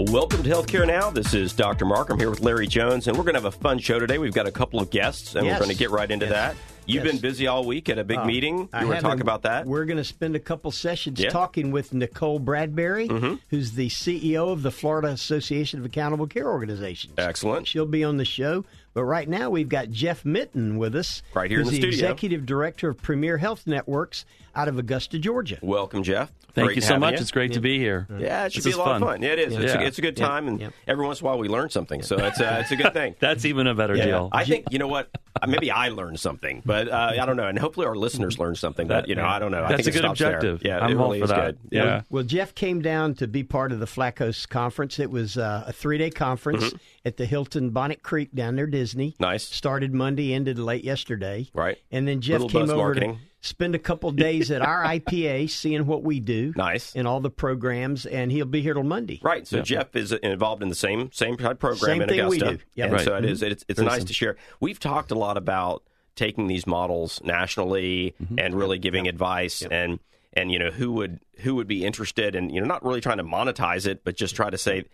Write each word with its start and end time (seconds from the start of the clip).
Welcome 0.00 0.44
to 0.44 0.48
Healthcare 0.48 0.86
Now. 0.86 1.10
This 1.10 1.34
is 1.34 1.52
Dr. 1.52 1.84
Mark. 1.84 2.10
I'm 2.10 2.20
here 2.20 2.30
with 2.30 2.38
Larry 2.40 2.68
Jones, 2.68 3.08
and 3.08 3.16
we're 3.16 3.24
going 3.24 3.34
to 3.34 3.40
have 3.40 3.52
a 3.52 3.58
fun 3.58 3.80
show 3.80 3.98
today. 3.98 4.18
We've 4.18 4.32
got 4.32 4.46
a 4.46 4.52
couple 4.52 4.78
of 4.78 4.90
guests, 4.90 5.34
and 5.34 5.44
Yes. 5.44 5.58
we're 5.58 5.64
going 5.64 5.76
to 5.76 5.78
get 5.78 5.90
right 5.90 6.08
into 6.08 6.26
Yes. 6.26 6.32
that. 6.34 6.56
You've 6.86 7.04
Yes. 7.04 7.14
been 7.14 7.20
busy 7.20 7.46
all 7.48 7.64
week 7.64 7.88
at 7.88 7.98
a 7.98 8.04
big 8.04 8.18
Uh, 8.18 8.24
meeting. 8.24 8.68
I 8.72 8.82
You 8.82 8.86
want 8.88 9.00
to 9.00 9.02
talk 9.04 9.18
about 9.20 9.42
that? 9.42 9.66
We're 9.66 9.86
going 9.86 9.96
to 9.96 10.04
spend 10.04 10.36
a 10.36 10.38
couple 10.38 10.70
sessions 10.70 11.18
Yeah. 11.18 11.30
talking 11.30 11.72
with 11.72 11.92
Nicole 11.92 12.38
Bradbury, 12.38 13.08
who's 13.50 13.72
the 13.72 13.88
CEO 13.88 14.50
of 14.50 14.62
the 14.62 14.70
Florida 14.70 15.08
Association 15.08 15.80
of 15.80 15.84
Accountable 15.86 16.28
Care 16.28 16.46
Organizations. 16.48 17.14
Excellent. 17.18 17.66
She'll 17.66 17.84
be 17.84 18.04
on 18.04 18.18
the 18.18 18.24
show. 18.24 18.64
But 18.94 19.04
right 19.04 19.28
now, 19.28 19.50
we've 19.50 19.68
got 19.68 19.90
Jeff 19.90 20.24
Mitten 20.24 20.78
with 20.78 20.94
us. 20.96 21.22
Right 21.34 21.50
here 21.50 21.60
in 21.60 21.64
who's 21.66 21.74
the 21.74 21.80
the 21.80 21.92
studio. 21.92 22.06
executive 22.08 22.46
director 22.46 22.88
of 22.88 23.00
Premier 23.02 23.38
Health 23.38 23.66
Networks 23.66 24.24
out 24.56 24.66
of 24.68 24.78
Augusta, 24.78 25.18
Georgia. 25.18 25.58
Welcome, 25.62 26.02
Jeff. 26.02 26.32
Thank 26.54 26.68
Great 26.68 26.76
you 26.76 26.82
so 26.82 26.98
much. 26.98 27.12
you. 27.14 27.20
It's 27.20 27.30
great 27.30 27.52
to 27.52 27.60
be 27.60 27.78
here. 27.78 28.08
Yeah, 28.18 28.46
it 28.46 28.52
should 28.52 28.64
This 28.64 28.64
be 28.64 28.70
a 28.70 28.72
is 28.72 28.78
lot 28.78 28.96
of 28.96 29.00
fun. 29.02 29.08
fun. 29.18 29.22
Yeah, 29.22 29.32
it 29.34 29.38
is. 29.38 29.54
It's, 29.54 29.72
Yeah. 29.74 29.80
a, 29.80 29.84
it's 29.86 29.98
a 29.98 30.00
good 30.02 30.16
time, 30.16 30.48
and 30.48 30.60
Yep. 30.60 30.72
every 30.88 31.06
once 31.06 31.20
in 31.20 31.26
a 31.26 31.30
while 31.30 31.38
we 31.38 31.46
learn 31.46 31.70
something. 31.70 32.02
So 32.02 32.16
it's 32.16 32.40
a, 32.40 32.58
it's 32.60 32.72
a 32.72 32.76
good 32.76 32.92
thing. 32.94 33.14
That's 33.20 33.44
even 33.44 33.68
a 33.68 33.74
better 33.76 33.94
deal. 33.94 34.28
I 34.32 34.44
think 34.44 34.64
you 34.70 34.78
know 34.80 34.88
what. 34.88 35.08
Uh, 35.40 35.46
Maybe 35.46 35.70
I 35.70 35.90
learned 35.90 36.18
something, 36.18 36.62
but 36.66 36.88
uh, 36.88 37.12
I 37.20 37.24
don't 37.24 37.36
know. 37.36 37.46
And 37.46 37.56
hopefully 37.56 37.86
our 37.86 37.94
listeners 37.94 38.40
learned 38.40 38.58
something. 38.58 38.88
But 38.88 39.06
you 39.06 39.14
know, 39.14 39.24
I 39.24 39.38
don't 39.38 39.52
know. 39.52 39.62
I 39.62 39.68
That's 39.68 39.84
think 39.84 39.86
a 39.86 39.90
it 39.90 39.92
good 39.92 39.98
stops 40.16 40.18
there. 40.18 40.34
objective. 40.36 40.62
Yeah, 40.64 40.78
I'm 40.80 40.90
it 40.90 40.96
all 40.96 41.04
really 41.04 41.18
for 41.20 41.24
is 41.24 41.30
that. 41.30 41.44
good. 41.46 41.58
Yeah. 41.70 42.02
Well, 42.10 42.24
Jeff 42.24 42.56
came 42.56 42.82
down 42.82 43.14
to 43.16 43.28
be 43.28 43.44
part 43.44 43.70
of 43.70 43.78
the 43.78 43.86
Flacos 43.86 44.48
conference. 44.48 44.98
It 44.98 45.12
was 45.12 45.38
uh, 45.38 45.62
a 45.68 45.72
three 45.72 45.98
day 45.98 46.10
conference 46.10 46.72
at 47.04 47.18
the 47.18 47.26
Hilton 47.26 47.70
Bonnet 47.70 48.02
Creek 48.02 48.34
down 48.34 48.56
near 48.56 48.66
Disney. 48.78 49.16
Nice. 49.18 49.42
Started 49.44 49.92
Monday, 49.92 50.32
ended 50.34 50.58
late 50.58 50.84
yesterday. 50.84 51.48
Right. 51.52 51.78
And 51.90 52.06
then 52.06 52.20
Jeff 52.20 52.40
Little 52.42 52.48
came 52.60 52.70
over 52.70 52.76
marketing. 52.76 53.14
to 53.14 53.18
spend 53.48 53.74
a 53.74 53.78
couple 53.78 54.10
days 54.12 54.50
at 54.50 54.62
our 54.62 54.84
IPA, 54.94 55.50
seeing 55.50 55.84
what 55.86 56.02
we 56.04 56.20
do. 56.20 56.52
Nice. 56.56 56.94
And 56.94 57.08
all 57.08 57.20
the 57.20 57.30
programs, 57.30 58.06
and 58.06 58.30
he'll 58.30 58.44
be 58.46 58.62
here 58.62 58.74
till 58.74 58.84
Monday. 58.84 59.18
Right. 59.22 59.46
So 59.46 59.62
Jeff 59.62 59.96
is 59.96 60.12
involved 60.12 60.62
in 60.62 60.68
the 60.68 60.74
same 60.74 61.10
same 61.12 61.36
type 61.36 61.58
program 61.58 61.78
Same 61.98 62.02
in 62.02 62.08
thing 62.08 62.28
we 62.28 62.38
do. 62.38 62.58
Yep. 62.74 62.84
And 62.86 62.92
Right. 62.92 63.04
so 63.04 63.16
it 63.16 63.24
is. 63.24 63.42
It's, 63.42 63.64
it's 63.68 63.80
nice 63.80 64.04
to 64.04 64.12
share. 64.12 64.36
We've 64.60 64.78
talked 64.78 65.10
a 65.10 65.16
lot 65.16 65.36
about 65.36 65.82
taking 66.14 66.46
these 66.46 66.66
models 66.66 67.20
nationally 67.24 68.14
Mm-hmm. 68.22 68.38
and 68.38 68.54
really 68.54 68.78
giving 68.78 69.06
advice 69.08 69.62
and 69.62 69.98
and 70.34 70.52
you 70.52 70.58
know 70.58 70.70
who 70.70 70.92
would 70.92 71.20
who 71.38 71.54
would 71.54 71.66
be 71.66 71.84
interested 71.84 72.34
and 72.36 72.52
you 72.54 72.60
know 72.60 72.66
not 72.66 72.84
really 72.84 73.00
trying 73.00 73.16
to 73.18 73.24
monetize 73.24 73.86
it, 73.86 74.04
but 74.04 74.14
just 74.16 74.36
try 74.36 74.50
to 74.50 74.58
say 74.58 74.84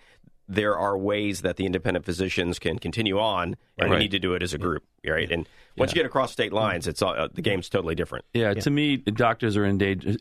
there 0.48 0.77
are 0.77 0.97
ways 0.98 1.41
that 1.42 1.56
the 1.56 1.64
independent 1.67 2.05
physicians 2.05 2.59
can 2.59 2.78
continue 2.78 3.19
on, 3.19 3.56
and 3.78 3.91
we 3.91 3.97
need 3.98 4.11
to 4.11 4.19
do 4.19 4.34
it 4.34 4.42
as 4.42 4.53
a 4.53 4.59
group, 4.59 4.84
right? 5.06 5.31
And 5.31 5.48
once 5.77 5.92
you 5.92 5.97
get 5.97 6.06
across 6.06 6.33
state 6.33 6.53
lines, 6.53 6.87
it's 6.87 7.00
all, 7.03 7.14
uh, 7.14 7.28
the 7.33 7.42
game's 7.42 7.69
totally 7.69 7.95
different. 7.95 8.25
yeah, 8.34 8.53
to 8.55 8.70
me, 8.70 8.97
doctors 8.98 9.56
are 9.56 9.65
endangered. 9.65 10.20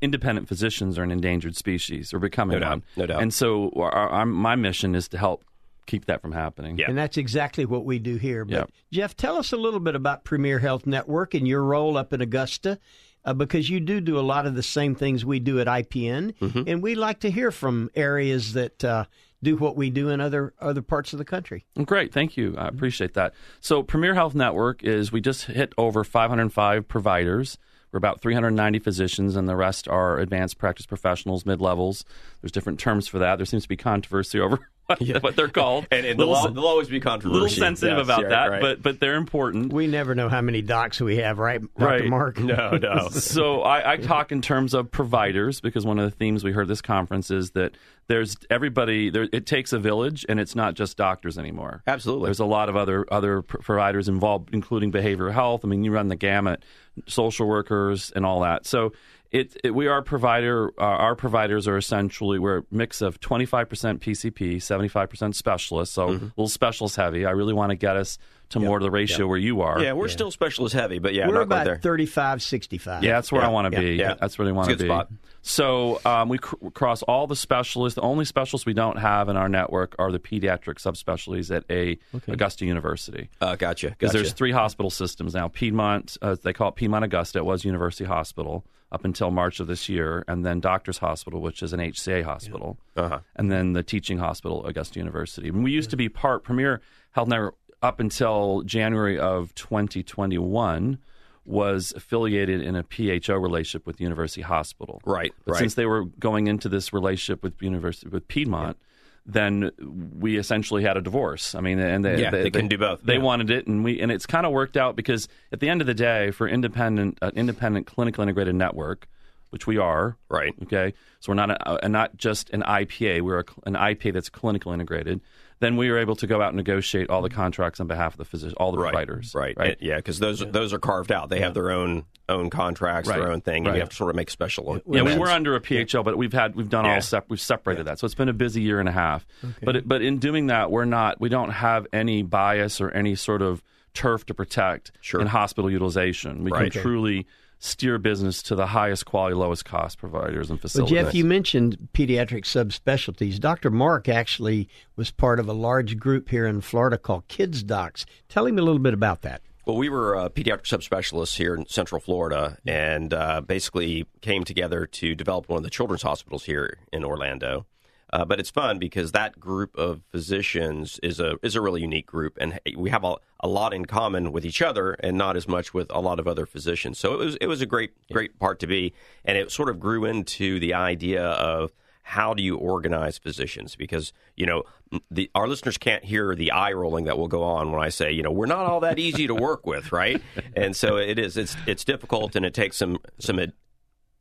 Independent 0.00 0.48
physicians 0.48 0.98
are 0.98 1.02
an 1.02 1.10
endangered 1.10 1.56
species, 1.56 2.14
or 2.14 2.18
becoming 2.18 2.54
No 2.54 2.60
doubt. 2.60 2.70
one. 2.70 2.82
No 2.96 3.06
doubt. 3.06 3.22
And 3.22 3.34
so, 3.34 3.70
our, 3.76 3.90
our, 3.92 4.26
my 4.26 4.54
mission 4.54 4.94
is 4.94 5.08
to 5.08 5.18
help 5.18 5.44
keep 5.86 6.06
that 6.06 6.22
from 6.22 6.32
happening. 6.32 6.78
Yeah. 6.78 6.86
And 6.88 6.96
that's 6.96 7.16
exactly 7.18 7.66
what 7.66 7.84
we 7.84 7.98
do 7.98 8.16
here. 8.16 8.44
But 8.46 8.52
Yep. 8.54 8.70
Jeff, 8.92 9.16
tell 9.16 9.36
us 9.36 9.52
a 9.52 9.56
little 9.56 9.80
bit 9.80 9.94
about 9.94 10.24
Premier 10.24 10.58
Health 10.60 10.86
Network 10.86 11.34
and 11.34 11.46
your 11.46 11.62
role 11.62 11.98
up 11.98 12.12
in 12.14 12.22
Augusta, 12.22 12.78
uh, 13.26 13.34
because 13.34 13.68
you 13.68 13.80
do 13.80 14.00
do 14.00 14.18
a 14.18 14.22
lot 14.22 14.46
of 14.46 14.54
the 14.54 14.62
same 14.62 14.94
things 14.94 15.24
we 15.24 15.40
do 15.40 15.60
at 15.60 15.66
IPN, 15.66 16.34
Mm-hmm. 16.38 16.62
and 16.66 16.82
we 16.82 16.94
like 16.94 17.20
to 17.20 17.30
hear 17.30 17.50
from 17.50 17.90
areas 17.94 18.54
that 18.54 18.82
uh, 18.84 19.04
do 19.44 19.56
what 19.56 19.76
we 19.76 19.90
do 19.90 20.08
in 20.08 20.20
other 20.20 20.52
other 20.60 20.82
parts 20.82 21.12
of 21.12 21.18
the 21.18 21.24
country. 21.24 21.66
Great, 21.84 22.12
thank 22.12 22.36
you. 22.36 22.56
I 22.58 22.66
appreciate 22.66 23.14
that. 23.14 23.34
So, 23.60 23.82
Premier 23.82 24.14
Health 24.14 24.34
Network 24.34 24.82
is 24.82 25.12
we 25.12 25.20
just 25.20 25.44
hit 25.44 25.72
over 25.78 26.02
505 26.02 26.88
providers. 26.88 27.58
We're 27.92 27.98
about 27.98 28.20
390 28.20 28.80
physicians, 28.80 29.36
and 29.36 29.48
the 29.48 29.54
rest 29.54 29.86
are 29.86 30.18
advanced 30.18 30.58
practice 30.58 30.84
professionals, 30.84 31.46
mid 31.46 31.60
levels. 31.60 32.04
There's 32.40 32.50
different 32.50 32.80
terms 32.80 33.06
for 33.06 33.20
that. 33.20 33.36
There 33.36 33.46
seems 33.46 33.62
to 33.62 33.68
be 33.68 33.76
controversy 33.76 34.40
over 34.40 34.58
what, 34.86 35.22
what 35.22 35.36
they're 35.36 35.48
called. 35.48 35.86
And, 35.90 36.04
and 36.06 36.18
Little 36.18 36.34
there'll, 36.34 36.46
sen- 36.46 36.54
there'll 36.54 36.68
always 36.68 36.88
be 36.88 37.00
controversy. 37.00 37.40
little 37.40 37.48
sensitive 37.56 37.98
Yes, 37.98 38.06
about 38.06 38.22
yeah, 38.22 38.28
that, 38.28 38.46
right. 38.50 38.60
but 38.60 38.82
but 38.82 39.00
they're 39.00 39.16
important. 39.16 39.72
We 39.72 39.86
never 39.86 40.14
know 40.14 40.28
how 40.28 40.40
many 40.40 40.62
docs 40.62 41.00
we 41.00 41.18
have, 41.18 41.38
right, 41.38 41.60
Dr. 41.60 41.84
Right. 41.84 42.06
Mark? 42.06 42.38
no, 42.38 42.72
no. 42.72 43.08
so 43.12 43.62
I, 43.62 43.92
I 43.92 43.96
talk 43.96 44.32
in 44.32 44.42
terms 44.42 44.74
of 44.74 44.90
providers 44.90 45.60
because 45.60 45.84
one 45.86 45.98
of 45.98 46.10
the 46.10 46.16
themes 46.16 46.42
we 46.44 46.52
heard 46.52 46.68
this 46.68 46.82
conference 46.82 47.30
is 47.30 47.52
that 47.52 47.76
there's 48.08 48.36
everybody. 48.50 49.08
There, 49.10 49.28
it 49.32 49.46
takes 49.46 49.72
a 49.72 49.78
village, 49.78 50.26
and 50.28 50.38
it's 50.38 50.54
not 50.54 50.74
just 50.74 50.96
doctors 50.96 51.38
anymore. 51.38 51.82
Absolutely. 51.86 52.26
there's 52.26 52.40
a 52.40 52.44
lot 52.44 52.68
of 52.68 52.76
other 52.76 53.06
other 53.10 53.42
pr- 53.42 53.58
providers 53.58 54.08
involved, 54.08 54.50
including 54.52 54.92
behavioral 54.92 55.32
health. 55.32 55.64
I 55.64 55.68
mean, 55.68 55.84
you 55.84 55.92
run 55.92 56.08
the 56.08 56.16
gamut, 56.16 56.62
social 57.06 57.46
workers, 57.46 58.12
and 58.14 58.26
all 58.26 58.40
that. 58.40 58.66
So. 58.66 58.92
It, 59.34 59.56
it, 59.64 59.74
we 59.74 59.88
are 59.88 60.00
provider. 60.00 60.68
Uh, 60.78 60.84
our 60.84 61.16
providers 61.16 61.66
are 61.66 61.76
essentially 61.76 62.38
we're 62.38 62.58
a 62.58 62.62
mix 62.70 63.02
of 63.02 63.18
25% 63.20 63.66
PCP, 63.98 64.56
75% 64.56 65.34
specialists. 65.34 65.94
So 65.94 66.08
a 66.08 66.12
little 66.12 66.46
specialist 66.48 66.94
heavy. 66.94 67.26
I 67.26 67.30
really 67.32 67.52
want 67.52 67.70
to 67.70 67.76
get 67.76 67.96
us 67.96 68.16
to 68.50 68.60
more 68.60 68.78
to 68.78 68.84
the 68.84 68.90
ratio 68.92 69.26
where 69.26 69.38
you 69.38 69.62
are. 69.62 69.80
Yeah, 69.82 69.94
we're 69.94 70.06
still 70.08 70.30
specialist 70.30 70.74
heavy, 70.74 71.00
but 71.00 71.14
yeah, 71.14 71.26
We're 71.26 71.34
not 71.34 71.48
quite 71.48 71.62
about 71.62 71.64
there. 71.64 71.76
35, 71.78 72.42
65. 72.42 73.02
Yeah, 73.02 73.14
that's 73.14 73.32
where 73.32 73.42
Yeah, 73.42 73.48
I 73.48 73.50
want 73.50 73.72
to 73.74 73.80
yeah, 73.82 73.88
be. 73.88 73.94
yeah. 73.96 74.14
That's 74.20 74.38
where 74.38 74.46
I 74.46 74.52
want 74.52 74.68
to 74.68 74.76
be. 74.76 74.84
good 74.84 74.86
spot. 74.88 75.08
So 75.42 76.00
um, 76.04 76.28
we 76.28 76.38
cr- 76.38 76.68
cross 76.72 77.02
all 77.02 77.26
the 77.26 77.34
specialists. 77.36 77.96
The 77.96 78.02
only 78.02 78.24
specialists 78.26 78.66
we 78.66 78.74
don't 78.74 78.98
have 78.98 79.28
in 79.28 79.36
our 79.36 79.48
network 79.48 79.96
are 79.98 80.12
the 80.12 80.20
pediatric 80.20 80.76
subspecialties 80.76 81.54
at 81.54 81.64
a 81.70 81.98
Augusta 82.28 82.66
University. 82.66 83.30
Uh, 83.40 83.56
gotcha. 83.56 83.88
Because 83.90 84.10
Gotcha. 84.12 84.18
there's 84.18 84.32
three 84.32 84.52
hospital 84.52 84.90
systems 84.90 85.34
now. 85.34 85.48
Piedmont, 85.48 86.16
uh, 86.22 86.36
they 86.40 86.52
call 86.52 86.68
it 86.68 86.76
Piedmont 86.76 87.04
Augusta. 87.04 87.38
It 87.38 87.44
was 87.44 87.64
University 87.64 88.04
Hospital 88.04 88.64
up 88.94 89.04
until 89.04 89.30
March 89.32 89.58
of 89.60 89.66
this 89.66 89.88
year, 89.88 90.24
and 90.28 90.46
then 90.46 90.60
Doctors 90.60 90.98
Hospital, 90.98 91.40
which 91.42 91.62
is 91.62 91.72
an 91.72 91.80
HCA 91.80 92.22
hospital, 92.22 92.78
Uh-huh. 92.96 93.18
and 93.34 93.50
then 93.50 93.72
the 93.72 93.82
teaching 93.82 94.18
hospital, 94.18 94.64
Augusta 94.66 94.98
University. 95.00 95.48
And 95.48 95.64
we 95.64 95.72
used 95.72 95.90
to 95.90 95.96
be 95.96 96.08
part 96.08 96.44
Premier 96.44 96.80
Health 97.10 97.28
Network 97.28 97.56
up 97.82 97.98
until 98.00 98.62
January 98.64 99.18
of 99.18 99.52
2021 99.56 100.98
was 101.44 101.92
affiliated 101.96 102.62
in 102.62 102.74
a 102.76 102.82
PHO 102.82 103.34
relationship 103.36 103.86
with 103.86 104.00
University 104.00 104.40
Hospital. 104.42 105.02
Right, 105.04 105.34
But 105.44 105.52
right. 105.52 105.58
Since 105.58 105.74
they 105.74 105.84
were 105.86 106.04
going 106.04 106.46
into 106.46 106.68
this 106.68 106.92
relationship 106.92 107.42
with 107.42 107.60
University 107.60 108.08
with 108.08 108.26
Piedmont, 108.28 108.78
then 109.26 109.70
we 110.18 110.36
essentially 110.36 110.82
had 110.82 110.96
a 110.96 111.00
divorce. 111.00 111.54
I 111.54 111.60
mean, 111.60 111.78
and 111.78 112.04
they, 112.04 112.20
Yeah, 112.20 112.30
they 112.30 112.50
couldn't 112.50 112.68
do 112.68 112.78
both. 112.78 113.02
They 113.02 113.14
Yeah. 113.14 113.20
wanted 113.20 113.50
it, 113.50 113.66
and 113.66 113.82
we 113.82 114.00
and 114.00 114.12
it's 114.12 114.26
kind 114.26 114.44
of 114.44 114.52
worked 114.52 114.76
out 114.76 114.96
because 114.96 115.28
at 115.52 115.60
the 115.60 115.68
end 115.68 115.80
of 115.80 115.86
the 115.86 115.94
day, 115.94 116.30
for 116.30 116.46
independent 116.46 117.18
uh, 117.22 117.30
independent 117.34 117.86
clinical 117.86 118.22
integrated 118.22 118.54
network, 118.54 119.08
which 119.50 119.66
we 119.66 119.78
are, 119.78 120.16
Right. 120.28 120.52
Okay, 120.64 120.94
so 121.20 121.30
we're 121.30 121.36
not 121.36 121.50
a, 121.50 121.84
a, 121.84 121.88
not 121.88 122.16
just 122.16 122.50
an 122.50 122.62
IPA. 122.62 123.20
We're 123.22 123.40
a, 123.40 123.44
an 123.66 123.74
IPA 123.74 124.12
that's 124.14 124.28
clinical 124.28 124.72
integrated. 124.72 125.20
Then 125.60 125.76
we 125.76 125.88
were 125.90 125.98
able 125.98 126.16
to 126.16 126.26
go 126.26 126.42
out 126.42 126.48
and 126.48 126.56
negotiate 126.56 127.08
all 127.08 127.22
the 127.22 127.30
contracts 127.30 127.78
on 127.78 127.86
behalf 127.86 128.14
of 128.14 128.18
the 128.18 128.24
physician, 128.24 128.56
all 128.58 128.72
the 128.72 128.78
right, 128.78 128.90
providers. 128.92 129.32
Right. 129.34 129.56
right. 129.56 129.76
Yeah, 129.80 129.96
because 129.96 130.18
those 130.18 130.40
those 130.40 130.72
are 130.72 130.78
carved 130.80 131.12
out. 131.12 131.28
They 131.30 131.40
have 131.40 131.54
their 131.54 131.70
own 131.70 132.04
own 132.28 132.50
contracts, 132.50 133.08
Right, 133.08 133.18
their 133.20 133.30
own 133.30 133.40
thing, 133.40 133.58
and 133.58 133.66
right. 133.68 133.74
you 133.76 133.80
have 133.80 133.90
to 133.90 133.96
sort 133.96 134.10
of 134.10 134.16
make 134.16 134.30
special. 134.30 134.74
Yeah, 134.74 134.80
we 134.86 134.98
amends. 135.00 135.18
were 135.20 135.28
under 135.30 135.54
a 135.54 135.60
PHL, 135.60 136.04
but 136.04 136.18
we've 136.18 136.32
had 136.32 136.56
we've 136.56 136.68
done 136.68 136.84
Yeah. 136.86 136.94
all 136.96 137.00
sep- 137.00 137.26
we've 137.30 137.40
separated 137.40 137.84
that. 137.86 138.00
So 138.00 138.06
it's 138.06 138.14
been 138.16 138.28
a 138.28 138.32
busy 138.34 138.62
year 138.62 138.80
and 138.80 138.88
a 138.88 138.92
half. 138.92 139.24
But 139.62 139.76
it, 139.76 139.88
but 139.88 140.02
in 140.02 140.18
doing 140.18 140.48
that, 140.48 140.70
we're 140.72 140.84
not 140.86 141.20
we 141.20 141.28
don't 141.28 141.50
have 141.50 141.86
any 141.92 142.22
bias 142.22 142.80
or 142.80 142.90
any 142.90 143.14
sort 143.14 143.40
of 143.40 143.62
turf 143.94 144.26
to 144.26 144.34
protect 144.34 144.90
Sure. 145.00 145.20
in 145.20 145.28
hospital 145.28 145.70
utilization. 145.70 146.42
We 146.42 146.50
Right. 146.50 146.72
can 146.72 146.82
truly 146.82 147.26
steer 147.58 147.98
business 147.98 148.42
to 148.42 148.54
the 148.54 148.66
highest 148.66 149.06
quality, 149.06 149.34
lowest 149.34 149.64
cost 149.64 149.98
providers 149.98 150.50
and 150.50 150.58
Well, 150.58 150.62
facilities. 150.62 150.94
Jeff, 150.94 151.14
you 151.14 151.24
mentioned 151.24 151.88
pediatric 151.92 152.44
subspecialties. 152.44 153.38
Dr. 153.38 153.70
Mark 153.70 154.08
actually 154.08 154.68
was 154.96 155.10
part 155.10 155.40
of 155.40 155.48
a 155.48 155.52
large 155.52 155.98
group 155.98 156.28
here 156.28 156.46
in 156.46 156.60
Florida 156.60 156.98
called 156.98 157.26
Kids 157.28 157.62
Docs. 157.62 158.06
Tell 158.28 158.46
him 158.46 158.58
a 158.58 158.62
little 158.62 158.78
bit 158.78 158.94
about 158.94 159.22
that. 159.22 159.42
Well, 159.66 159.78
we 159.78 159.88
were 159.88 160.14
uh, 160.14 160.28
pediatric 160.28 160.64
subspecialists 160.64 161.36
here 161.36 161.54
in 161.54 161.66
Central 161.66 161.98
Florida, 161.98 162.58
and 162.66 163.14
uh, 163.14 163.40
basically 163.40 164.06
came 164.20 164.44
together 164.44 164.84
to 164.86 165.14
develop 165.14 165.48
one 165.48 165.56
of 165.56 165.64
the 165.64 165.70
children's 165.70 166.02
hospitals 166.02 166.44
here 166.44 166.78
in 166.92 167.02
Orlando. 167.02 167.64
Uh, 168.14 168.24
but 168.24 168.38
it's 168.38 168.48
fun 168.48 168.78
because 168.78 169.10
that 169.10 169.40
group 169.40 169.76
of 169.76 170.00
physicians 170.12 171.00
is 171.02 171.18
a 171.18 171.36
is 171.42 171.56
a 171.56 171.60
really 171.60 171.80
unique 171.80 172.06
group, 172.06 172.38
and 172.40 172.60
we 172.76 172.88
have 172.88 173.02
a, 173.02 173.16
a 173.40 173.48
lot 173.48 173.74
in 173.74 173.84
common 173.86 174.30
with 174.30 174.46
each 174.46 174.62
other, 174.62 174.92
and 175.00 175.18
not 175.18 175.36
as 175.36 175.48
much 175.48 175.74
with 175.74 175.90
a 175.90 175.98
lot 175.98 176.20
of 176.20 176.28
other 176.28 176.46
physicians. 176.46 176.96
So 176.96 177.12
it 177.12 177.18
was 177.18 177.36
it 177.40 177.48
was 177.48 177.60
a 177.60 177.66
great 177.66 177.90
great 178.12 178.38
part 178.38 178.60
to 178.60 178.68
be, 178.68 178.94
and 179.24 179.36
it 179.36 179.50
sort 179.50 179.68
of 179.68 179.80
grew 179.80 180.04
into 180.04 180.60
the 180.60 180.74
idea 180.74 181.24
of 181.24 181.72
how 182.04 182.34
do 182.34 182.42
you 182.42 182.56
organize 182.56 183.18
physicians? 183.18 183.74
Because 183.74 184.12
you 184.36 184.46
know 184.46 184.62
the, 185.10 185.28
our 185.34 185.48
listeners 185.48 185.76
can't 185.76 186.04
hear 186.04 186.36
the 186.36 186.52
eye 186.52 186.72
rolling 186.72 187.06
that 187.06 187.18
will 187.18 187.26
go 187.26 187.42
on 187.42 187.72
when 187.72 187.82
I 187.82 187.88
say, 187.88 188.12
you 188.12 188.22
know, 188.22 188.30
we're 188.30 188.46
not 188.46 188.66
all 188.66 188.78
that 188.80 189.00
easy 189.00 189.26
to 189.26 189.34
work 189.34 189.66
with, 189.66 189.90
right? 189.90 190.22
and 190.56 190.76
so 190.76 190.98
it 190.98 191.18
is. 191.18 191.36
It's 191.36 191.56
it's 191.66 191.84
difficult, 191.84 192.36
and 192.36 192.46
it 192.46 192.54
takes 192.54 192.76
some 192.76 192.98
some 193.18 193.40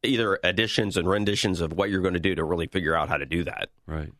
either 0.03 0.39
additions 0.43 0.97
and 0.97 1.07
renditions 1.07 1.61
of 1.61 1.73
what 1.73 1.89
you're 1.89 2.01
going 2.01 2.13
to 2.13 2.19
do 2.19 2.35
to 2.35 2.43
really 2.43 2.67
figure 2.67 2.95
out 2.95 3.09
how 3.09 3.17
to 3.17 3.25
do 3.25 3.43
that. 3.43 3.69
Right. 3.85 4.11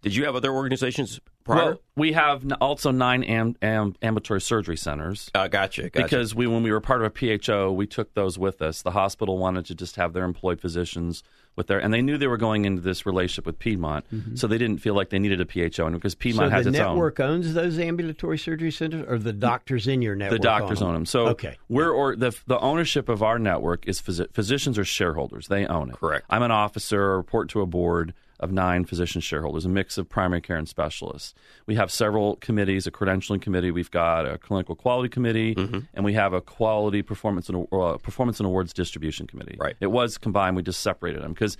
Did 0.00 0.14
you 0.14 0.26
have 0.26 0.36
other 0.36 0.52
organizations 0.52 1.18
prior? 1.42 1.64
Well, 1.64 1.82
we 1.96 2.12
have 2.12 2.46
also 2.60 2.92
nine 2.92 3.24
am- 3.24 3.56
am- 3.60 3.96
ambulatory 4.00 4.40
surgery 4.40 4.76
centers. 4.76 5.28
uh, 5.34 5.48
gotcha, 5.48 5.90
gotcha. 5.90 6.04
Because 6.04 6.34
we, 6.36 6.46
when 6.46 6.62
we 6.62 6.70
were 6.70 6.80
part 6.80 7.02
of 7.02 7.12
a 7.12 7.38
PHO, 7.38 7.72
we 7.72 7.86
took 7.86 8.14
those 8.14 8.38
with 8.38 8.62
us. 8.62 8.82
The 8.82 8.92
hospital 8.92 9.38
wanted 9.38 9.66
to 9.66 9.74
just 9.74 9.96
have 9.96 10.12
their 10.12 10.24
employed 10.24 10.60
physicians 10.60 11.24
with 11.58 11.66
their, 11.66 11.78
and 11.78 11.92
they 11.92 12.00
knew 12.00 12.16
they 12.16 12.26
were 12.26 12.38
going 12.38 12.64
into 12.64 12.80
this 12.80 13.04
relationship 13.04 13.44
with 13.44 13.58
Piedmont, 13.58 14.06
mm-hmm. 14.10 14.36
so 14.36 14.46
they 14.46 14.56
didn't 14.56 14.78
feel 14.78 14.94
like 14.94 15.10
they 15.10 15.18
needed 15.18 15.40
a 15.40 15.44
PHO, 15.44 15.86
and 15.86 15.94
because 15.94 16.14
Piedmont 16.14 16.50
so 16.50 16.56
has 16.56 16.64
the 16.64 16.70
its 16.70 16.78
own. 16.78 16.84
The 16.84 16.92
network 16.94 17.20
owns 17.20 17.52
those 17.52 17.78
ambulatory 17.78 18.38
surgery 18.38 18.70
centers, 18.70 19.04
or 19.06 19.18
the 19.18 19.34
doctors 19.34 19.86
in 19.86 20.00
your 20.00 20.14
network? 20.14 20.40
The 20.40 20.44
doctors 20.44 20.80
own 20.80 20.94
them. 20.94 21.04
So 21.04 21.28
okay, 21.28 21.58
we're 21.68 21.90
or 21.90 22.16
the 22.16 22.34
the 22.46 22.58
ownership 22.60 23.10
of 23.10 23.22
our 23.22 23.38
network 23.38 23.86
is 23.86 24.00
phys- 24.00 24.32
physicians 24.32 24.78
are 24.78 24.84
shareholders. 24.84 25.48
They 25.48 25.66
own 25.66 25.90
it. 25.90 25.96
Correct. 25.96 26.24
I'm 26.30 26.42
an 26.42 26.52
officer, 26.52 27.12
I 27.12 27.16
report 27.16 27.50
to 27.50 27.60
a 27.60 27.66
board 27.66 28.14
of 28.40 28.52
nine 28.52 28.84
physician 28.84 29.20
shareholders, 29.20 29.64
a 29.64 29.68
mix 29.68 29.98
of 29.98 30.08
primary 30.08 30.40
care 30.40 30.56
and 30.56 30.68
specialists. 30.68 31.34
We 31.66 31.74
have 31.74 31.90
several 31.90 32.36
committees, 32.36 32.86
a 32.86 32.90
credentialing 32.90 33.40
committee, 33.42 33.70
we've 33.70 33.90
got 33.90 34.26
a 34.26 34.38
clinical 34.38 34.74
quality 34.74 35.08
committee, 35.08 35.54
Mm-hmm. 35.54 35.78
and 35.94 36.04
we 36.04 36.12
have 36.14 36.32
a 36.32 36.40
quality 36.40 37.02
performance 37.02 37.48
and 37.48 37.66
uh, 37.72 37.96
performance 37.98 38.38
and 38.38 38.46
awards 38.46 38.72
distribution 38.72 39.26
committee. 39.26 39.56
Right. 39.58 39.74
It 39.80 39.88
was 39.88 40.18
combined. 40.18 40.56
We 40.56 40.62
just 40.62 40.80
separated 40.80 41.22
them 41.22 41.32
because 41.32 41.56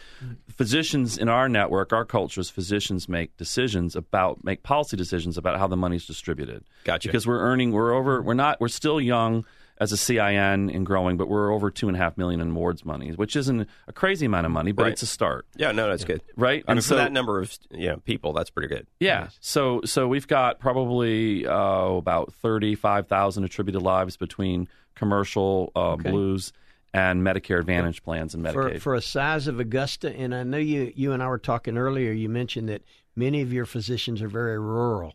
physicians 0.48 1.18
in 1.18 1.28
our 1.28 1.48
network, 1.48 1.92
our 1.92 2.04
culture 2.04 2.40
is 2.40 2.50
physicians 2.50 3.08
make 3.08 3.36
decisions 3.36 3.96
about 3.96 4.44
make 4.44 4.62
policy 4.62 4.96
decisions 4.96 5.36
about 5.36 5.58
how 5.58 5.66
the 5.66 5.76
money's 5.76 6.06
distributed. 6.06 6.64
Gotcha. 6.84 7.08
Because 7.08 7.26
we're 7.26 7.40
earning, 7.40 7.72
we're 7.72 7.92
over, 7.92 8.22
we're 8.22 8.34
not, 8.34 8.60
we're 8.60 8.68
still 8.68 9.00
young 9.00 9.44
as 9.80 9.92
a 9.92 9.96
CIN 9.96 10.70
and 10.70 10.84
growing, 10.84 11.16
but 11.16 11.28
we're 11.28 11.52
over 11.52 11.70
two 11.70 11.86
and 11.88 11.96
a 11.96 12.00
half 12.00 12.18
million 12.18 12.40
in 12.40 12.50
awards 12.50 12.84
money, 12.84 13.10
which 13.12 13.36
isn't 13.36 13.68
a 13.86 13.92
crazy 13.92 14.26
amount 14.26 14.44
of 14.46 14.52
money, 14.52 14.72
but 14.72 14.82
Right. 14.84 14.92
it's 14.92 15.02
a 15.02 15.06
start. 15.06 15.46
yeah, 15.56 15.70
no, 15.72 15.88
that's 15.88 16.04
good. 16.04 16.20
Right. 16.36 16.64
I 16.66 16.72
mean, 16.72 16.78
And 16.78 16.84
for 16.84 16.88
so- 16.90 16.96
that 16.96 17.12
number 17.12 17.40
of 17.40 17.56
you 17.70 17.88
know, 17.88 17.96
people, 17.98 18.32
that's 18.32 18.50
pretty 18.50 18.68
good. 18.68 18.86
Yeah. 19.00 19.28
So 19.40 19.80
so 19.84 20.08
we've 20.08 20.26
got 20.26 20.58
probably 20.58 21.46
uh, 21.46 21.52
about 21.92 22.32
thirty 22.34 22.74
five 22.74 23.06
thousand 23.06 23.44
attributed 23.44 23.82
lives 23.82 24.16
between 24.16 24.68
commercial 24.94 25.70
uh, 25.76 25.96
blues 25.96 26.52
and 26.92 27.22
Medicare 27.22 27.60
Advantage 27.60 28.02
plans 28.02 28.34
and 28.34 28.44
for 28.48 28.64
Medicaid. 28.70 28.80
for 28.80 28.94
a 28.94 29.00
size 29.02 29.46
of 29.46 29.60
Augusta, 29.60 30.12
and 30.14 30.34
I 30.34 30.42
know 30.42 30.58
you 30.58 30.92
you 30.96 31.12
and 31.12 31.22
I 31.22 31.28
were 31.28 31.38
talking 31.38 31.76
earlier. 31.78 32.10
You 32.12 32.28
mentioned 32.28 32.68
that 32.68 32.82
many 33.14 33.42
of 33.42 33.52
your 33.52 33.66
physicians 33.66 34.22
are 34.22 34.28
very 34.28 34.58
rural. 34.58 35.14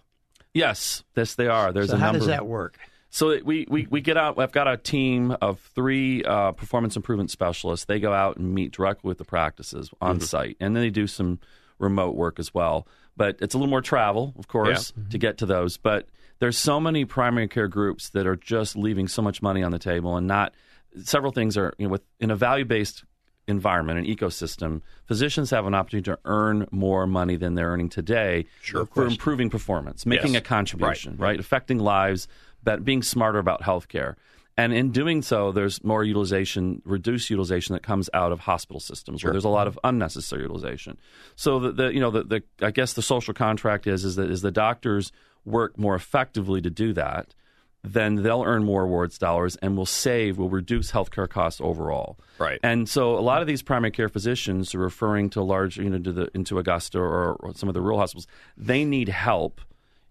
yes, 0.54 1.04
yes, 1.15 1.36
they 1.36 1.48
are. 1.48 1.74
There's 1.74 1.89
so 1.89 1.95
a 1.95 2.00
how 2.00 2.06
number. 2.07 2.19
does 2.19 2.27
that 2.27 2.45
work? 2.45 2.77
So 3.15 3.39
we, 3.44 3.68
we, 3.69 3.86
we 3.92 4.01
get 4.01 4.18
out. 4.18 4.39
I've 4.39 4.51
got 4.51 4.68
a 4.68 4.75
team 4.75 5.38
of 5.39 5.60
three 5.75 6.24
uh, 6.24 6.51
performance 6.54 6.95
improvement 6.95 7.30
specialists. 7.30 7.86
They 7.86 8.00
go 8.00 8.12
out 8.12 8.38
and 8.38 8.56
meet 8.56 8.71
directly 8.71 9.07
with 9.07 9.19
the 9.19 9.24
practices 9.24 9.92
on 10.01 10.15
Mm-hmm. 10.15 10.24
site, 10.25 10.57
and 10.60 10.75
then 10.75 10.81
they 10.81 10.89
do 10.89 11.06
some 11.06 11.38
remote 11.77 12.15
work 12.15 12.39
as 12.39 12.56
well. 12.56 12.88
But 13.15 13.38
it's 13.39 13.54
a 13.54 13.57
little 13.60 13.69
more 13.69 13.81
travel, 13.83 14.33
of 14.39 14.48
course, 14.48 14.92
to 15.12 15.19
get 15.19 15.38
to 15.38 15.45
those. 15.45 15.77
But 15.77 16.07
there's 16.39 16.57
so 16.57 16.80
many 16.80 17.06
primary 17.06 17.48
care 17.48 17.68
groups 17.68 18.10
that 18.10 18.25
are 18.25 18.36
just 18.36 18.75
leaving 18.75 19.07
so 19.07 19.21
much 19.21 19.44
money 19.44 19.62
on 19.62 19.71
the 19.71 19.77
table, 19.80 20.18
and 20.18 20.25
not 20.25 20.56
several 21.04 21.31
things 21.31 21.56
are 21.56 21.75
you 21.77 21.86
know 21.86 21.92
with 21.92 22.01
in 22.19 22.31
a 22.31 22.36
value 22.36 22.65
based 22.65 23.04
environment 23.48 24.00
and 24.00 24.07
ecosystem, 24.07 24.81
physicians 25.06 25.50
have 25.51 25.65
an 25.68 25.75
opportunity 25.75 26.10
to 26.10 26.18
earn 26.25 26.65
more 26.71 27.06
money 27.06 27.36
than 27.36 27.54
they're 27.56 27.68
earning 27.69 27.89
today 27.89 28.45
for 28.94 29.06
improving 29.06 29.50
performance, 29.50 30.06
making 30.06 30.33
Yes. 30.33 30.39
a 30.42 30.44
contribution, 30.44 31.18
right. 31.18 31.39
Affecting 31.39 31.77
lives, 31.77 32.27
but 32.63 32.83
being 32.83 33.04
smarter 33.04 33.39
about 33.39 33.62
healthcare. 33.62 34.15
And 34.56 34.71
in 34.71 34.92
doing 34.92 35.24
so, 35.24 35.51
there's 35.51 35.83
more 35.83 36.04
utilization, 36.04 36.81
reduced 36.86 37.30
utilization 37.30 37.74
that 37.74 37.81
comes 37.81 38.10
out 38.13 38.31
of 38.31 38.42
hospital 38.42 38.80
systems 38.80 39.24
where 39.24 39.33
there's 39.33 39.45
a 39.45 39.50
lot 39.50 39.68
of 39.68 39.80
unnecessary 39.83 40.44
utilization. 40.44 40.98
So 41.36 41.60
the, 41.60 41.71
the 41.71 41.94
you 41.94 42.00
know 42.00 42.12
the, 42.12 42.24
the 42.24 42.44
I 42.62 42.69
guess 42.69 42.94
the 42.94 43.01
social 43.01 43.33
contract 43.33 43.88
is 43.88 44.06
is 44.06 44.15
that 44.15 44.30
is 44.30 44.42
the 44.42 44.51
doctors 44.51 45.12
work 45.44 45.77
more 45.77 45.95
effectively 45.95 46.62
to 46.62 46.69
do 46.69 46.94
that, 46.94 47.33
then 47.83 48.24
they'll 48.24 48.44
earn 48.44 48.63
more 48.63 48.83
awards 48.83 49.18
dollars 49.18 49.57
and 49.57 49.75
will 49.75 49.86
save, 49.86 50.38
will 50.38 50.50
reduce 50.50 50.92
healthcare 50.92 51.27
costs 51.27 51.60
overall. 51.60 52.18
Right. 52.39 52.60
And 52.63 52.88
so 52.88 53.18
a 53.18 53.19
lot 53.19 53.42
of 53.42 53.48
these 53.48 53.62
primary 53.62 53.92
care 53.92 54.07
physicians 54.07 54.74
are 54.74 54.80
referring 54.80 55.30
to 55.31 55.42
large, 55.42 55.77
you 55.77 55.89
know, 55.89 56.00
to 56.00 56.13
the 56.13 56.30
into 56.33 56.60
Augusta 56.60 57.00
or, 57.00 57.33
or 57.33 57.54
some 57.56 57.69
of 57.69 57.74
the 57.74 57.81
rural 57.81 58.00
hospitals. 58.00 58.27
They 58.56 58.86
need 58.86 59.10
help 59.10 59.60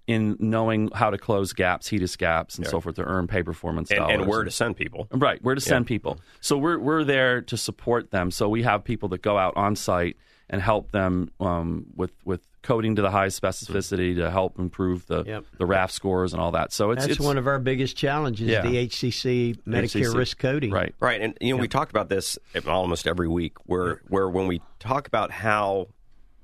in 0.07 0.37
knowing 0.41 0.91
how 0.95 1.11
to 1.11 1.19
close 1.19 1.53
gaps, 1.53 1.89
HEDIS 1.89 2.17
gaps, 2.19 2.59
and 2.59 2.67
so 2.67 2.81
forth 2.81 2.97
to 2.97 3.05
earn 3.05 3.27
pay 3.29 3.43
performance 3.43 3.91
And, 3.91 3.99
dollars. 4.01 4.15
and 4.21 4.27
where 4.27 4.43
to 4.45 4.51
send 4.51 4.77
people. 4.77 5.07
Right, 5.13 5.43
where 5.43 5.55
to 5.55 5.61
send 5.61 5.87
people. 5.87 6.21
So 6.41 6.59
we're 6.59 6.79
we're 6.79 7.05
there 7.05 7.41
to 7.43 7.57
support 7.57 8.11
them. 8.11 8.31
So 8.31 8.49
we 8.49 8.63
have 8.65 8.83
people 8.85 9.09
that 9.11 9.23
go 9.23 9.39
out 9.39 9.57
on 9.57 9.77
site 9.77 10.17
and 10.51 10.61
help 10.61 10.91
them 10.91 11.31
um, 11.41 11.87
with 11.95 12.13
with 12.25 12.41
coding 12.63 12.95
to 12.97 13.03
the 13.03 13.11
highest 13.11 13.41
specificity 13.43 14.15
to 14.17 14.31
help 14.31 14.57
improve 14.59 15.07
the 15.07 15.25
Yep. 15.25 15.45
the 15.59 15.67
RAF 15.67 15.91
scores 15.91 16.33
and 16.33 16.43
all 16.43 16.53
that. 16.53 16.73
So 16.73 16.91
it's 16.91 17.03
That's 17.07 17.19
it's 17.19 17.21
one 17.25 17.39
of 17.39 17.47
our 17.47 17.59
biggest 17.59 17.97
challenges. 17.97 18.49
Yeah. 18.49 18.63
The 18.63 18.87
HCC 18.89 19.57
Medicare 19.67 20.07
HCC. 20.11 20.15
risk 20.17 20.39
coding. 20.39 20.71
right. 20.73 20.95
Right, 21.01 21.21
and 21.21 21.37
you 21.41 21.55
know 21.55 21.61
we 21.61 21.69
talked 21.69 21.91
about 21.93 22.09
this 22.09 22.39
almost 22.67 23.07
every 23.07 23.29
week, 23.29 23.55
where 23.67 24.01
where 24.09 24.29
when 24.29 24.47
we 24.49 24.61
talk 24.81 25.07
about 25.07 25.31
how 25.31 25.89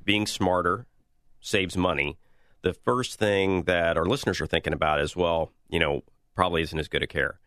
being 0.05 0.27
smarter 0.27 0.87
saves 1.41 1.77
money, 1.77 2.17
the 2.63 2.75
first 2.75 3.19
thing 3.19 3.63
that 3.65 3.97
our 3.97 4.07
listeners 4.07 4.41
are 4.41 4.47
thinking 4.47 4.73
about 4.73 5.01
is, 5.01 5.15
well, 5.15 5.53
you 5.69 5.79
know, 5.79 6.03
probably 6.35 6.63
isn't 6.63 6.79
as 6.79 6.89
good 6.89 7.03
a 7.03 7.07
care, 7.07 7.39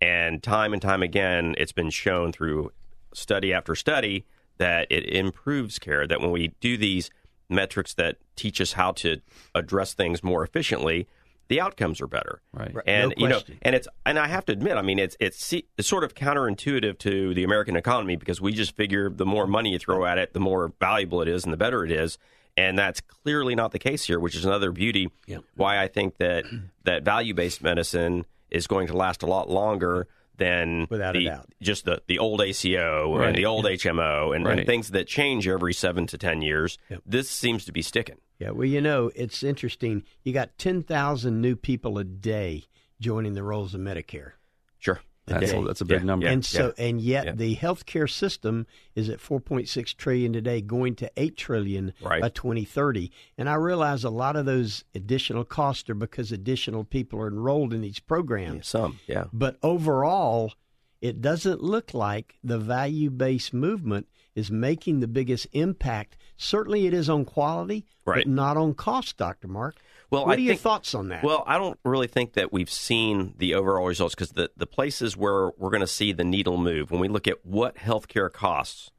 and 0.00 0.42
time 0.42 0.72
and 0.72 0.80
time 0.80 1.02
again, 1.02 1.54
it's 1.58 1.72
been 1.72 1.90
shown 1.90 2.32
through 2.32 2.72
study 3.12 3.52
after 3.52 3.74
study 3.74 4.24
that 4.58 4.86
it 4.90 5.04
improves 5.08 5.78
care. 5.78 6.06
That 6.06 6.20
when 6.20 6.30
we 6.30 6.54
do 6.60 6.76
these 6.76 7.10
metrics 7.48 7.94
that 7.94 8.16
teach 8.36 8.60
us 8.60 8.72
how 8.74 8.92
to 8.92 9.20
address 9.54 9.94
things 9.94 10.22
more 10.22 10.44
efficiently, 10.44 11.08
the 11.48 11.60
outcomes 11.60 12.00
are 12.00 12.06
better. 12.06 12.40
Right. 12.52 12.72
Right, 12.72 12.84
And 12.86 13.12
no 13.18 13.24
you 13.24 13.28
know, 13.28 13.40
and 13.62 13.74
it's 13.74 13.88
and 14.06 14.18
I 14.18 14.28
have 14.28 14.46
to 14.46 14.52
admit, 14.52 14.76
I 14.76 14.82
mean, 14.82 14.98
it's 14.98 15.16
it's 15.18 15.52
it's 15.52 15.88
sort 15.88 16.04
of 16.04 16.14
counterintuitive 16.14 16.98
to 16.98 17.34
the 17.34 17.42
American 17.42 17.76
economy 17.76 18.16
because 18.16 18.40
we 18.40 18.52
just 18.52 18.76
figure 18.76 19.10
the 19.10 19.26
more 19.26 19.46
money 19.46 19.72
you 19.72 19.78
throw 19.78 20.06
at 20.06 20.16
it, 20.16 20.32
the 20.32 20.40
more 20.40 20.72
valuable 20.78 21.20
it 21.20 21.28
is, 21.28 21.44
and 21.44 21.52
the 21.52 21.58
better 21.58 21.84
it 21.84 21.90
is. 21.90 22.18
And 22.56 22.78
that's 22.78 23.00
clearly 23.00 23.54
not 23.54 23.72
the 23.72 23.78
case 23.78 24.04
here, 24.04 24.20
which 24.20 24.34
is 24.36 24.44
another 24.44 24.72
beauty. 24.72 25.10
Why 25.56 25.80
I 25.82 25.88
think 25.88 26.18
that 26.18 26.44
that 26.84 27.02
value 27.04 27.34
based 27.34 27.62
medicine 27.62 28.26
is 28.50 28.66
going 28.66 28.88
to 28.88 28.96
last 28.96 29.22
a 29.22 29.26
lot 29.26 29.48
longer 29.48 30.08
than 30.36 30.86
Without 30.90 31.16
a 31.16 31.24
doubt. 31.24 31.48
just 31.60 31.84
the, 31.84 32.02
the 32.08 32.18
old 32.18 32.40
ACO 32.40 33.14
Right. 33.18 33.28
and 33.28 33.36
the 33.36 33.44
old 33.46 33.66
HMO 33.66 34.34
and, 34.34 34.46
and 34.46 34.64
things 34.66 34.90
that 34.92 35.06
change 35.06 35.46
every 35.46 35.74
seven 35.74 36.06
to 36.08 36.16
ten 36.18 36.40
years. 36.42 36.78
This 37.04 37.28
seems 37.28 37.64
to 37.66 37.72
be 37.72 37.82
sticking. 37.82 38.16
Yeah, 38.38 38.50
well, 38.52 38.66
you 38.66 38.80
know, 38.80 39.10
it's 39.14 39.42
interesting. 39.42 40.02
You 40.24 40.32
got 40.32 40.56
10,000 40.56 41.42
new 41.42 41.56
people 41.56 41.98
a 41.98 42.04
day 42.04 42.64
joining 42.98 43.34
the 43.34 43.42
rolls 43.42 43.74
of 43.74 43.82
Medicare. 43.82 44.32
Sure. 44.78 45.00
That's 45.30 45.52
a, 45.52 45.62
that's 45.62 45.80
a 45.80 45.84
big 45.84 46.00
Yeah, 46.00 46.04
number. 46.06 46.26
yeah. 46.26 46.32
and 46.32 46.44
so 46.44 46.74
and 46.76 47.00
yet 47.00 47.24
yeah. 47.26 47.32
the 47.32 47.56
healthcare 47.56 48.10
system 48.10 48.66
is 48.94 49.08
at 49.08 49.18
4.6 49.20 49.96
trillion 49.96 50.32
today 50.32 50.60
going 50.60 50.94
to 50.96 51.10
8 51.16 51.36
trillion 51.36 51.92
Right. 52.02 52.20
by 52.20 52.28
2030 52.28 53.10
and 53.38 53.48
i 53.48 53.54
realize 53.54 54.04
a 54.04 54.10
lot 54.10 54.36
of 54.36 54.44
those 54.46 54.84
additional 54.94 55.44
costs 55.44 55.88
are 55.88 55.94
because 55.94 56.32
additional 56.32 56.84
people 56.84 57.20
are 57.20 57.28
enrolled 57.28 57.72
in 57.72 57.80
these 57.80 58.00
programs 58.00 58.66
Some, 58.68 58.98
yeah. 59.06 59.24
but 59.32 59.56
overall 59.62 60.52
it 61.00 61.22
doesn't 61.22 61.62
look 61.62 61.94
like 61.94 62.34
the 62.44 62.58
value-based 62.58 63.54
movement 63.54 64.06
is 64.34 64.50
making 64.50 65.00
the 65.00 65.08
biggest 65.08 65.46
impact 65.52 66.16
certainly 66.36 66.86
it 66.86 66.94
is 66.94 67.08
on 67.08 67.24
quality 67.24 67.86
Right. 68.04 68.24
but 68.24 68.28
not 68.32 68.56
on 68.56 68.74
cost 68.74 69.16
dr 69.16 69.46
mark 69.48 69.76
Well, 70.10 70.26
what 70.26 70.32
I 70.38 70.42
are 70.42 70.44
your 70.44 70.56
thoughts 70.56 70.94
on 70.94 71.08
that 71.08 71.22
Well, 71.22 71.44
I 71.46 71.56
don't 71.56 71.78
really 71.84 72.08
think 72.08 72.32
that 72.34 72.52
we've 72.52 72.70
seen 72.70 73.34
the 73.38 73.54
overall 73.54 73.86
results 73.86 74.14
because 74.14 74.30
the, 74.30 74.50
the 74.56 74.66
places 74.66 75.16
where 75.16 75.50
we're 75.56 75.70
going 75.70 75.80
to 75.82 75.86
see 75.86 76.12
the 76.12 76.24
needle 76.24 76.58
move, 76.58 76.90
when 76.90 77.00
we 77.00 77.08
look 77.08 77.28
at 77.28 77.44
what 77.46 77.76
healthcare 77.76 78.32
costs, 78.32 78.90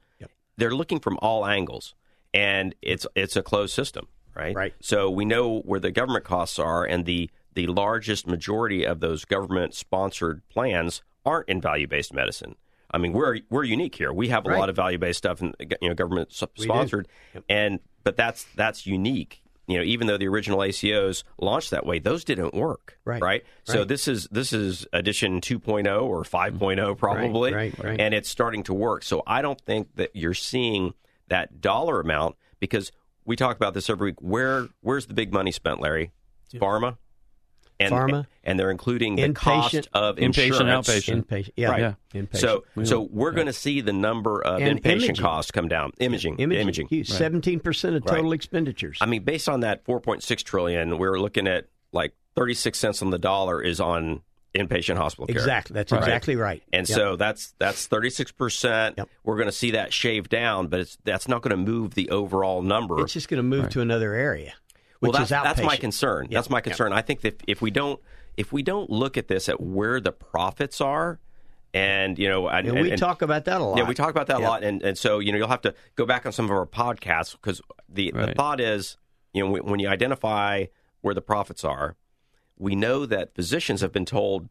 they're 0.58 0.76
looking 0.76 1.00
from 1.00 1.18
all 1.22 1.46
angles, 1.46 1.96
and 2.34 2.76
it's 2.82 3.08
it's 3.16 3.36
a 3.36 3.42
closed 3.42 3.74
system, 3.74 4.08
right? 4.36 4.56
Right. 4.56 4.74
So 4.80 5.10
we 5.10 5.26
know 5.26 5.60
where 5.62 5.80
the 5.80 5.92
government 5.92 6.24
costs 6.24 6.60
are, 6.60 6.84
and 6.86 7.06
the 7.06 7.30
the 7.54 7.68
largest 7.68 8.28
majority 8.28 8.86
of 8.86 9.00
those 9.00 9.26
government 9.26 9.74
sponsored 9.74 10.48
plans 10.50 11.02
aren't 11.26 11.50
in 11.50 11.62
value 11.62 11.88
based 11.88 12.14
medicine. 12.14 12.56
I 12.92 12.98
mean, 13.00 13.14
we're 13.14 13.40
we're 13.50 13.64
unique 13.64 13.96
here. 13.96 14.14
We 14.14 14.28
have 14.28 14.46
a 14.46 14.50
Right. 14.50 14.60
lot 14.60 14.70
of 14.70 14.76
value 14.76 14.98
based 14.98 15.18
stuff, 15.20 15.42
and 15.42 15.56
you 15.82 15.90
know, 15.90 15.96
government 15.96 16.32
sponsored, 16.32 17.08
and 17.50 17.80
but 18.04 18.16
that's 18.18 18.46
that's 18.56 18.86
unique. 18.86 19.41
You 19.68 19.78
know, 19.78 19.84
even 19.84 20.08
though 20.08 20.18
the 20.18 20.28
original 20.28 20.60
ACOs 20.60 21.24
launched 21.40 21.72
that 21.72 21.86
way, 21.86 22.00
those 22.00 22.24
didn't 22.24 22.54
work. 22.54 22.98
Right. 23.06 23.22
Right. 23.22 23.44
So 23.64 23.80
Right. 23.80 23.88
this 23.88 24.08
is 24.08 24.28
this 24.32 24.52
is 24.54 24.86
edition 24.92 25.40
2.0 25.40 26.04
or 26.04 26.24
5.0 26.24 26.98
probably, 26.98 27.54
right, 27.54 27.78
right. 27.82 28.00
and 28.02 28.14
it's 28.14 28.28
starting 28.30 28.64
to 28.64 28.74
work. 28.74 29.04
So 29.04 29.24
I 29.28 29.42
don't 29.42 29.62
think 29.62 29.96
that 29.96 30.16
you're 30.16 30.34
seeing 30.34 30.94
that 31.28 31.62
dollar 31.62 32.02
amount 32.02 32.36
because 32.60 32.92
we 33.24 33.36
talk 33.36 33.56
about 33.56 33.74
this 33.74 33.90
every 33.90 34.12
week. 34.12 34.22
Where 34.22 34.68
where's 34.82 35.06
the 35.06 35.14
big 35.14 35.32
money 35.32 35.52
spent, 35.52 35.80
Larry? 35.80 36.12
It's 36.46 36.56
pharma. 36.56 36.98
And, 37.82 37.94
Pharma. 37.94 38.28
and 38.44 38.60
they're 38.60 38.72
including 38.72 39.16
the 39.16 39.24
Inpatient. 39.24 39.36
cost 39.36 39.90
of 39.94 40.16
Inpatient, 40.18 40.24
insurance. 40.48 40.88
outpatient. 40.90 41.26
Inpatient. 41.26 41.52
Yeah. 41.56 41.70
Right. 41.70 41.80
Yeah. 41.82 41.94
Inpatient. 42.22 42.38
So, 42.38 42.64
so 42.84 43.02
we're 43.12 43.32
going 43.32 43.48
to 43.48 43.54
see 43.54 43.82
the 43.82 43.94
number 43.94 44.42
of 44.42 44.62
And 44.62 44.82
inpatient 44.82 44.92
imaging. 44.92 45.16
costs 45.16 45.52
come 45.52 45.68
down. 45.68 45.92
Imaging, 46.00 46.38
imaging. 46.38 46.88
imaging. 46.88 47.04
Seventeen 47.06 47.60
percent 47.60 47.96
of 47.96 48.04
Right. 48.06 48.16
total 48.16 48.34
expenditures. 48.34 48.98
I 49.02 49.06
mean, 49.06 49.24
based 49.24 49.48
on 49.50 49.62
that 49.62 49.86
4.6 49.86 50.44
trillion, 50.44 50.98
we're 50.98 51.20
looking 51.20 51.48
at 51.48 51.68
like 51.92 52.14
36 52.36 52.78
cents 52.80 53.02
on 53.02 53.10
the 53.10 53.20
dollar 53.20 53.62
is 53.62 53.80
on 53.82 54.22
inpatient 54.56 54.98
hospital 54.98 55.28
care. 55.28 55.36
exactly. 55.38 55.74
That's 55.74 55.92
Right. 55.94 56.00
exactly 56.02 56.36
right. 56.36 56.62
And 56.74 56.88
Yep. 56.88 56.96
so 56.98 57.16
that's 57.16 57.54
that's 57.58 57.88
36 57.88 58.32
percent. 58.34 59.00
We're 59.24 59.38
going 59.38 59.48
to 59.48 59.52
see 59.54 59.72
that 59.72 59.94
shaved 59.94 60.30
down, 60.30 60.68
but 60.68 60.82
it's 60.82 60.98
that's 61.06 61.28
not 61.30 61.42
going 61.42 61.52
to 61.52 61.72
move 61.72 61.94
the 61.96 62.10
overall 62.10 62.62
number. 62.62 63.00
it's 63.02 63.14
just 63.14 63.30
going 63.30 63.38
to 63.38 63.44
move 63.44 63.70
to 63.70 63.82
another 63.82 64.14
area, 64.14 64.54
which 65.02 65.12
well, 65.12 65.20
that's, 65.20 65.32
is 65.32 65.36
outpatient. 65.38 65.44
that's 65.44 65.62
my 65.64 65.78
concern. 65.78 66.24
Yep. 66.26 66.32
That's 66.32 66.50
my 66.50 66.62
concern. 66.62 66.94
I 66.94 67.02
think 67.02 67.22
that 67.22 67.44
if 67.48 67.62
we 67.62 67.70
don't 67.72 68.00
if 68.38 68.54
we 68.54 68.64
don't 68.64 68.90
look 68.90 69.18
at 69.18 69.28
this 69.28 69.50
at 69.50 69.60
where 69.60 70.00
the 70.00 70.12
profits 70.14 70.80
are, 70.80 71.20
and 71.74 72.18
you 72.18 72.30
know, 72.30 72.48
and, 72.48 72.68
And 72.68 72.80
we 72.80 72.92
and- 72.92 73.00
talk 73.00 73.22
about 73.22 73.46
that 73.46 73.60
a 73.60 73.64
lot. 73.64 73.78
Yeah, 73.78 73.88
we 73.88 73.94
talk 73.96 74.10
about 74.12 74.28
that 74.28 74.40
Yep. 74.40 74.48
a 74.48 74.50
lot, 74.52 74.64
and 74.64 74.82
and 74.84 74.98
so 74.98 75.20
you 75.20 75.32
know 75.32 75.38
you'll 75.40 75.48
have 75.48 75.62
to 75.64 75.74
go 75.96 76.06
back 76.06 76.26
on 76.26 76.32
some 76.32 76.46
of 76.46 76.52
our 76.52 76.66
podcasts 76.66 77.34
because 77.34 77.62
the 77.90 78.12
the 78.16 78.34
thought 78.36 78.62
is 78.62 78.98
you 79.34 79.44
know 79.44 79.50
when, 79.52 79.66
when 79.66 79.80
you 79.80 79.88
identify 79.90 80.66
where 81.02 81.14
the 81.16 81.22
profits 81.22 81.66
are, 81.66 81.98
we 82.58 82.76
know 82.76 83.06
that 83.08 83.34
physicians 83.34 83.82
have 83.82 83.92
been 83.92 84.06
told 84.06 84.50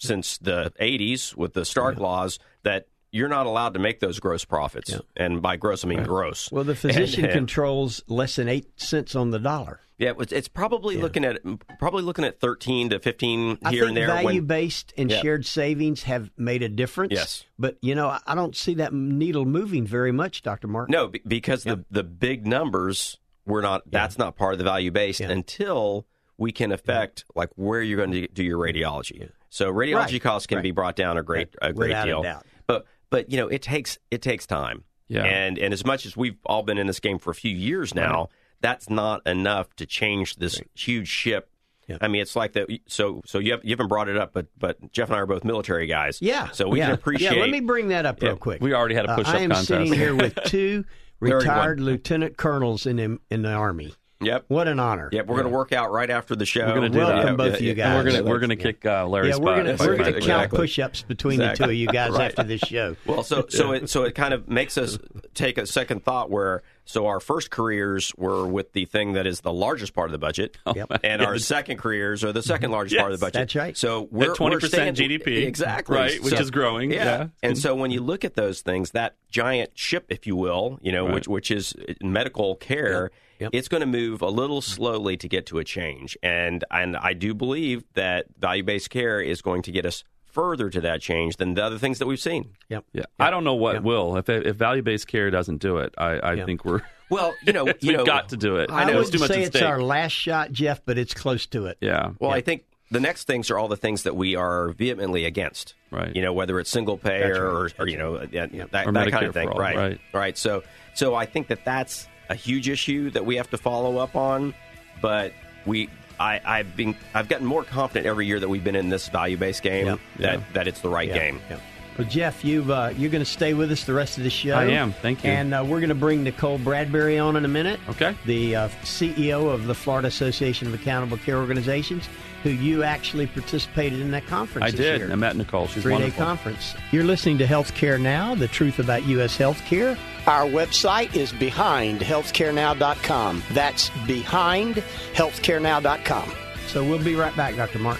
since 0.00 0.38
the 0.38 0.72
80s 0.80 1.36
with 1.36 1.54
the 1.54 1.64
Stark 1.64 1.98
laws 1.98 2.38
that 2.62 2.88
you're 3.10 3.28
not 3.28 3.46
allowed 3.46 3.74
to 3.74 3.80
make 3.80 4.00
those 4.00 4.20
gross 4.20 4.44
profits, 4.44 4.94
and 5.16 5.40
by 5.42 5.56
gross 5.56 5.84
I 5.84 5.88
mean 5.88 6.02
gross. 6.02 6.50
Well, 6.52 6.64
the 6.64 6.74
physician 6.76 7.24
And- 7.24 7.32
controls 7.34 8.02
less 8.08 8.36
than 8.36 8.48
eight 8.48 8.66
cents 8.80 9.14
on 9.14 9.30
the 9.30 9.38
dollar. 9.38 9.80
Yeah, 9.98 10.12
it's, 10.20 10.46
probably 10.46 10.96
looking 10.96 11.24
at 11.24 11.40
probably 11.80 12.04
looking 12.04 12.24
at 12.24 12.38
13 12.38 12.90
to 12.90 13.00
15 13.00 13.58
I 13.64 13.70
here 13.72 13.84
and 13.88 13.96
there. 13.96 14.06
value 14.06 14.42
based 14.42 14.92
and 14.96 15.10
Yeah. 15.10 15.20
shared 15.22 15.44
savings 15.44 16.04
have 16.04 16.30
made 16.36 16.62
a 16.62 16.68
difference. 16.68 17.12
Yes. 17.14 17.44
but 17.58 17.78
you 17.82 17.96
know, 17.96 18.16
I- 18.24 18.34
don't 18.36 18.54
see 18.54 18.74
that 18.74 18.92
needle 18.94 19.44
moving 19.44 19.84
very 19.86 20.12
much, 20.12 20.42
Doctor 20.42 20.68
Mark. 20.68 20.88
No, 20.88 21.08
be- 21.08 21.20
because 21.26 21.64
the 21.64 21.84
the 21.90 22.04
big 22.04 22.46
numbers 22.46 23.18
we're 23.44 23.60
not. 23.62 23.90
That's 23.90 24.18
not 24.18 24.36
part 24.36 24.52
of 24.52 24.58
the 24.58 24.64
value 24.64 24.90
based 24.92 25.18
Yeah. 25.20 25.30
until 25.30 26.06
we 26.36 26.52
can 26.52 26.70
affect 26.70 27.24
like 27.34 27.50
where 27.56 27.82
you're 27.82 27.96
going 27.96 28.12
to 28.12 28.28
do 28.28 28.44
your 28.44 28.58
radiology. 28.58 29.28
So 29.48 29.72
radiology 29.72 30.12
Right. 30.12 30.22
costs 30.22 30.46
can 30.46 30.56
Right. 30.58 30.62
be 30.62 30.70
brought 30.70 30.94
down 30.94 31.16
a 31.18 31.22
great 31.24 31.48
a 31.60 31.72
great 31.72 31.88
Without 31.88 32.06
a 32.06 32.10
deal. 32.10 32.22
doubt. 32.22 32.46
But 32.68 32.84
but 33.10 33.30
you 33.30 33.36
know 33.36 33.48
it 33.48 33.62
takes 33.62 33.98
it 34.10 34.22
takes 34.22 34.46
time. 34.46 34.84
Yeah. 35.08 35.24
And 35.24 35.58
and 35.58 35.72
as 35.72 35.84
much 35.84 36.04
as 36.06 36.16
we've 36.16 36.36
all 36.44 36.62
been 36.62 36.78
in 36.78 36.86
this 36.86 37.00
game 37.00 37.18
for 37.18 37.30
a 37.30 37.34
few 37.34 37.54
years 37.54 37.94
now, 37.94 38.28
that's 38.60 38.90
not 38.90 39.26
enough 39.26 39.74
to 39.76 39.86
change 39.86 40.36
this 40.36 40.60
huge 40.74 41.08
ship. 41.08 41.50
Yeah. 41.86 41.96
I 42.02 42.08
mean, 42.08 42.20
it's 42.20 42.36
like 42.36 42.52
that. 42.52 42.68
So, 42.86 43.22
so 43.24 43.38
you, 43.38 43.52
have, 43.52 43.64
you 43.64 43.70
haven't 43.70 43.88
brought 43.88 44.10
it 44.10 44.18
up, 44.18 44.34
but 44.34 44.48
but 44.58 44.92
Jeff 44.92 45.08
and 45.08 45.16
I 45.16 45.20
are 45.20 45.26
both 45.26 45.42
military 45.42 45.86
guys. 45.86 46.20
Yeah. 46.20 46.50
So 46.50 46.68
we 46.68 46.80
yeah. 46.80 46.86
can 46.86 46.94
appreciate. 46.96 47.34
Yeah, 47.34 47.40
let 47.40 47.48
me 47.50 47.60
bring 47.60 47.88
that 47.88 48.04
up 48.04 48.20
real 48.20 48.32
Yeah. 48.32 48.36
quick. 48.38 48.60
We 48.60 48.74
already 48.74 48.94
had 48.94 49.06
a 49.06 49.12
Uh, 49.12 49.16
push-up 49.16 49.34
I 49.34 49.38
am 49.38 49.50
contest. 49.50 49.68
sitting 49.68 49.92
here 49.94 50.14
with 50.14 50.34
two 50.44 50.84
retired 51.18 51.80
lieutenant 51.80 52.36
colonels 52.36 52.84
in 52.84 52.96
the, 52.96 53.18
in 53.30 53.40
the 53.40 53.52
army. 53.52 53.94
Yep. 54.20 54.46
What 54.48 54.66
an 54.66 54.80
honor. 54.80 55.08
Yep. 55.12 55.26
We're 55.26 55.36
going 55.36 55.46
to 55.46 55.56
work 55.56 55.72
out 55.72 55.92
right 55.92 56.10
after 56.10 56.34
the 56.34 56.44
show. 56.44 56.66
We're 56.66 56.74
gonna 56.74 56.88
do 56.88 56.98
Welcome 56.98 57.36
that. 57.36 57.36
both 57.36 57.54
of 57.54 57.60
you 57.60 57.74
guys. 57.74 57.86
And 57.86 58.04
we're 58.04 58.10
gonna 58.18 58.28
we're 58.28 58.38
gonna 58.40 58.56
kick 58.56 58.84
uh, 58.84 59.06
Larry's 59.06 59.36
Yeah, 59.38 59.44
we're 59.44 59.56
butt. 59.62 59.78
gonna 59.78 59.90
we're 59.90 59.96
gonna 59.96 60.12
count 60.12 60.16
Exactly. 60.24 60.58
push-ups 60.58 61.02
between 61.02 61.40
Exactly. 61.40 61.54
the 61.58 61.64
two 61.66 61.70
of 61.70 61.76
you 61.76 61.86
guys 61.86 62.10
Right. 62.18 62.24
after 62.30 62.42
this 62.42 62.60
show. 62.62 62.96
Well, 63.06 63.22
so 63.22 63.46
so 63.48 63.70
it 63.72 63.88
so 63.88 64.02
it 64.02 64.16
kind 64.16 64.34
of 64.34 64.48
makes 64.48 64.76
us 64.76 64.98
take 65.34 65.56
a 65.56 65.66
second 65.66 66.02
thought 66.04 66.30
where 66.30 66.62
so 66.84 67.06
our 67.06 67.20
first 67.20 67.50
careers 67.50 68.12
were 68.16 68.44
with 68.46 68.72
the 68.72 68.86
thing 68.86 69.12
that 69.12 69.26
is 69.26 69.42
the 69.42 69.52
largest 69.52 69.94
part 69.94 70.08
of 70.08 70.12
the 70.12 70.18
budget, 70.18 70.56
Yep. 70.74 71.00
and 71.04 71.22
our 71.22 71.38
second 71.38 71.76
careers 71.76 72.24
are 72.24 72.32
the 72.32 72.42
second 72.42 72.70
largest 72.72 72.98
part 72.98 73.12
of 73.12 73.20
the 73.20 73.24
budget. 73.24 73.34
that's 73.40 73.54
right. 73.54 73.76
So 73.76 74.08
we're 74.10 74.34
20% 74.34 74.62
we're 74.62 74.92
GDP, 74.92 75.46
exactly, 75.46 75.96
right, 75.96 76.20
which 76.22 76.34
So- 76.34 76.40
is 76.40 76.50
growing, 76.50 76.90
yeah. 76.90 77.28
And 77.42 77.56
so 77.58 77.74
when 77.76 77.90
you 77.92 78.00
look 78.00 78.24
at 78.24 78.34
those 78.34 78.62
things, 78.62 78.92
that 78.92 79.14
giant 79.30 79.70
ship, 79.78 80.06
if 80.08 80.26
you 80.26 80.34
will, 80.34 80.78
you 80.82 80.90
know, 80.90 81.04
Right. 81.04 81.14
which 81.14 81.28
which 81.28 81.50
is 81.52 81.74
medical 82.02 82.56
care. 82.56 83.10
Yep. 83.38 83.50
It's 83.52 83.68
going 83.68 83.80
to 83.82 83.86
move 83.86 84.22
a 84.22 84.28
little 84.28 84.60
slowly 84.60 85.16
to 85.18 85.28
get 85.28 85.46
to 85.46 85.58
a 85.58 85.64
change, 85.64 86.16
and 86.22 86.64
and 86.70 86.96
I 86.96 87.12
do 87.12 87.34
believe 87.34 87.84
that 87.94 88.26
value 88.38 88.62
based 88.62 88.90
care 88.90 89.20
is 89.20 89.42
going 89.42 89.62
to 89.62 89.72
get 89.72 89.86
us 89.86 90.04
further 90.26 90.68
to 90.70 90.80
that 90.82 91.00
change 91.00 91.36
than 91.38 91.54
the 91.54 91.64
other 91.64 91.78
things 91.78 91.98
that 91.98 92.06
we've 92.06 92.20
seen. 92.20 92.50
Yep. 92.68 92.84
Yeah. 92.92 93.04
I 93.18 93.30
don't 93.30 93.44
know 93.44 93.54
what 93.54 93.82
will 93.82 94.16
if 94.16 94.28
if 94.28 94.56
value 94.56 94.82
based 94.82 95.08
care 95.08 95.30
doesn't 95.30 95.58
do 95.58 95.78
it. 95.78 95.94
I, 95.98 96.18
I 96.18 96.32
Yeah. 96.34 96.44
think 96.44 96.64
we're 96.64 96.82
Well, 97.10 97.34
you 97.46 97.52
know, 97.54 97.66
you 97.68 97.74
we've 97.82 97.96
know, 97.96 98.04
got 98.04 98.28
to 98.30 98.36
do 98.36 98.56
it. 98.56 98.70
I, 98.70 98.84
know, 98.84 98.92
There's 98.94 99.06
would 99.06 99.12
too 99.14 99.18
much 99.20 99.28
say 99.30 99.42
it's 99.42 99.56
stake. 99.56 99.66
our 99.68 99.80
last 99.80 100.12
shot, 100.12 100.52
Jeff, 100.52 100.84
but 100.84 100.98
it's 100.98 101.14
close 101.14 101.46
to 101.46 101.66
it. 101.66 101.78
yeah. 101.80 102.10
Well, 102.20 102.30
I 102.30 102.42
think 102.42 102.64
the 102.90 103.00
next 103.00 103.24
things 103.24 103.50
are 103.50 103.58
all 103.58 103.68
the 103.68 103.76
things 103.78 104.02
that 104.02 104.14
we 104.14 104.36
are 104.36 104.68
vehemently 104.70 105.24
against. 105.24 105.74
Right. 105.90 106.14
You 106.14 106.20
know, 106.22 106.34
whether 106.34 106.60
it's 106.60 106.68
single 106.70 106.98
payer 106.98 107.46
or, 107.46 107.70
or 107.78 107.88
you 107.88 107.96
know 107.96 108.18
that, 108.18 108.52
Or 108.86 108.92
that 108.92 109.10
kind 109.10 109.24
of 109.26 109.32
thing. 109.34 109.48
for 109.48 109.54
all, 109.54 109.60
right. 109.60 109.76
right. 109.76 110.00
Right. 110.12 110.36
So 110.38 110.62
so 110.94 111.14
I 111.14 111.24
think 111.24 111.48
that 111.48 111.64
that's 111.64 112.06
a 112.28 112.34
huge 112.34 112.68
issue 112.68 113.10
that 113.10 113.24
we 113.24 113.36
have 113.36 113.50
to 113.50 113.58
follow 113.58 113.98
up 113.98 114.16
on, 114.16 114.54
but 115.00 115.32
we. 115.66 115.88
I, 116.20 116.40
I've 116.44 116.74
been 116.74 116.96
I've 117.14 117.28
gotten 117.28 117.46
more 117.46 117.62
confident 117.62 118.04
every 118.06 118.26
year 118.26 118.40
that 118.40 118.48
we've 118.48 118.64
been 118.64 118.74
in 118.74 118.88
this 118.88 119.08
value 119.08 119.36
based 119.36 119.62
game 119.62 119.86
Yep. 119.86 119.98
that, 120.18 120.34
Yeah. 120.38 120.44
that 120.54 120.66
it's 120.66 120.80
the 120.80 120.88
right 120.88 121.06
Yeah, 121.06 121.14
game. 121.16 121.40
yeah. 121.48 121.58
Well, 121.96 122.08
Jeff, 122.08 122.44
you've 122.44 122.70
uh, 122.72 122.92
you're 122.96 123.10
going 123.12 123.24
to 123.24 123.30
stay 123.30 123.54
with 123.54 123.70
us 123.70 123.84
the 123.84 123.94
rest 123.94 124.18
of 124.18 124.24
the 124.24 124.30
show. 124.30 124.50
I 124.54 124.64
am. 124.64 124.90
Thank 124.94 125.22
you. 125.22 125.30
And 125.30 125.54
uh, 125.54 125.62
we're 125.64 125.78
going 125.78 125.90
to 125.90 125.94
bring 125.94 126.24
Nicole 126.24 126.58
Bradbury 126.58 127.20
on 127.20 127.36
in 127.36 127.44
a 127.44 127.48
minute. 127.48 127.78
Okay. 127.88 128.16
The 128.26 128.56
uh, 128.56 128.68
CEO 128.82 129.48
of 129.54 129.68
the 129.68 129.74
Florida 129.76 130.08
Association 130.08 130.66
of 130.66 130.74
Accountable 130.74 131.18
Care 131.18 131.36
Organizations, 131.38 132.08
who 132.42 132.50
you 132.50 132.82
actually 132.82 133.26
participated 133.26 134.00
in 134.00 134.10
that 134.12 134.26
conference. 134.26 134.64
I 134.66 134.70
this 134.70 134.80
did. 134.80 135.00
year. 135.00 135.12
I 135.12 135.16
met 135.16 135.36
Nicole. 135.36 135.66
She's 135.66 135.82
three 135.82 135.92
day 135.94 136.00
wonderful. 136.02 136.24
conference. 136.24 136.74
You're 136.92 137.04
listening 137.04 137.36
to 137.38 137.46
Healthcare 137.46 138.00
Now, 138.00 138.34
the 138.34 138.48
truth 138.48 138.78
about 138.78 139.04
U.S. 139.06 139.36
healthcare. 139.36 139.98
Our 140.26 140.46
website 140.46 141.14
is 141.16 141.32
behindhealthcarenow.com. 141.32 143.42
That's 143.52 143.88
behindhealthcarenow.com. 143.90 146.32
So 146.66 146.84
we'll 146.84 147.02
be 147.02 147.14
right 147.14 147.34
back, 147.36 147.56
Dr. 147.56 147.78
Mark. 147.78 147.98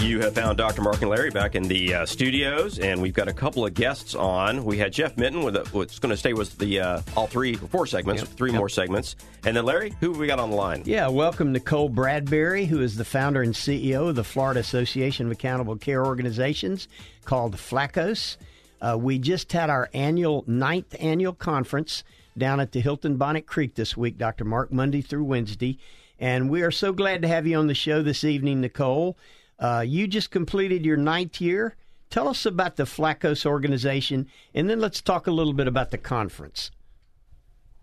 You 0.00 0.20
have 0.22 0.34
found 0.34 0.56
Dr. 0.56 0.80
Mark 0.80 1.02
and 1.02 1.10
Larry 1.10 1.30
back 1.30 1.54
in 1.54 1.62
the 1.62 1.94
uh, 1.94 2.06
studios, 2.06 2.78
and 2.78 3.02
we've 3.02 3.12
got 3.12 3.28
a 3.28 3.34
couple 3.34 3.66
of 3.66 3.74
guests 3.74 4.14
on. 4.14 4.64
We 4.64 4.78
had 4.78 4.94
Jeff 4.94 5.18
Minton 5.18 5.42
with 5.42 5.56
a, 5.56 5.68
what's 5.72 5.98
going 5.98 6.10
to 6.10 6.16
stay 6.16 6.32
with 6.32 6.56
the 6.56 6.80
uh, 6.80 7.02
all 7.14 7.26
three, 7.26 7.54
four 7.54 7.86
segments, 7.86 8.22
three 8.22 8.50
more 8.50 8.70
segments, 8.70 9.14
and 9.44 9.54
then 9.54 9.66
Larry, 9.66 9.92
who 10.00 10.08
have 10.08 10.18
we 10.18 10.26
got 10.26 10.38
on 10.38 10.48
the 10.48 10.56
line? 10.56 10.84
Yeah, 10.86 11.08
welcome 11.08 11.52
Nicole 11.52 11.90
Bradbury, 11.90 12.64
who 12.64 12.80
is 12.80 12.96
the 12.96 13.04
founder 13.04 13.42
and 13.42 13.52
CEO 13.52 14.08
of 14.08 14.14
the 14.14 14.24
Florida 14.24 14.60
Association 14.60 15.26
of 15.26 15.32
Accountable 15.32 15.76
Care 15.76 16.04
Organizations 16.06 16.88
called 17.26 17.56
FLACOS. 17.56 18.38
Uh, 18.80 18.96
we 18.98 19.18
just 19.18 19.52
had 19.52 19.68
our 19.68 19.90
annual 19.92 20.44
ninth 20.46 20.96
annual 20.98 21.34
conference 21.34 22.04
down 22.38 22.58
at 22.58 22.72
the 22.72 22.80
Hilton 22.80 23.18
Bonnet 23.18 23.46
Creek 23.46 23.74
this 23.74 23.98
week, 23.98 24.16
Dr. 24.16 24.46
Mark, 24.46 24.72
Monday 24.72 25.02
through 25.02 25.24
Wednesday. 25.24 25.76
And 26.18 26.48
we 26.48 26.62
are 26.62 26.70
so 26.70 26.92
glad 26.94 27.20
to 27.22 27.28
have 27.28 27.46
you 27.46 27.58
on 27.58 27.66
the 27.66 27.74
show 27.74 28.02
this 28.02 28.24
evening, 28.24 28.62
Nicole. 28.62 29.18
Uh, 29.60 29.84
you 29.86 30.06
just 30.06 30.30
completed 30.30 30.84
your 30.84 30.96
ninth 30.96 31.40
year. 31.40 31.76
Tell 32.08 32.26
us 32.26 32.46
about 32.46 32.76
the 32.76 32.84
Flacos 32.84 33.46
organization, 33.46 34.26
and 34.54 34.68
then 34.68 34.80
let's 34.80 35.00
talk 35.00 35.26
a 35.26 35.30
little 35.30 35.52
bit 35.52 35.68
about 35.68 35.90
the 35.90 35.98
conference. 35.98 36.70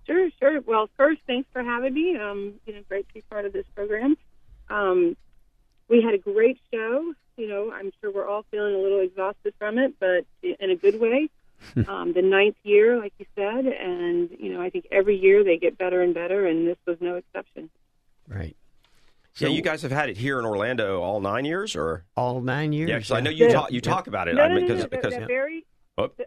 Sure, 0.06 0.30
sure. 0.40 0.62
Well, 0.62 0.90
first, 0.98 1.22
thanks 1.28 1.48
for 1.54 1.64
having 1.64 1.94
me. 1.94 2.18
Um, 2.18 2.56
you 2.66 2.74
know, 2.74 2.82
great 2.90 3.08
to 3.10 3.14
be 3.14 3.22
part 3.30 3.46
of 3.46 3.54
this 3.54 3.66
program. 3.76 4.18
Um, 4.70 5.16
we 5.88 6.02
had 6.02 6.14
a 6.14 6.18
great 6.18 6.60
show. 6.74 7.14
You 7.38 7.48
know, 7.48 7.72
I'm 7.72 7.92
sure 8.02 8.12
we're 8.12 8.28
all 8.28 8.44
feeling 8.50 8.74
a 8.74 8.80
little 8.80 9.00
exhausted 9.00 9.54
from 9.60 9.78
it, 9.78 9.94
but 10.00 10.26
in 10.42 10.72
a 10.72 10.76
good 10.76 11.00
way. 11.00 11.30
um, 11.88 12.14
the 12.14 12.22
ninth 12.22 12.56
year, 12.64 13.00
like 13.00 13.14
you 13.18 13.26
said, 13.36 13.66
and 13.66 14.30
you 14.40 14.54
know, 14.54 14.62
I 14.62 14.70
think 14.70 14.88
every 14.92 15.18
year 15.18 15.44
they 15.44 15.58
get 15.58 15.78
better 15.78 16.02
and 16.02 16.14
better, 16.14 16.46
and 16.46 16.68
this 16.68 16.78
was 16.86 16.98
no 17.00 17.16
exception. 17.16 17.70
Right. 18.28 18.56
So 19.38 19.46
yeah, 19.46 19.54
you 19.54 19.62
guys 19.62 19.84
have 19.84 19.92
had 19.92 20.10
it 20.10 20.18
here 20.18 20.40
in 20.40 20.46
Orlando 20.46 21.00
all 21.00 21.22
nine 21.22 21.46
years, 21.46 21.76
or 21.76 22.06
all 22.16 22.42
nine 22.42 22.74
years? 22.74 22.90
Yeah, 22.90 22.98
because 22.98 23.12
I 23.12 23.20
know 23.20 23.30
you 23.30 23.52
talk 23.52 23.72
you 23.72 23.82
talk 23.82 24.08
about 24.08 24.28
it. 24.28 24.34
No, 24.34 24.42
I 24.42 24.48
mean, 24.48 24.62
no, 24.62 24.68
because, 24.68 24.82
no, 24.82 24.88
because 24.90 25.14
the, 25.14 25.20
the 25.20 25.26
very 25.28 25.66
oh. 26.00 26.10
the, 26.18 26.26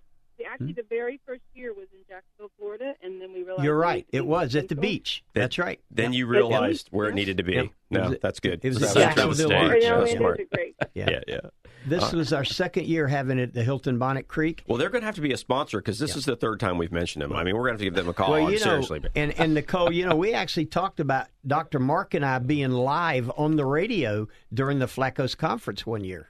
actually 0.48 0.74
the 0.74 0.84
very 0.88 1.18
first 1.26 1.42
year 1.52 1.74
was 1.74 1.88
in 1.92 1.98
Jacksonville, 2.08 2.52
Florida, 2.56 2.94
and 3.02 3.20
then 3.20 3.32
we 3.32 3.42
realized 3.42 3.64
you're 3.64 3.76
right. 3.76 4.06
It 4.12 4.24
was 4.24 4.54
at 4.54 4.68
the 4.68 4.76
beach. 4.76 5.24
That, 5.34 5.40
that's 5.40 5.58
right. 5.58 5.80
Then 5.90 6.12
you 6.12 6.28
realized 6.28 6.86
where 6.92 7.08
it 7.08 7.16
needed 7.16 7.38
to 7.38 7.42
be. 7.42 7.54
Yeah. 7.54 7.64
No, 7.90 8.14
that's 8.22 8.38
good. 8.38 8.64
It 8.64 8.68
was 8.68 8.78
that, 8.78 8.94
that, 8.94 9.16
that 9.16 9.28
was 9.28 9.38
smart. 9.38 9.50
smart. 9.50 9.82
Know, 9.82 10.00
That's 10.00 10.12
smart. 10.12 10.40
Great. 10.54 10.76
Yeah, 10.94 11.10
yeah. 11.10 11.20
yeah. 11.26 11.40
This 11.86 12.12
uh, 12.12 12.16
was 12.16 12.32
our 12.32 12.44
second 12.44 12.86
year 12.86 13.08
having 13.08 13.38
it 13.38 13.42
at 13.42 13.54
the 13.54 13.62
Hilton 13.62 13.98
Bonnet 13.98 14.28
Creek. 14.28 14.64
Well, 14.66 14.78
they're 14.78 14.90
going 14.90 15.02
to 15.02 15.06
have 15.06 15.14
to 15.16 15.20
be 15.20 15.32
a 15.32 15.36
sponsor 15.36 15.78
because 15.78 15.98
this 15.98 16.12
yeah. 16.12 16.18
is 16.18 16.24
the 16.24 16.36
third 16.36 16.60
time 16.60 16.78
we've 16.78 16.92
mentioned 16.92 17.22
them. 17.22 17.32
I 17.32 17.44
mean, 17.44 17.56
we're 17.56 17.66
going 17.68 17.78
to 17.78 17.84
have 17.84 17.84
to 17.84 17.84
give 17.84 17.94
them 17.94 18.08
a 18.08 18.12
call. 18.12 18.32
Well, 18.32 18.46
on, 18.46 18.52
you 18.52 18.58
know, 18.58 18.64
seriously. 18.64 19.02
And, 19.14 19.38
and 19.38 19.54
Nicole, 19.54 19.92
you 19.92 20.06
know, 20.06 20.16
we 20.16 20.34
actually 20.34 20.66
talked 20.66 21.00
about 21.00 21.28
Dr. 21.46 21.78
Mark 21.78 22.14
and 22.14 22.24
I 22.24 22.38
being 22.38 22.70
live 22.70 23.30
on 23.36 23.56
the 23.56 23.64
radio 23.64 24.28
during 24.52 24.78
the 24.78 24.86
Flacos 24.86 25.36
conference 25.36 25.86
one 25.86 26.04
year. 26.04 26.28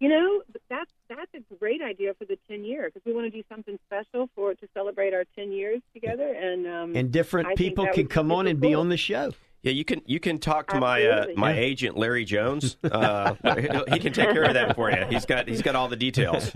You 0.00 0.08
know, 0.08 0.42
that's 0.68 0.90
that's 1.08 1.30
a 1.34 1.54
great 1.54 1.80
idea 1.80 2.12
for 2.14 2.24
the 2.24 2.36
10 2.48 2.64
year 2.64 2.90
because 2.92 3.02
we 3.06 3.14
want 3.14 3.26
to 3.26 3.30
do 3.30 3.42
something 3.48 3.78
special 3.86 4.28
for 4.34 4.54
to 4.54 4.68
celebrate 4.74 5.14
our 5.14 5.24
10 5.36 5.52
years 5.52 5.80
together 5.92 6.32
and 6.32 6.66
um, 6.66 6.96
and 6.96 7.10
different 7.10 7.48
I 7.48 7.54
people 7.54 7.86
can 7.92 8.06
come 8.06 8.32
on 8.32 8.46
and 8.46 8.60
cool. 8.60 8.70
be 8.70 8.74
on 8.74 8.88
the 8.88 8.96
show. 8.96 9.32
Yeah, 9.64 9.72
you 9.72 9.84
can 9.84 10.02
you 10.04 10.20
can 10.20 10.38
talk 10.38 10.68
to 10.68 10.78
my 10.78 11.04
uh, 11.06 11.26
my 11.36 11.54
yeah. 11.54 11.60
agent 11.60 11.96
Larry 11.96 12.26
Jones. 12.26 12.76
Uh, 12.84 13.34
he 13.88 13.98
can 13.98 14.12
take 14.12 14.30
care 14.30 14.44
of 14.44 14.54
that 14.54 14.76
for 14.76 14.90
you. 14.90 15.06
He's 15.08 15.24
got 15.24 15.48
he's 15.48 15.62
got 15.62 15.74
all 15.74 15.88
the 15.88 15.96
details. 15.96 16.52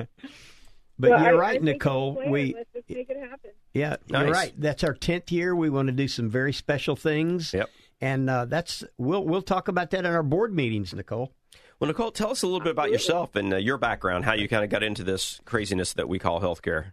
But 1.00 1.10
well, 1.10 1.22
you're 1.22 1.36
I, 1.36 1.48
right, 1.48 1.60
I 1.60 1.64
Nicole. 1.64 2.16
We 2.16 2.30
we 2.30 2.54
let's 2.54 2.70
just 2.74 2.90
make 2.90 3.08
it 3.08 3.16
happen. 3.18 3.52
Yeah, 3.72 3.96
nice. 4.10 4.24
you're 4.24 4.32
right. 4.32 4.52
That's 4.58 4.84
our 4.84 4.92
tenth 4.92 5.32
year. 5.32 5.54
We 5.54 5.70
want 5.70 5.86
to 5.86 5.92
do 5.92 6.08
some 6.08 6.28
very 6.28 6.52
special 6.52 6.96
things. 6.96 7.54
Yep. 7.54 7.70
And 8.00 8.28
uh, 8.28 8.44
that's 8.44 8.84
we'll 8.98 9.24
we'll 9.24 9.42
talk 9.42 9.68
about 9.68 9.90
that 9.90 10.00
in 10.00 10.06
our 10.06 10.22
board 10.22 10.54
meetings, 10.54 10.92
Nicole. 10.92 11.32
Well, 11.80 11.88
Nicole, 11.88 12.10
tell 12.10 12.30
us 12.30 12.42
a 12.42 12.46
little 12.46 12.60
bit 12.60 12.72
about 12.72 12.90
yourself 12.90 13.36
and 13.36 13.54
uh, 13.54 13.56
your 13.56 13.78
background, 13.78 14.24
how 14.24 14.34
you 14.34 14.48
kind 14.48 14.64
of 14.64 14.70
got 14.70 14.82
into 14.82 15.04
this 15.04 15.40
craziness 15.44 15.92
that 15.92 16.08
we 16.08 16.18
call 16.18 16.40
healthcare. 16.40 16.92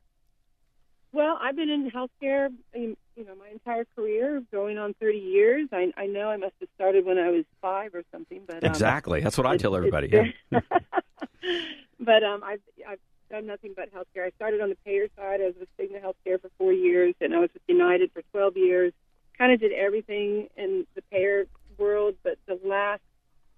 Well, 1.16 1.40
I've 1.42 1.56
been 1.56 1.70
in 1.70 1.90
healthcare, 1.90 2.50
you 2.74 2.98
know, 3.16 3.36
my 3.40 3.48
entire 3.50 3.86
career, 3.96 4.44
going 4.52 4.78
on 4.78 4.94
30 5.00 5.18
years. 5.18 5.70
I, 5.72 5.94
I 5.96 6.08
know 6.08 6.28
I 6.28 6.36
must 6.36 6.56
have 6.60 6.68
started 6.76 7.06
when 7.06 7.18
I 7.18 7.30
was 7.30 7.46
five 7.62 7.96
or 7.96 8.04
something, 8.12 8.42
but 8.46 8.66
um, 8.66 8.70
exactly 8.70 9.22
that's 9.22 9.38
what 9.38 9.48
I 9.48 9.56
tell 9.56 9.78
everybody. 9.78 10.10
Yeah. 10.12 10.60
but 12.02 12.22
um, 12.22 12.44
I've 12.44 12.60
I've 12.86 13.00
done 13.32 13.46
nothing 13.46 13.74
but 13.78 13.94
healthcare. 13.94 14.26
I 14.26 14.32
started 14.32 14.60
on 14.60 14.68
the 14.68 14.76
payer 14.84 15.08
side. 15.16 15.40
I 15.40 15.46
was 15.46 15.54
with 15.58 15.70
Cigna 15.80 16.04
Healthcare 16.04 16.42
for 16.42 16.50
four 16.58 16.74
years, 16.74 17.16
and 17.22 17.34
I 17.34 17.40
was 17.40 17.50
with 17.54 17.64
United 17.66 18.12
for 18.12 18.22
12 18.34 18.58
years. 18.58 18.92
Kind 19.38 19.54
of 19.54 19.62
did 19.62 19.72
everything 19.72 20.50
in 20.58 20.86
the 20.96 21.02
payer 21.04 21.46
world, 21.78 22.16
but 22.24 22.38
the 22.46 22.60
last 22.66 23.02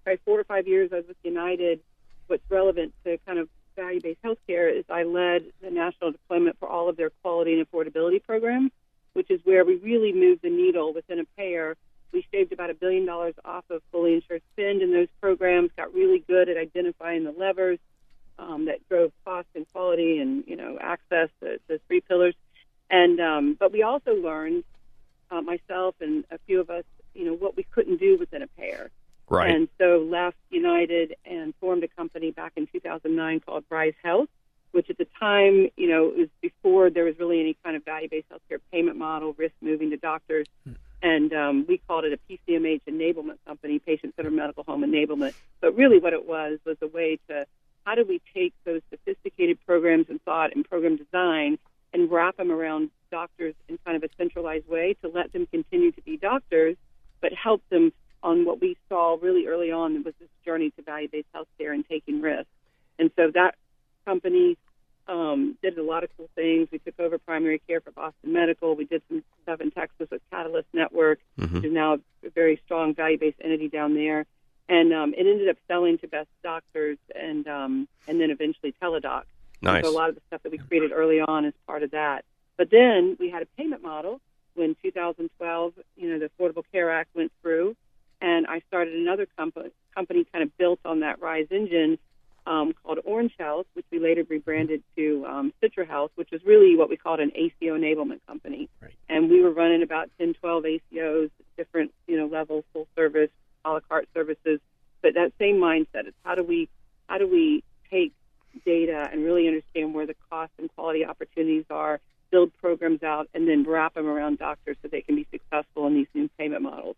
probably 0.04 0.20
four 0.24 0.38
or 0.38 0.44
five 0.44 0.68
years 0.68 0.90
I 0.92 0.98
was 0.98 1.08
with 1.08 1.16
United. 1.24 1.80
What's 2.28 2.48
relevant 2.48 2.94
to 3.04 3.18
kind 3.26 3.40
of 3.40 3.48
value-based 3.78 4.22
healthcare 4.22 4.68
is 4.76 4.84
I 4.90 5.04
led 5.04 5.44
the 5.62 5.70
national 5.70 6.12
deployment 6.12 6.58
for 6.58 6.68
all 6.68 6.88
of 6.88 6.96
their 6.96 7.10
quality 7.22 7.58
and 7.58 7.64
affordability 7.64 8.22
programs, 8.22 8.72
which 9.12 9.30
is 9.30 9.40
where 9.44 9.64
we 9.64 9.76
really 9.76 10.12
moved 10.12 10.42
the 10.42 10.50
needle 10.50 10.92
within 10.92 11.20
a 11.20 11.24
payer. 11.36 11.76
We 12.12 12.26
saved 12.32 12.52
about 12.52 12.70
a 12.70 12.74
billion 12.74 13.06
dollars 13.06 13.34
off 13.44 13.64
of 13.70 13.82
fully 13.92 14.14
insured 14.14 14.42
spend 14.52 14.82
in 14.82 14.92
those 14.92 15.08
programs. 15.20 15.70
Got 15.76 15.94
really 15.94 16.24
good 16.26 16.48
at 16.48 16.56
identifying 16.56 17.24
the 17.24 17.32
levers 17.32 17.78
um, 18.38 18.66
that 18.66 18.86
drove 18.88 19.12
cost 19.24 19.48
and 19.54 19.70
quality 19.72 20.18
and 20.18 20.44
you 20.46 20.56
know 20.56 20.78
access, 20.80 21.28
the, 21.40 21.58
the 21.68 21.80
three 21.86 22.00
pillars. 22.00 22.34
And 22.90 23.20
um, 23.20 23.56
but 23.58 23.72
we 23.72 23.82
also 23.82 24.14
learned, 24.14 24.64
uh, 25.30 25.42
myself 25.42 25.94
and 26.00 26.24
a 26.30 26.38
few 26.46 26.60
of 26.60 26.70
us, 26.70 26.84
you 27.14 27.24
know, 27.24 27.34
what 27.34 27.56
we 27.56 27.64
couldn't 27.64 27.98
do 27.98 28.16
within 28.18 28.42
a 28.42 28.46
payer. 28.46 28.90
Right. 29.30 29.50
And 29.50 29.68
so 29.78 30.06
left 30.10 30.36
United 30.50 31.16
and 31.24 31.54
formed 31.60 31.84
a 31.84 31.88
company 31.88 32.30
back 32.30 32.52
in 32.56 32.66
2009 32.66 33.40
called 33.40 33.64
Rise 33.68 33.94
Health, 34.02 34.28
which 34.72 34.88
at 34.90 34.98
the 34.98 35.06
time, 35.18 35.68
you 35.76 35.88
know, 35.88 36.08
it 36.08 36.16
was 36.16 36.28
before 36.40 36.90
there 36.90 37.04
was 37.04 37.18
really 37.18 37.40
any 37.40 37.56
kind 37.62 37.76
of 37.76 37.84
value-based 37.84 38.26
healthcare 38.30 38.58
payment 38.72 38.96
model, 38.96 39.34
risk 39.34 39.54
moving 39.60 39.90
to 39.90 39.96
doctors. 39.96 40.46
And 41.02 41.32
um, 41.32 41.64
we 41.68 41.78
called 41.86 42.04
it 42.04 42.12
a 42.12 42.32
PCMH 42.32 42.82
enablement 42.88 43.38
company, 43.46 43.78
patient-centered 43.78 44.32
medical 44.32 44.64
home 44.64 44.82
enablement. 44.82 45.34
But 45.60 45.76
really 45.76 45.98
what 45.98 46.12
it 46.12 46.26
was 46.26 46.58
was 46.64 46.76
a 46.82 46.88
way 46.88 47.18
to 47.28 47.46
how 47.84 47.94
do 47.94 48.04
we 48.04 48.20
take 48.34 48.52
those 48.64 48.82
sophisticated 48.90 49.58
programs 49.64 50.06
and 50.08 50.20
thought 50.22 50.54
and 50.54 50.68
program 50.68 50.96
design 50.96 51.58
and 51.92 52.10
wrap 52.10 52.36
them 52.36 52.50
around 52.50 52.90
doctors 53.10 53.54
in 53.68 53.78
kind 53.84 53.96
of 53.96 54.02
a 54.02 54.12
centralized 54.18 54.68
way 54.68 54.94
to 55.02 55.08
let 55.08 55.32
them 55.32 55.46
continue 55.46 55.92
to 55.92 56.02
be 56.02 56.16
doctors, 56.16 56.76
but 57.20 57.32
help 57.32 57.62
them 57.70 57.92
on 58.22 58.44
what 58.44 58.60
we 58.60 58.76
saw 58.88 59.16
really 59.20 59.46
early 59.46 59.70
on 59.70 60.02
was 60.02 60.14
this 60.20 60.28
journey 60.44 60.70
to 60.72 60.82
value-based 60.82 61.28
healthcare 61.34 61.72
and 61.72 61.86
taking 61.88 62.20
risks. 62.20 62.50
And 62.98 63.10
so 63.16 63.30
that 63.34 63.54
company 64.04 64.56
um, 65.06 65.56
did 65.62 65.78
a 65.78 65.82
lot 65.82 66.04
of 66.04 66.10
cool 66.16 66.28
things. 66.34 66.68
We 66.70 66.78
took 66.80 66.98
over 67.00 67.16
primary 67.18 67.62
care 67.66 67.80
for 67.80 67.92
Boston 67.92 68.32
Medical. 68.32 68.74
We 68.74 68.84
did 68.84 69.02
some 69.08 69.22
stuff 69.44 69.60
in 69.60 69.70
Texas 69.70 70.08
with 70.10 70.20
Catalyst 70.30 70.68
Network, 70.74 71.20
Mhm. 71.38 71.52
which 71.54 71.64
is 71.64 71.72
now 71.72 71.94
a 71.94 72.00
very 72.34 72.60
strong 72.64 72.94
value-based 72.94 73.38
entity 73.42 73.68
down 73.68 73.94
there. 73.94 74.26
And 74.68 74.92
um, 74.92 75.14
it 75.14 75.26
ended 75.26 75.48
up 75.48 75.56
selling 75.66 75.96
to 75.98 76.08
Best 76.08 76.28
Doctors 76.42 76.98
and 77.14 77.46
um, 77.48 77.88
and 78.06 78.20
then 78.20 78.30
eventually 78.30 78.74
Teladoc. 78.82 79.22
Nice. 79.62 79.82
So 79.84 79.90
a 79.90 79.96
lot 79.96 80.10
of 80.10 80.14
the 80.14 80.20
stuff 80.26 80.42
that 80.42 80.52
we 80.52 80.58
created 80.58 80.92
early 80.92 81.20
on 81.20 81.46
is 81.46 81.54
part 81.66 81.82
of 81.82 81.92
that. 81.92 82.24
But 82.58 82.70
then 82.70 83.16
we 83.18 83.30
had 83.30 83.42
a 83.42 83.46
payment 83.56 83.82
model 83.82 84.20
when 84.54 84.76
2012, 84.82 85.72
you 85.96 86.10
know, 86.10 86.18
the 86.18 86.28
Affordable 86.28 86.64
Care 86.70 86.90
Act 86.90 87.14
went 87.14 87.32
through, 87.40 87.76
and 88.20 88.46
I 88.46 88.62
started 88.68 88.94
another 88.94 89.26
company, 89.36 89.70
company 89.94 90.26
kind 90.32 90.42
of 90.42 90.56
built 90.58 90.80
on 90.84 91.00
that 91.00 91.20
Rise 91.20 91.48
engine 91.50 91.98
um, 92.46 92.72
called 92.82 92.98
Orange 93.04 93.34
Health, 93.38 93.66
which 93.74 93.84
we 93.92 93.98
later 93.98 94.24
rebranded 94.28 94.82
to 94.96 95.24
um, 95.26 95.52
Citra 95.62 95.86
Health, 95.86 96.10
which 96.14 96.32
is 96.32 96.42
really 96.44 96.76
what 96.76 96.88
we 96.88 96.96
called 96.96 97.20
an 97.20 97.30
ACO 97.34 97.76
enablement 97.76 98.20
company. 98.26 98.68
Right. 98.80 98.94
And 99.08 99.28
we 99.28 99.42
were 99.42 99.50
running 99.50 99.82
about 99.82 100.10
10, 100.18 100.34
12 100.34 100.64
ACOs, 100.64 101.30
different, 101.56 101.92
you 102.06 102.16
know, 102.16 102.26
levels, 102.26 102.64
full 102.72 102.88
service, 102.96 103.30
a 103.64 103.70
la 103.70 103.80
carte 103.80 104.08
services. 104.14 104.60
But 105.02 105.14
that 105.14 105.32
same 105.38 105.56
mindset 105.56 106.08
is 106.08 106.14
how 106.24 106.34
do 106.34 106.42
we 106.42 106.68
how 107.06 107.18
do 107.18 107.26
we 107.26 107.62
take 107.90 108.12
data 108.64 109.08
and 109.12 109.24
really 109.24 109.46
understand 109.46 109.94
where 109.94 110.06
the 110.06 110.16
cost 110.30 110.52
and 110.58 110.74
quality 110.74 111.04
opportunities 111.04 111.64
are, 111.70 112.00
build 112.30 112.52
programs 112.60 113.02
out, 113.02 113.28
and 113.34 113.46
then 113.48 113.64
wrap 113.64 113.94
them 113.94 114.06
around 114.06 114.38
doctors 114.38 114.76
so 114.82 114.88
they 114.88 115.00
can 115.00 115.16
be 115.16 115.26
successful 115.30 115.86
in 115.86 115.94
these 115.94 116.06
new 116.14 116.28
payment 116.38 116.62
models. 116.62 116.96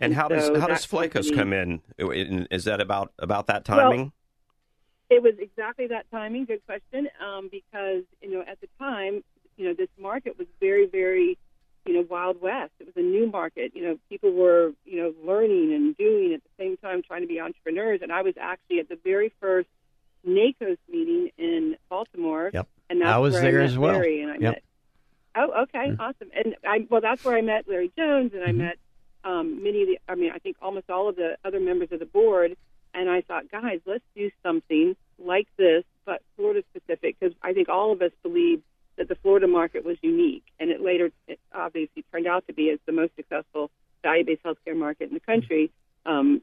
And 0.00 0.14
how 0.14 0.28
does 0.28 0.46
So 0.46 0.58
how 0.58 0.66
does 0.66 0.86
Flacos 0.86 1.34
come 1.34 1.52
in? 1.52 1.82
Is 2.50 2.64
that 2.64 2.80
about 2.80 3.12
about 3.18 3.46
that 3.48 3.68
Well, 3.68 3.78
timing? 3.78 4.12
It 5.10 5.22
was 5.22 5.34
exactly 5.38 5.88
that 5.88 6.06
timing. 6.10 6.46
Good 6.46 6.64
question. 6.66 7.08
Um, 7.20 7.48
because 7.50 8.04
you 8.22 8.30
know 8.30 8.40
at 8.40 8.60
the 8.60 8.68
time, 8.78 9.22
you 9.56 9.66
know 9.66 9.74
this 9.74 9.90
market 9.98 10.38
was 10.38 10.46
very, 10.58 10.86
very, 10.86 11.36
you 11.84 11.92
know, 11.94 12.06
wild 12.08 12.40
west. 12.40 12.72
It 12.80 12.86
was 12.86 12.96
a 12.96 13.02
new 13.02 13.30
market. 13.30 13.72
You 13.74 13.84
know, 13.84 13.98
people 14.08 14.32
were 14.32 14.72
you 14.86 15.02
know 15.02 15.14
learning 15.22 15.74
and 15.74 15.96
doing 15.96 16.32
at 16.32 16.42
the 16.42 16.50
same 16.58 16.76
time, 16.78 17.02
trying 17.02 17.20
to 17.22 17.28
be 17.28 17.38
entrepreneurs. 17.38 18.00
And 18.02 18.10
I 18.10 18.22
was 18.22 18.34
actually 18.40 18.80
at 18.80 18.88
the 18.88 18.98
very 19.04 19.32
first 19.40 19.68
NAACOS 20.26 20.78
meeting 20.88 21.30
in 21.36 21.76
Baltimore. 21.90 22.50
Yep. 22.54 22.68
And 22.88 23.04
I 23.04 23.18
was 23.18 23.34
there 23.34 23.60
I 23.60 23.64
as 23.64 23.76
well. 23.76 23.92
Larry, 23.92 24.22
and 24.22 24.30
I 24.30 24.34
Yep. 24.34 24.42
met. 24.42 24.62
Oh, 25.36 25.62
okay, 25.62 25.92
awesome. 25.98 26.30
And 26.34 26.56
I 26.64 26.86
well, 26.88 27.00
that's 27.00 27.22
where 27.24 27.36
I 27.36 27.42
met 27.42 27.68
Larry 27.68 27.92
Jones, 27.96 28.32
and 28.34 28.42
I 28.42 28.52
met 28.52 28.78
um, 29.24 29.62
many 29.62 29.82
of 29.82 29.88
the. 29.88 29.98
I 30.08 30.14
mean, 30.14 30.32
I 30.34 30.38
think 30.38 30.56
almost 30.60 30.90
all 30.90 31.08
of 31.08 31.16
the 31.16 31.36
other 31.44 31.60
members 31.60 31.92
of 31.92 31.98
the 31.98 32.06
board. 32.06 32.56
And 32.92 33.08
I 33.08 33.20
thought, 33.20 33.48
guys, 33.50 33.78
let's 33.86 34.02
do 34.16 34.32
something 34.42 34.96
like 35.16 35.46
this, 35.56 35.84
but 36.04 36.22
Florida 36.34 36.64
specific, 36.74 37.14
because 37.20 37.36
I 37.40 37.52
think 37.52 37.68
all 37.68 37.92
of 37.92 38.02
us 38.02 38.10
believe 38.24 38.62
that 38.96 39.06
the 39.08 39.14
Florida 39.14 39.46
market 39.46 39.84
was 39.84 39.96
unique, 40.02 40.42
and 40.58 40.70
it 40.70 40.80
later 40.80 41.12
it 41.28 41.38
obviously 41.54 42.04
turned 42.10 42.26
out 42.26 42.48
to 42.48 42.52
be 42.52 42.68
as 42.70 42.80
the 42.86 42.92
most 42.92 43.14
successful 43.14 43.70
value-based 44.02 44.42
healthcare 44.42 44.76
market 44.76 45.08
in 45.08 45.14
the 45.14 45.20
country. 45.20 45.70
Um, 46.04 46.42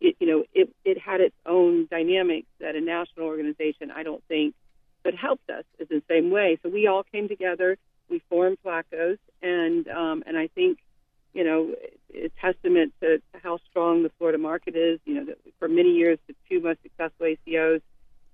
it, 0.00 0.14
you 0.20 0.28
know, 0.28 0.44
it, 0.54 0.72
it 0.84 0.98
had 0.98 1.20
its 1.20 1.34
own 1.44 1.88
dynamics 1.90 2.46
that 2.60 2.76
a 2.76 2.80
national 2.80 3.26
organization, 3.26 3.90
I 3.90 4.04
don't 4.04 4.22
think, 4.28 4.54
but 5.02 5.14
helped 5.14 5.50
us 5.50 5.64
is 5.80 5.88
the 5.88 6.02
same 6.08 6.30
way. 6.30 6.58
So 6.62 6.68
we 6.68 6.86
all 6.86 7.02
came 7.02 7.26
together. 7.26 7.76
we 8.08 8.22
formed 8.30 8.58
Flacos, 8.64 9.18
and 9.42 9.86
um, 9.88 10.22
and 10.26 10.36
I 10.36 10.48
think 10.48 10.78
you 11.38 11.44
know 11.44 11.72
it's 12.10 12.34
testament 12.40 12.92
to, 13.00 13.18
to 13.18 13.38
how 13.44 13.58
strong 13.70 14.02
the 14.02 14.10
Florida 14.18 14.38
market 14.38 14.74
is. 14.74 14.98
You 15.04 15.14
know, 15.14 15.24
that 15.26 15.38
for 15.60 15.68
many 15.68 15.92
years 15.92 16.18
the 16.26 16.34
two 16.48 16.60
most 16.60 16.80
successful 16.82 17.26
ACOs, 17.32 17.80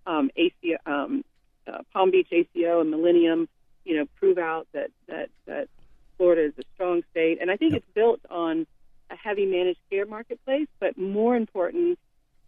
um, 0.07 0.31
ACO, 0.37 0.79
um, 0.87 1.23
uh, 1.71 1.83
Palm 1.93 2.11
Beach 2.11 2.29
ACO 2.33 2.81
and 2.81 2.91
Millennium, 2.91 3.47
you 3.85 3.97
know, 3.99 4.07
prove 4.19 4.39
out 4.39 4.67
that 4.73 4.91
that 5.09 5.29
that 5.45 5.69
Florida 6.17 6.47
is 6.47 6.55
a 6.59 6.63
strong 6.75 7.03
state, 7.11 7.39
and 7.43 7.51
I 7.51 7.59
think 7.59 7.75
it's 7.75 7.93
built 7.95 8.21
on 8.31 8.67
a 9.11 9.17
heavy 9.17 9.45
managed 9.45 9.81
care 9.91 10.07
marketplace. 10.07 10.69
But 10.81 10.97
more 10.97 11.37
important, 11.37 11.99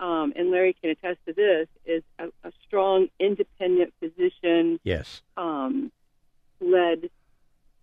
um, 0.00 0.32
and 0.36 0.50
Larry 0.50 0.74
can 0.80 0.88
attest 0.88 1.18
to 1.26 1.34
this, 1.34 1.68
is 1.84 2.02
a, 2.18 2.28
a 2.48 2.52
strong 2.66 3.08
independent 3.20 3.92
physician 4.00 4.80
Yes. 4.84 5.20
um, 5.36 5.92
led 6.60 7.10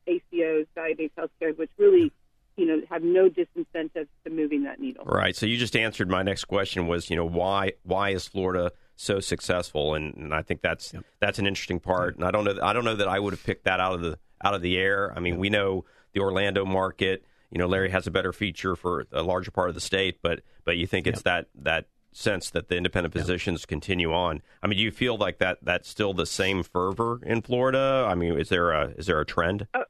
ACOs, 0.08 0.66
value-based 0.74 1.16
healthcare, 1.16 1.56
which 1.56 1.70
really, 1.78 2.12
you 2.56 2.66
know, 2.66 2.82
have 2.90 3.04
no 3.04 3.30
disincentives 3.30 4.08
to 4.24 4.30
moving 4.30 4.64
that 4.64 4.80
needle. 4.80 5.04
Right. 5.06 5.36
So 5.36 5.46
you 5.46 5.58
just 5.58 5.76
answered 5.76 6.10
my 6.10 6.24
next 6.24 6.46
question 6.46 6.88
was, 6.88 7.10
you 7.10 7.16
know, 7.16 7.26
why 7.26 7.74
why 7.84 8.10
is 8.10 8.28
Florida 8.28 8.72
so 8.96 9.20
successful? 9.20 9.96
And, 9.96 10.16
and 10.16 10.34
I 10.34 10.42
think 10.42 10.62
that's 10.62 10.94
that's 11.20 11.40
an 11.40 11.48
interesting 11.48 11.80
part. 11.80 12.16
And 12.16 12.26
I 12.26 12.32
don't 12.32 12.44
know 12.44 12.58
I 12.62 12.74
don't 12.74 12.86
know 12.86 12.96
that 12.96 13.08
I 13.08 13.20
would 13.20 13.34
have 13.34 13.44
picked 13.44 13.66
that 13.66 13.80
out 13.80 13.94
of 13.94 14.02
the 14.02 14.18
out 14.44 14.54
of 14.54 14.62
the 14.62 14.78
air. 14.78 15.14
I 15.16 15.20
mean, 15.20 15.38
we 15.38 15.50
know 15.50 15.86
the 16.14 16.20
Orlando 16.20 16.66
market. 16.66 17.26
You 17.50 17.60
know, 17.60 17.68
Larry 17.68 17.92
has 17.92 18.08
a 18.08 18.12
better 18.12 18.34
feature 18.34 18.76
for 18.76 19.06
a 19.12 19.22
larger 19.22 19.52
part 19.52 19.70
of 19.70 19.76
the 19.76 19.82
state, 19.82 20.20
but 20.22 20.42
but 20.66 20.78
you 20.78 20.88
think 20.88 21.08
it's 21.08 21.22
that 21.24 21.48
that 21.56 21.88
sense 22.12 22.50
that 22.52 22.68
the 22.68 22.78
independent 22.78 23.14
positions 23.14 23.66
continue 23.66 24.14
on. 24.14 24.42
I 24.62 24.68
mean, 24.68 24.78
do 24.78 24.84
you 24.84 24.92
feel 24.92 25.18
like 25.18 25.40
that 25.40 25.60
that's 25.62 25.90
still 25.90 26.14
the 26.14 26.26
same 26.26 26.64
fervor 26.64 27.20
in 27.24 27.42
Florida? 27.42 28.08
I 28.08 28.16
mean, 28.16 28.40
is 28.40 28.50
there 28.50 28.72
a 28.72 28.90
is 28.98 29.08
there 29.08 29.20
a 29.20 29.26
trend? 29.26 29.68
Uh, 29.74 29.84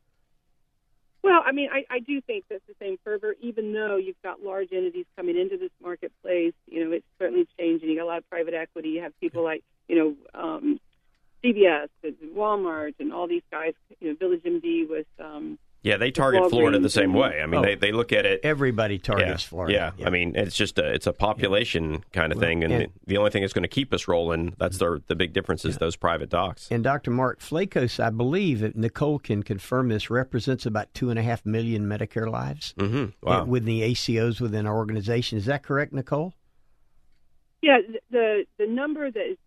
Well, 1.23 1.41
I 1.45 1.53
mean, 1.53 1.69
I, 1.71 1.85
I 1.89 1.99
do 1.99 2.19
think 2.19 2.43
that's 2.49 2.65
the 2.67 2.75
same 2.79 2.97
fervor, 3.03 3.33
even 3.41 3.71
though 3.71 3.95
you've 3.95 4.21
got 4.21 4.41
large 4.43 4.73
entities 4.73 5.05
coming 5.15 5.37
into 5.37 5.57
this 5.57 5.71
marketplace. 5.81 6.53
You 6.67 6.83
know, 6.83 6.91
it's 6.91 7.05
certainly 7.17 7.47
changing. 7.57 7.89
You 7.89 7.95
got 7.95 8.03
a 8.03 8.05
lot 8.07 8.17
of 8.17 8.29
private 8.29 8.53
equity. 8.53 8.89
You 8.89 9.03
have 9.03 9.17
people 9.21 9.41
like, 9.41 9.63
you 9.87 9.95
know, 9.95 10.39
um, 10.39 10.79
CVS 11.43 11.87
and 12.03 12.15
Walmart 12.35 12.95
and 12.99 13.13
all 13.13 13.27
these 13.27 13.41
guys, 13.49 13.73
you 14.01 14.09
know, 14.09 14.15
Village 14.15 14.43
MD 14.43 14.87
with, 14.89 15.07
um, 15.17 15.57
Yeah, 15.83 15.97
they 15.97 16.11
target 16.11 16.49
Florida 16.49 16.79
the 16.79 16.89
same 16.89 17.13
way. 17.13 17.41
I 17.41 17.45
mean, 17.45 17.59
Oh. 17.59 17.61
they, 17.63 17.75
they 17.75 17.91
look 17.91 18.13
at 18.13 18.25
it 18.25 18.39
Everybody 18.41 18.97
targets 18.97 19.43
yeah, 19.43 19.49
Florida. 19.49 19.93
Yeah. 19.97 20.07
I 20.07 20.09
mean, 20.09 20.33
it's 20.33 20.55
just 20.55 20.79
a 20.79 20.93
it's 20.93 21.07
a 21.07 21.11
population 21.13 22.05
kind 22.13 22.31
of 22.31 22.39
thing, 22.39 22.63
and, 22.63 22.71
and- 22.73 22.91
the 23.05 23.17
only 23.17 23.31
thing 23.31 23.41
that's 23.41 23.51
going 23.51 23.63
to 23.63 23.67
keep 23.67 23.93
us 23.93 24.07
rolling 24.07 24.55
that's 24.57 24.77
the 24.77 25.03
the 25.07 25.15
big 25.15 25.33
difference 25.33 25.65
is 25.65 25.77
those 25.79 25.97
private 25.97 26.29
docs. 26.29 26.69
And 26.71 26.85
Dr. 26.85 27.11
Mark 27.11 27.41
Flacos, 27.41 27.99
I 28.01 28.11
believe 28.11 28.61
that 28.61 28.77
Nicole 28.77 29.19
can 29.19 29.43
confirm 29.43 29.89
this, 29.89 30.09
represents 30.09 30.65
about 30.65 30.93
two 30.93 31.09
and 31.09 31.19
a 31.19 31.21
half 31.21 31.45
million 31.45 31.85
Medicare 31.85 32.31
lives 32.31 32.73
hmm 32.79 33.07
Wow. 33.21 33.43
with 33.43 33.65
the 33.65 33.81
ACOs 33.81 34.39
within 34.39 34.65
our 34.65 34.75
organization. 34.77 35.37
Is 35.37 35.45
that 35.47 35.63
correct, 35.63 35.91
Nicole? 35.91 36.33
Yeah, 37.61 37.79
the 38.09 38.45
the 38.57 38.67
number 38.67 39.11
that 39.11 39.31
is 39.31 39.37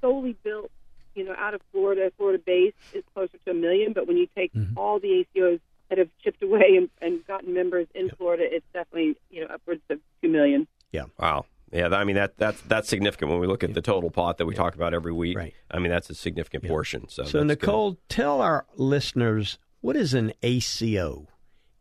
solely 0.00 0.34
built, 0.42 0.70
you 1.18 1.24
know, 1.24 1.34
out 1.36 1.54
of 1.54 1.60
Florida, 1.72 2.10
Florida 2.16 2.42
based, 2.44 2.76
is 2.94 3.04
closer 3.12 3.36
to 3.44 3.50
a 3.50 3.54
million. 3.54 3.92
But 3.92 4.06
when 4.06 4.16
you 4.16 4.28
take 4.34 4.52
mm-hmm. 4.54 4.78
all 4.78 5.00
the 5.00 5.26
ACOs 5.36 5.60
that 5.88 5.98
have 5.98 6.08
chipped 6.22 6.42
away 6.42 6.76
and, 6.76 6.88
and 7.02 7.26
gotten 7.26 7.52
members 7.52 7.86
in 7.94 8.10
Florida, 8.10 8.44
it's 8.46 8.66
definitely 8.72 9.16
you 9.30 9.42
know 9.42 9.52
upwards 9.52 9.82
of 9.90 9.98
two 10.22 10.28
million. 10.28 10.66
Yeah. 10.92 11.04
Wow. 11.18 11.44
Yeah, 11.70 11.88
I 11.88 12.04
mean 12.04 12.16
that 12.16 12.38
that's 12.38 12.60
that's 12.62 12.88
significant 12.88 13.30
when 13.30 13.40
we 13.40 13.46
look 13.46 13.62
at 13.62 13.74
the 13.74 13.82
total 13.82 14.10
pot 14.10 14.38
that 14.38 14.46
we 14.46 14.54
talk 14.54 14.74
about 14.74 14.94
every 14.94 15.12
week. 15.12 15.36
Right. 15.36 15.54
I 15.70 15.78
mean 15.78 15.90
that's 15.90 16.08
a 16.08 16.14
significant 16.14 16.64
portion. 16.66 17.08
So, 17.08 17.24
So, 17.24 17.24
that's 17.24 17.32
good. 17.32 17.46
Nicole, 17.46 17.98
tell 18.08 18.40
our 18.40 18.64
listeners 18.76 19.58
what 19.80 19.94
is 19.94 20.14
an 20.14 20.32
ACO 20.42 21.26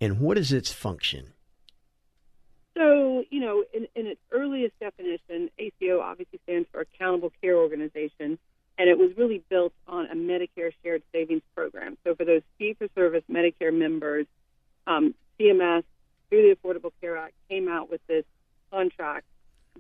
and 0.02 0.20
what 0.20 0.38
is 0.38 0.52
its 0.52 0.74
function? 0.74 1.34
So, 2.78 3.24
you 3.32 3.40
know, 3.40 3.64
in, 3.74 3.88
in 3.96 4.06
its 4.06 4.22
earliest 4.32 4.78
definition, 4.80 5.50
ACO 5.58 6.00
obviously 6.00 6.40
stands 6.44 6.68
for 6.72 6.82
Accountable 6.82 7.32
Care 7.42 7.58
Organization, 7.58 8.38
and 8.78 8.90
it 8.90 8.98
was 8.98 9.12
really 9.18 9.44
built 9.50 9.74
on 9.88 10.06
a 10.06 10.16
Medicare 10.16 10.72
shared 10.84 11.04
savings 11.12 11.42
program. 11.56 11.98
So, 12.04 12.16
for 12.16 12.26
those 12.26 12.42
fee 12.58 12.76
for 12.78 12.88
service 12.96 13.24
Medicare 13.32 13.74
members, 13.74 14.28
um, 14.86 15.16
CMS, 15.40 15.84
through 16.30 16.50
the 16.50 16.56
Affordable 16.56 16.92
Care 17.02 17.18
Act, 17.18 17.34
came 17.50 17.68
out 17.68 17.90
with 17.90 18.02
this 18.08 18.26
contract 18.72 19.26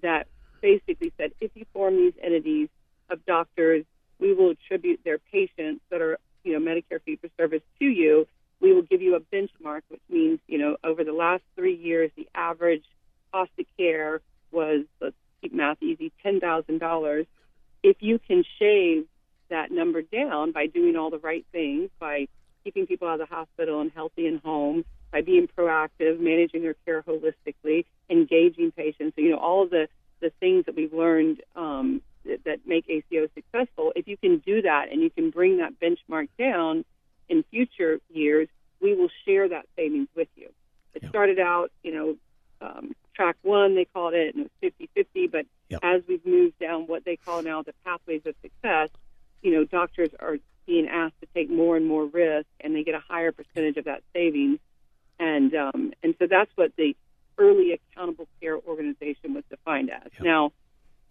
that 0.01 0.27
basically 0.61 1.11
said 1.17 1.31
if 1.41 1.51
you 1.55 1.65
form 1.73 1.95
these 1.95 2.13
entities 2.21 2.69
of 3.09 3.25
doctors, 3.25 3.85
we 4.19 4.33
will 4.33 4.51
attribute 4.51 5.01
their 5.03 5.19
patients 5.19 5.81
that 5.89 6.01
are, 6.01 6.17
you 6.43 6.57
know, 6.57 6.59
Medicare 6.59 7.01
fee 7.03 7.17
for 7.17 7.29
service 7.37 7.61
to 7.79 7.85
you. 7.85 8.27
We 8.59 8.73
will 8.73 8.81
give 8.81 9.01
you 9.01 9.15
a 9.15 9.19
benchmark, 9.19 9.81
which 9.89 10.01
means, 10.09 10.39
you 10.47 10.57
know, 10.57 10.77
over 10.83 11.03
the 11.03 11.13
last 11.13 11.43
three 11.55 11.75
years, 11.75 12.09
the 12.15 12.27
average 12.33 12.83
cost 13.31 13.51
of 13.59 13.65
care 13.77 14.21
was, 14.51 14.85
let's 14.99 15.15
keep 15.41 15.53
math 15.53 15.81
easy, 15.83 16.11
$10,000. 16.25 17.27
If 17.87 18.01
you 18.01 18.19
can 18.19 18.43
shave 18.59 19.05
that 19.49 19.71
number 19.71 20.01
down 20.01 20.51
by 20.51 20.67
doing 20.67 20.97
all 20.97 21.09
the 21.09 21.19
right 21.19 21.45
things, 21.53 21.89
by 22.01 22.27
keeping 22.65 22.85
people 22.85 23.07
out 23.07 23.21
of 23.21 23.29
the 23.29 23.33
hospital 23.33 23.79
and 23.79 23.89
healthy 23.95 24.27
and 24.27 24.41
home, 24.41 24.83
by 25.09 25.21
being 25.21 25.47
proactive, 25.47 26.19
managing 26.19 26.63
their 26.63 26.75
care 26.83 27.01
holistically, 27.01 27.85
engaging 28.09 28.73
patients, 28.73 29.13
you 29.15 29.29
know, 29.29 29.37
all 29.37 29.63
of 29.63 29.69
the, 29.69 29.87
the 30.19 30.31
things 30.41 30.65
that 30.65 30.75
we've 30.75 30.91
learned 30.91 31.41
um, 31.55 32.01
that, 32.25 32.43
that 32.43 32.59
make 32.67 32.89
ACO 32.89 33.29
successful, 33.33 33.93
if 33.95 34.05
you 34.05 34.17
can 34.17 34.39
do 34.39 34.61
that 34.63 34.91
and 34.91 35.01
you 35.01 35.09
can 35.09 35.29
bring 35.29 35.59
that 35.59 35.79
benchmark 35.79 36.27
down 36.37 36.83
in 37.29 37.41
future 37.49 38.01
years, 38.09 38.49
we 38.81 38.95
will 38.95 39.09
share 39.23 39.47
that 39.47 39.65
savings 39.77 40.09
with 40.13 40.27
you. 40.35 40.49
It 40.93 41.03
started 41.07 41.39
out, 41.39 41.71
you 41.83 41.95
know, 41.95 42.15
um, 42.59 42.93
track 43.15 43.37
one, 43.43 43.75
they 43.75 43.85
called 43.85 44.13
it, 44.13 44.35
and 44.35 44.45
it 44.45 44.51
was 44.61 44.71
50 44.73 44.89
50. 44.93 45.27
But 45.27 45.45
Yep. 45.69 45.79
as 45.83 46.01
we've 46.07 46.25
moved 46.25 46.56
they 47.07 47.15
call 47.15 47.41
now 47.41 47.63
the 47.63 47.73
pathways 47.83 48.21
of 48.25 48.35
success, 48.43 48.89
you 49.41 49.53
know, 49.53 49.63
doctors 49.63 50.09
are 50.19 50.37
being 50.67 50.87
asked 50.87 51.19
to 51.21 51.27
take 51.33 51.49
more 51.49 51.77
and 51.77 51.87
more 51.87 52.05
risk, 52.05 52.45
and 52.59 52.75
they 52.75 52.83
get 52.83 52.93
a 52.93 52.99
higher 52.99 53.31
percentage 53.31 53.77
of 53.77 53.85
that 53.85 54.03
savings. 54.13 54.59
And 55.17 55.55
um, 55.55 55.93
and 56.03 56.13
so 56.19 56.27
that's 56.29 56.51
what 56.55 56.75
the 56.75 56.95
early 57.39 57.71
accountable 57.71 58.27
care 58.41 58.57
organization 58.57 59.33
was 59.33 59.43
defined 59.49 59.89
as. 59.89 60.11
Now, 60.19 60.51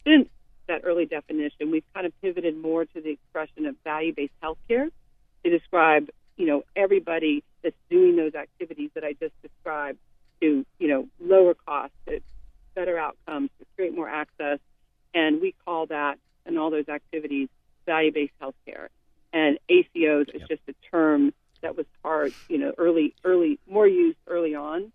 since 0.04 0.28
that 0.68 0.82
early 0.84 1.06
definition, 1.06 1.70
we've 1.70 1.84
kind 1.94 2.06
of 2.06 2.12
pivoted 2.20 2.56
more 2.56 2.84
to 2.84 3.00
the 3.00 3.10
expression 3.10 3.66
of 3.66 3.74
value-based 3.82 4.32
healthcare 4.42 4.90
to 5.44 5.50
describe, 5.50 6.10
you 6.36 6.46
know, 6.46 6.62
everybody 6.76 7.42
that's 7.62 7.76
doing 7.88 8.16
those 8.16 8.34
activities 8.34 8.90
that 8.94 9.04
I 9.04 9.14
just 9.14 9.34
described 9.42 9.98
to, 10.40 10.66
you 10.78 10.88
know, 10.88 11.08
lower 11.20 11.54
costs, 11.54 11.96
to 12.06 12.20
better 12.74 12.98
outcomes, 12.98 13.50
to 13.58 13.66
create 13.76 13.94
more 13.94 14.08
access, 14.08 14.58
and 15.16 15.40
we 15.40 15.54
call 15.64 15.86
that 15.86 16.18
and 16.44 16.58
all 16.58 16.70
those 16.70 16.88
activities 16.88 17.48
value-based 17.86 18.34
healthcare. 18.40 18.88
And 19.32 19.58
ACOs 19.70 20.32
is 20.34 20.42
just 20.48 20.62
a 20.68 20.74
term 20.90 21.32
that 21.62 21.76
was 21.76 21.86
part, 22.02 22.32
you 22.48 22.58
know, 22.58 22.72
early, 22.78 23.14
early, 23.24 23.58
more 23.68 23.88
used 23.88 24.18
early 24.28 24.54
on, 24.54 24.92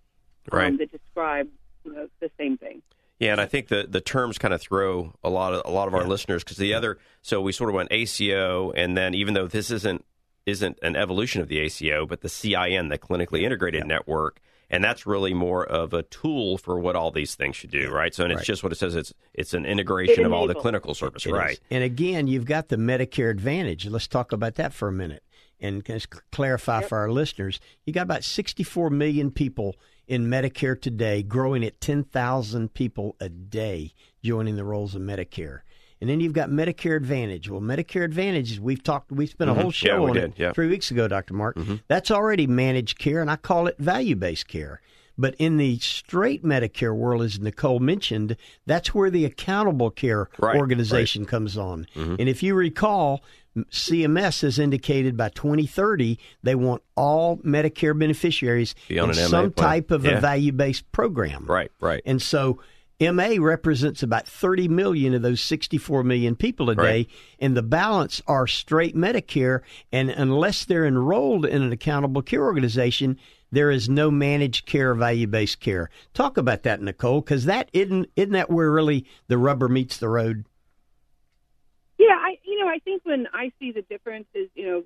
Right. 0.51 0.67
um, 0.67 0.77
that 0.77 0.91
describe, 0.91 1.49
you 1.84 1.93
know, 1.93 2.07
the 2.19 2.29
same 2.38 2.57
thing. 2.57 2.81
Yeah, 3.19 3.34
and 3.34 3.41
I 3.41 3.45
think 3.45 3.67
the 3.67 3.86
the 3.88 4.01
terms 4.01 4.38
kind 4.39 4.51
of 4.53 4.62
throw 4.62 5.13
a 5.23 5.29
lot 5.29 5.53
of 5.53 5.62
a 5.65 5.69
lot 5.69 5.88
of 5.88 5.93
our 5.93 6.07
listeners 6.07 6.43
because 6.43 6.57
the 6.57 6.73
other 6.73 6.97
so 7.21 7.39
we 7.39 7.51
sort 7.51 7.69
of 7.69 7.75
went 7.75 7.89
ACO 7.91 8.71
and 8.71 8.97
then 8.97 9.13
even 9.13 9.36
though 9.36 9.45
this 9.45 9.69
isn't 9.69 10.03
isn't 10.47 10.79
an 10.81 10.95
evolution 10.95 11.39
of 11.39 11.47
the 11.47 11.60
ACO, 11.60 12.07
but 12.07 12.21
the 12.21 12.29
CIN, 12.29 12.89
the 12.89 12.97
clinically 12.97 13.43
integrated 13.43 13.86
network, 13.86 14.39
and 14.71 14.84
that's 14.84 15.05
really 15.05 15.34
more 15.34 15.63
of 15.65 15.93
a 15.93 16.01
tool 16.03 16.57
for 16.57 16.79
what 16.79 16.95
all 16.95 17.12
these 17.12 17.36
things 17.36 17.55
should 17.55 17.69
do, 17.69 17.91
right? 17.91 18.15
So 18.15 18.23
and 18.23 18.31
it's 18.31 18.39
Right. 18.39 18.45
just 18.47 18.63
what 18.63 18.71
it 18.71 18.77
says. 18.77 18.95
It's 18.95 19.13
it's 19.34 19.53
an 19.53 19.65
integration 19.65 20.23
It 20.23 20.25
of 20.25 20.34
all 20.34 20.47
the 20.47 20.55
clinical 20.55 20.95
service, 20.95 21.25
It 21.25 21.29
is. 21.29 21.36
right? 21.36 21.60
And 21.69 21.84
again, 21.84 22.25
you've 22.27 22.45
got 22.45 22.69
the 22.69 22.77
Medicare 22.77 23.29
Advantage. 23.29 23.86
Let's 23.88 24.07
talk 24.07 24.31
about 24.31 24.55
that 24.55 24.73
for 24.73 24.88
a 24.88 24.91
minute 24.91 25.23
and 25.60 25.86
just 25.86 26.10
clarify 26.31 26.81
for 26.81 26.97
our 26.97 27.12
listeners. 27.12 27.60
You 27.86 27.93
got 27.93 28.03
about 28.03 28.23
64 28.23 28.89
million 28.89 29.29
people 29.29 29.75
in 30.07 30.27
Medicare 30.27 30.79
today, 30.81 31.21
growing 31.21 31.63
at 31.63 31.79
10,000 31.79 32.73
people 32.73 33.15
a 33.19 33.29
day 33.29 33.93
joining 34.23 34.55
the 34.55 34.63
rolls 34.63 34.95
of 34.95 35.01
Medicare. 35.01 35.60
And 36.02 36.10
then 36.10 36.20
you've 36.20 36.34
got 36.34 36.50
Medicare 36.50 36.98
Advantage. 36.98 37.48
Well, 37.48 37.62
Medicare 37.62 38.04
Advantage, 38.04 38.60
we've 38.60 38.82
talked, 38.84 39.12
we 39.12 39.28
spent 39.28 39.52
a 39.52 39.54
whole 39.54 39.70
show 39.72 39.88
Mm-hmm. 39.90 40.02
Yeah, 40.02 40.08
on 40.10 40.14
did, 40.16 40.24
it 40.24 40.34
yeah. 40.38 40.46
Mm-hmm. 40.48 40.54
three 40.56 40.68
weeks 40.68 40.90
ago, 40.92 41.08
Dr. 41.08 41.34
Mark. 41.36 41.58
That's 41.88 42.10
already 42.12 42.48
managed 42.48 42.98
care, 43.00 43.22
and 43.22 43.30
I 43.30 43.36
call 43.36 43.68
it 43.68 43.78
value 43.78 44.16
based 44.16 44.48
care. 44.48 44.82
But 45.18 45.36
in 45.38 45.58
the 45.58 45.78
straight 45.78 46.44
Medicare 46.44 46.96
world, 46.96 47.22
as 47.22 47.40
Nicole 47.40 47.80
mentioned, 47.80 48.36
that's 48.66 48.96
where 48.96 49.12
the 49.12 49.26
accountable 49.26 49.92
care 49.92 50.30
Right, 50.40 50.56
organization 50.56 51.26
comes 51.26 51.58
on. 51.58 51.86
And 51.96 52.22
if 52.28 52.42
you 52.42 52.56
recall, 52.56 53.22
CMS 53.70 54.42
has 54.42 54.58
indicated 54.58 55.18
by 55.18 55.30
2030 55.30 56.18
they 56.42 56.56
want 56.56 56.82
all 56.96 57.38
Medicare 57.40 57.98
beneficiaries 57.98 58.74
in 58.90 59.14
some 59.14 59.52
plan. 59.52 59.68
type 59.70 59.92
of 59.92 60.06
Yeah. 60.06 60.18
a 60.18 60.22
value 60.22 60.54
based 60.54 60.90
program. 60.92 61.46
Right, 61.46 61.72
right. 61.82 62.02
And 62.06 62.22
so 62.22 62.60
MA 63.02 63.36
represents 63.40 64.04
about 64.04 64.28
30 64.28 64.68
million 64.68 65.14
of 65.14 65.22
those 65.22 65.42
64 65.42 66.04
million 66.04 66.36
people 66.36 66.70
a 66.70 66.76
day, 66.76 66.82
Right. 66.82 67.10
and 67.40 67.58
the 67.58 67.64
balance 67.64 68.22
are 68.28 68.46
straight 68.48 68.96
Medicare. 68.96 69.62
And 69.92 70.10
unless 70.12 70.64
they're 70.66 70.86
enrolled 70.86 71.46
in 71.46 71.62
an 71.64 71.72
accountable 71.72 72.22
care 72.22 72.44
organization, 72.44 73.18
there 73.52 73.72
is 73.72 73.90
no 73.90 74.12
managed 74.12 74.66
care, 74.66 74.94
value 74.94 75.28
based 75.28 75.60
care. 75.60 75.90
Talk 76.14 76.38
about 76.38 76.64
that, 76.64 76.82
Nicole, 76.82 77.22
because 77.22 77.46
that 77.46 77.70
isn't 77.74 78.10
isn't 78.16 78.32
that 78.32 78.50
where 78.50 78.72
really 78.72 79.06
the 79.28 79.38
rubber 79.38 79.68
meets 79.68 79.98
the 79.98 80.08
road? 80.08 80.46
Yeah, 81.98 82.18
I 82.20 82.38
you 82.44 82.60
know 82.60 82.68
I 82.70 82.80
think 82.80 83.02
when 83.06 83.28
I 83.34 83.52
see 83.60 83.72
the 83.72 83.82
difference 83.84 84.28
is 84.34 84.50
you 84.56 84.66
know 84.66 84.84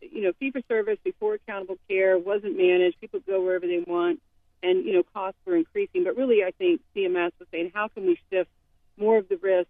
you 0.00 0.22
know 0.22 0.32
fee 0.38 0.50
for 0.50 0.60
service 0.68 0.98
before 1.04 1.34
accountable 1.34 1.78
care 1.88 2.18
wasn't 2.18 2.56
managed. 2.56 3.00
People 3.00 3.20
go 3.26 3.42
wherever 3.42 3.66
they 3.66 3.84
want, 3.86 4.20
and 4.62 4.84
you 4.84 4.92
know 4.92 5.02
costs 5.14 5.38
were 5.44 5.56
increasing. 5.56 6.04
But 6.04 6.16
really, 6.16 6.44
I 6.44 6.50
think 6.50 6.80
CMS 6.94 7.32
was 7.38 7.48
saying 7.50 7.72
how 7.74 7.88
can 7.88 8.06
we 8.06 8.18
shift 8.30 8.50
more 8.96 9.18
of 9.18 9.28
the 9.28 9.36
risk 9.36 9.68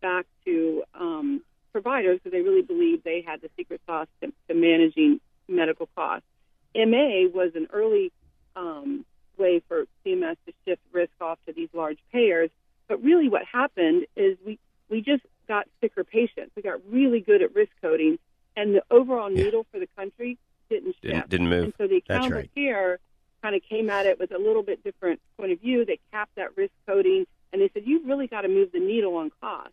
back 0.00 0.26
to 0.44 0.82
um, 0.94 1.42
providers 1.72 2.18
because 2.18 2.32
they 2.32 2.42
really 2.42 2.62
believed 2.62 3.04
they 3.04 3.22
had 3.26 3.40
the 3.40 3.50
secret 3.56 3.80
sauce 3.86 4.08
to, 4.22 4.32
to 4.48 4.54
managing 4.54 5.20
medical 5.48 5.88
costs. 5.94 6.26
MA 6.74 7.28
was 7.32 7.52
an 7.54 7.68
early 7.72 8.12
um, 8.56 9.04
way 9.38 9.62
for 9.68 9.84
CMS 10.04 10.36
to 10.46 10.52
shift 10.64 10.82
risk 10.92 11.12
off 11.20 11.38
to 11.46 11.52
these 11.52 11.68
large 11.72 11.98
payers. 12.12 12.50
But 12.88 13.02
really, 13.02 13.28
what 13.28 13.42
happened 13.44 14.06
is 14.16 14.36
we 14.44 14.58
we 14.88 15.00
just 15.00 15.22
got 15.48 15.66
sicker 15.80 16.04
patients. 16.04 16.52
We 16.56 16.62
got 16.62 16.80
really 16.90 17.20
good 17.20 17.42
at 17.42 17.54
risk 17.54 17.72
coding, 17.80 18.18
and 18.56 18.74
the 18.74 18.82
overall 18.90 19.30
needle 19.30 19.66
for 19.72 19.78
the 19.78 19.88
country 19.96 20.38
didn't 20.68 20.94
shift. 21.02 21.02
Didn't- 21.02 21.28
didn't 21.30 21.48
move. 21.48 21.64
And 21.64 21.74
so 21.78 21.86
the 21.86 21.96
accountable 21.96 22.36
right. 22.36 22.54
care 22.54 22.98
kind 23.42 23.54
of 23.54 23.62
came 23.68 23.90
at 23.90 24.06
it 24.06 24.18
with 24.18 24.32
a 24.32 24.38
little 24.38 24.62
bit 24.62 24.82
different 24.84 25.20
point 25.36 25.52
of 25.52 25.60
view. 25.60 25.84
They 25.84 25.98
capped 26.12 26.36
that 26.36 26.56
risk 26.56 26.72
coding, 26.86 27.26
and 27.52 27.60
they 27.60 27.70
said 27.74 27.82
you've 27.84 28.06
really 28.06 28.26
got 28.26 28.42
to 28.42 28.48
move 28.48 28.70
the 28.72 28.80
needle 28.80 29.16
on 29.16 29.30
cost. 29.40 29.72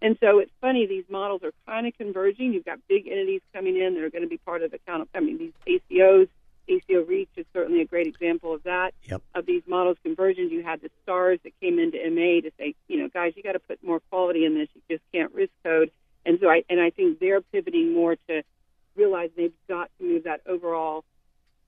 And 0.00 0.16
so 0.20 0.38
it's 0.38 0.52
funny; 0.60 0.86
these 0.86 1.04
models 1.08 1.42
are 1.42 1.52
kind 1.66 1.86
of 1.86 1.96
converging. 1.96 2.52
You've 2.52 2.64
got 2.64 2.78
big 2.88 3.06
entities 3.06 3.42
coming 3.52 3.76
in 3.76 3.94
that 3.94 4.02
are 4.02 4.10
going 4.10 4.22
to 4.22 4.28
be 4.28 4.38
part 4.38 4.62
of 4.62 4.70
the 4.70 4.76
account. 4.76 5.08
I 5.14 5.20
mean, 5.20 5.38
these 5.38 5.80
ACOs, 5.90 6.28
ACO 6.68 7.04
Reach 7.04 7.28
is 7.36 7.46
certainly 7.52 7.82
a 7.82 7.84
great 7.84 8.06
example 8.06 8.54
of 8.54 8.62
that. 8.64 8.94
Yep. 9.04 9.22
Of 9.34 9.46
these 9.46 9.62
models 9.66 9.96
converging, 10.02 10.50
you 10.50 10.62
had 10.62 10.80
the 10.80 10.90
stars 11.02 11.38
that 11.44 11.52
came 11.60 11.78
into 11.78 11.98
MA 12.10 12.40
to 12.40 12.50
say, 12.58 12.74
you 12.88 12.98
know, 12.98 13.08
guys, 13.08 13.34
you 13.36 13.42
got 13.42 13.52
to 13.52 13.58
put 13.58 13.82
more 13.82 14.00
quality 14.10 14.44
in 14.44 14.54
this. 14.54 14.68
You 14.74 14.82
just 14.96 15.04
can't 15.12 15.32
risk 15.34 15.52
code. 15.64 15.90
And 16.24 16.38
so 16.40 16.48
I 16.48 16.64
and 16.68 16.80
I 16.80 16.90
think 16.90 17.20
they're 17.20 17.40
pivoting 17.40 17.92
more 17.94 18.16
to 18.28 18.42
realize 18.96 19.30
they've 19.36 19.52
got 19.68 19.90
to 19.98 20.04
move 20.04 20.24
that 20.24 20.40
overall 20.46 21.04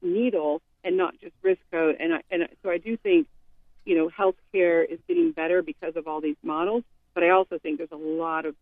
needle 0.03 0.63
and 0.85 0.97
not 0.97 1.15
just 1.21 1.35
risk 1.43 1.61
code. 1.71 1.97
And 2.01 2.15
I, 2.15 2.21
and 2.31 2.49
so 2.63 2.71
I 2.71 2.79
do 2.79 2.97
think, 2.97 3.27
you 3.85 3.97
know, 3.97 4.09
healthcare 4.09 4.85
is 4.91 4.99
getting 5.09 5.33
better 5.33 5.63
because 5.63 5.97
of 5.97 6.07
all 6.07 6.21
these 6.21 6.37
models. 6.43 6.85
But 7.15 7.25
I 7.25 7.31
also 7.31 7.59
think 7.59 7.79
there's 7.79 7.91
a 7.93 7.97
lot 7.97 8.47
of 8.47 8.55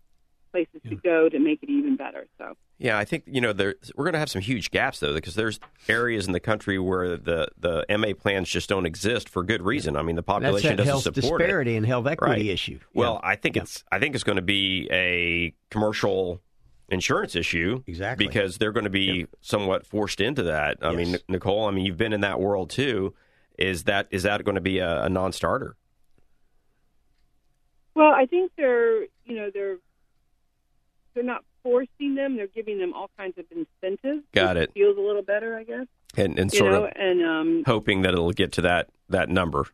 places 0.52 0.80
to 0.88 0.94
go 0.94 1.28
to 1.28 1.38
make 1.38 1.62
it 1.62 1.68
even 1.68 1.96
better. 1.96 2.26
So 2.38 2.54
Yeah, 2.78 2.96
I 2.96 3.04
think 3.04 3.24
you 3.26 3.42
know 3.42 3.52
there, 3.52 3.74
we're 3.94 4.04
going 4.04 4.14
to 4.14 4.18
have 4.18 4.30
some 4.30 4.40
huge 4.40 4.70
gaps 4.70 5.00
though, 5.00 5.12
because 5.12 5.34
there's 5.34 5.60
areas 5.88 6.26
in 6.26 6.32
the 6.32 6.40
country 6.40 6.78
where 6.78 7.18
the 7.18 7.48
the 7.58 7.84
MA 7.98 8.14
plans 8.18 8.48
just 8.48 8.68
don't 8.68 8.86
exist 8.86 9.28
for 9.28 9.42
good 9.42 9.60
reason. 9.60 9.96
I 9.96 10.02
mean, 10.02 10.16
the 10.16 10.22
That's 10.22 10.26
population 10.26 10.70
that 10.70 10.76
doesn't 10.76 10.90
health 10.90 11.02
support 11.02 11.42
it. 11.42 11.44
disparity 11.46 11.76
and 11.76 11.84
health 11.84 12.06
equity 12.06 12.32
Right. 12.44 12.46
issue. 12.46 12.78
Well, 12.94 13.20
Yeah. 13.22 13.28
I 13.30 13.36
think 13.36 13.56
Yeah. 13.56 13.62
it's 13.62 13.84
I 13.92 13.98
think 13.98 14.14
it's 14.14 14.24
going 14.24 14.36
to 14.36 14.42
be 14.42 14.88
a 14.90 15.52
commercial 15.70 16.40
insurance 16.88 17.34
issue 17.34 17.82
Exactly. 17.86 18.26
because 18.26 18.58
they're 18.58 18.72
going 18.72 18.84
to 18.84 18.90
be 18.90 19.26
somewhat 19.40 19.86
forced 19.86 20.20
into 20.20 20.42
that. 20.44 20.78
I 20.82 20.94
mean, 20.94 21.16
Nicole, 21.28 21.66
I 21.66 21.70
mean, 21.72 21.84
you've 21.84 21.96
been 21.96 22.12
in 22.12 22.20
that 22.20 22.38
world 22.40 22.70
too. 22.70 23.14
Is 23.58 23.84
that 23.84 24.06
is 24.10 24.22
that 24.24 24.44
going 24.44 24.54
to 24.56 24.60
be 24.60 24.78
a, 24.78 25.04
a 25.04 25.08
non-starter? 25.08 25.76
Well, 27.94 28.12
I 28.14 28.26
think 28.26 28.52
they're 28.56 29.02
you 29.24 29.34
know 29.36 29.50
they're 29.52 29.78
they're 31.14 31.24
not 31.24 31.42
forcing 31.62 32.14
them; 32.14 32.36
they're 32.36 32.46
giving 32.46 32.78
them 32.78 32.92
all 32.92 33.10
kinds 33.16 33.38
of 33.38 33.46
incentives. 33.50 34.24
Got 34.32 34.56
it. 34.58 34.72
Feels 34.74 34.98
a 34.98 35.00
little 35.00 35.22
better, 35.22 35.56
I 35.56 35.64
guess. 35.64 35.86
And 36.16 36.38
and 36.38 36.52
You 36.52 36.58
sort 36.58 36.72
know, 36.72 36.84
of 36.84 36.92
and 36.94 37.24
um, 37.24 37.62
hoping 37.66 38.02
that 38.02 38.12
it'll 38.12 38.32
get 38.32 38.52
to 38.52 38.60
that 38.62 38.88
that 39.08 39.28
number. 39.30 39.66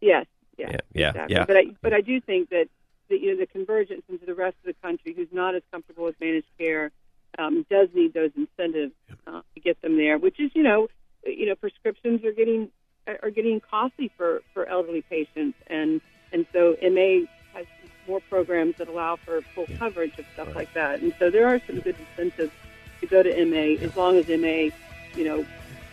yes, 0.00 0.26
yeah, 0.56 0.70
Yeah, 0.70 0.76
yeah, 0.94 1.08
exactly. 1.10 1.34
yeah. 1.34 1.44
But 1.46 1.56
I 1.56 1.64
but 1.82 1.92
I 1.92 2.00
do 2.00 2.20
think 2.20 2.50
that 2.50 2.68
the, 3.10 3.18
you 3.18 3.32
know 3.32 3.40
the 3.40 3.46
convergence 3.46 4.02
into 4.08 4.24
the 4.24 4.34
rest 4.34 4.56
of 4.64 4.74
the 4.74 4.80
country, 4.80 5.12
who's 5.12 5.28
not 5.32 5.54
as 5.54 5.62
comfortable 5.70 6.04
with 6.04 6.18
managed 6.20 6.46
care, 6.56 6.90
um, 7.38 7.66
does 7.68 7.88
need 7.94 8.14
those 8.14 8.30
incentives 8.36 8.94
uh, 9.26 9.42
to 9.54 9.60
get 9.60 9.80
them 9.82 9.98
there. 9.98 10.16
Which 10.16 10.40
is 10.40 10.50
you 10.54 10.62
know 10.62 10.88
you 11.26 11.46
know 11.46 11.54
prescriptions 11.54 12.24
are 12.24 12.32
getting 12.32 12.70
are 13.06 13.30
getting 13.30 13.60
costly 13.60 14.10
for 14.16 14.42
for 14.54 14.66
elderly 14.66 15.02
patients, 15.02 15.58
and 15.66 16.00
and 16.32 16.46
so 16.52 16.76
MA 16.82 17.26
has 17.52 17.66
more 18.06 18.20
programs 18.20 18.76
that 18.76 18.88
allow 18.88 19.16
for 19.16 19.42
full 19.54 19.66
coverage 19.78 20.18
of 20.18 20.24
stuff 20.32 20.54
like 20.54 20.72
that. 20.74 21.00
And 21.00 21.12
so 21.18 21.30
there 21.30 21.46
are 21.48 21.60
some 21.66 21.80
good 21.80 21.96
incentives 21.98 22.52
to 23.00 23.06
go 23.06 23.22
to 23.22 23.44
MA 23.44 23.82
as 23.84 23.96
long 23.96 24.16
as 24.16 24.28
MA, 24.28 24.74
you 25.16 25.24
know, 25.24 25.44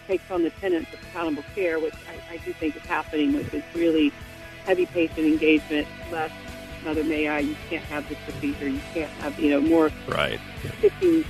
takes 0.07 0.29
on 0.31 0.43
the 0.43 0.49
tenets 0.51 0.91
of 0.93 1.01
accountable 1.03 1.43
care, 1.55 1.79
which 1.79 1.93
I, 1.93 2.35
I 2.35 2.37
do 2.37 2.53
think 2.53 2.75
is 2.75 2.83
happening, 2.83 3.33
which 3.33 3.53
is 3.53 3.63
really 3.73 4.11
heavy 4.65 4.85
patient 4.85 5.19
engagement, 5.19 5.87
less 6.11 6.31
mother 6.87 7.03
may 7.03 7.27
I, 7.27 7.39
you 7.39 7.55
can't 7.69 7.83
have 7.85 8.07
this 8.07 8.17
procedure, 8.25 8.69
you 8.69 8.79
can't 8.93 9.09
have, 9.21 9.37
you 9.39 9.49
know, 9.49 9.59
more 9.59 9.91
Right. 10.07 10.39
shifting 10.79 11.25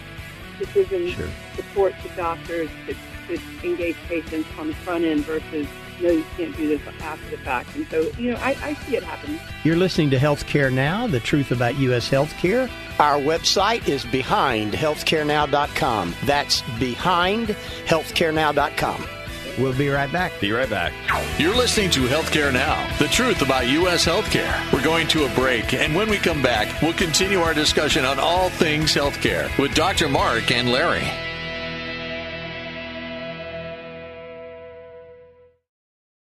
decision 0.59 1.15
support 1.55 1.95
to 2.03 2.09
doctors 2.09 2.69
to, 2.87 2.93
to 3.27 3.39
engage 3.63 3.95
patients 4.07 4.47
on 4.59 4.67
the 4.67 4.75
front 4.75 5.03
end 5.03 5.25
versus 5.25 5.65
no, 5.99 6.11
you 6.11 6.23
can't 6.37 6.55
do 6.55 6.67
this 6.67 6.79
after 7.01 7.31
the 7.35 7.41
fact. 7.41 7.75
And 7.75 7.87
so, 7.89 8.01
you 8.19 8.29
know, 8.31 8.37
I, 8.37 8.55
I 8.61 8.75
see 8.75 8.97
it 8.97 9.03
happening. 9.03 9.39
You're 9.63 9.77
listening 9.77 10.11
to 10.11 10.17
Healthcare 10.17 10.71
Now, 10.71 11.07
the 11.07 11.19
truth 11.19 11.49
about 11.51 11.75
U.S. 11.79 12.07
healthcare. 12.07 12.69
Our 12.99 13.17
website 13.17 13.87
is 13.87 14.05
behindhealthcarenow.com. 14.05 16.13
That's 16.25 16.61
behindhealthcarenow.com. 16.61 19.07
We'll 19.57 19.77
be 19.77 19.89
right 19.89 20.11
back. 20.11 20.39
Be 20.39 20.51
right 20.51 20.69
back. 20.69 20.93
You're 21.39 21.55
listening 21.55 21.89
to 21.91 22.01
Healthcare 22.01 22.53
Now, 22.53 22.95
the 22.99 23.07
truth 23.07 23.41
about 23.41 23.67
U.S. 23.67 24.05
healthcare. 24.05 24.71
We're 24.71 24.83
going 24.83 25.07
to 25.09 25.25
a 25.25 25.29
break, 25.35 25.73
and 25.73 25.95
when 25.95 26.09
we 26.09 26.17
come 26.17 26.43
back, 26.43 26.81
we'll 26.81 26.93
continue 26.93 27.39
our 27.39 27.53
discussion 27.53 28.05
on 28.05 28.19
all 28.19 28.49
things 28.49 28.93
healthcare 28.93 29.55
with 29.57 29.73
Dr. 29.73 30.09
Mark 30.09 30.51
and 30.51 30.71
Larry. 30.71 31.07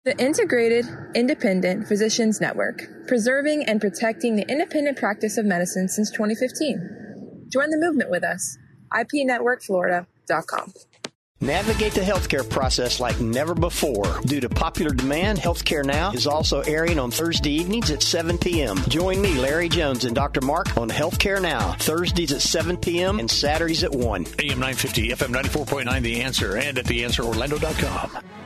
The 0.04 0.18
Integrated 0.18 0.84
Independent 1.14 1.86
Physicians 1.86 2.40
Network, 2.40 2.82
preserving 3.06 3.66
and 3.68 3.80
protecting 3.80 4.34
the 4.34 4.44
independent 4.50 4.98
practice 4.98 5.38
of 5.38 5.46
medicine 5.46 5.88
since 5.88 6.10
2015. 6.10 7.46
Join 7.52 7.70
the 7.70 7.78
movement 7.78 8.10
with 8.10 8.24
us. 8.24 8.58
IPNetworkFlorida.com. 8.92 10.72
Navigate 11.42 11.92
the 11.92 12.00
healthcare 12.02 12.48
process 12.48 13.00
like 13.00 13.18
never 13.20 13.52
before. 13.52 14.20
Due 14.20 14.38
to 14.38 14.48
popular 14.48 14.94
demand, 14.94 15.40
Healthcare 15.40 15.84
Now 15.84 16.12
is 16.12 16.28
also 16.28 16.60
airing 16.60 17.00
on 17.00 17.10
Thursday 17.10 17.50
evenings 17.50 17.90
at 17.90 18.00
7 18.00 18.38
p.m. 18.38 18.76
Join 18.86 19.20
me, 19.20 19.34
Larry 19.34 19.68
Jones, 19.68 20.04
and 20.04 20.14
Dr. 20.14 20.40
Mark 20.40 20.76
on 20.76 20.88
Healthcare 20.88 21.42
Now, 21.42 21.72
Thursdays 21.72 22.30
at 22.30 22.42
7 22.42 22.76
p.m. 22.76 23.18
and 23.18 23.28
Saturdays 23.28 23.82
at 23.82 23.90
1. 23.92 24.24
AM 24.38 24.60
950, 24.60 25.08
FM 25.08 25.34
94.9, 25.34 26.02
The 26.02 26.22
Answer, 26.22 26.56
and 26.58 26.78
at 26.78 26.84
TheAnswerOrlando.com. 26.84 28.22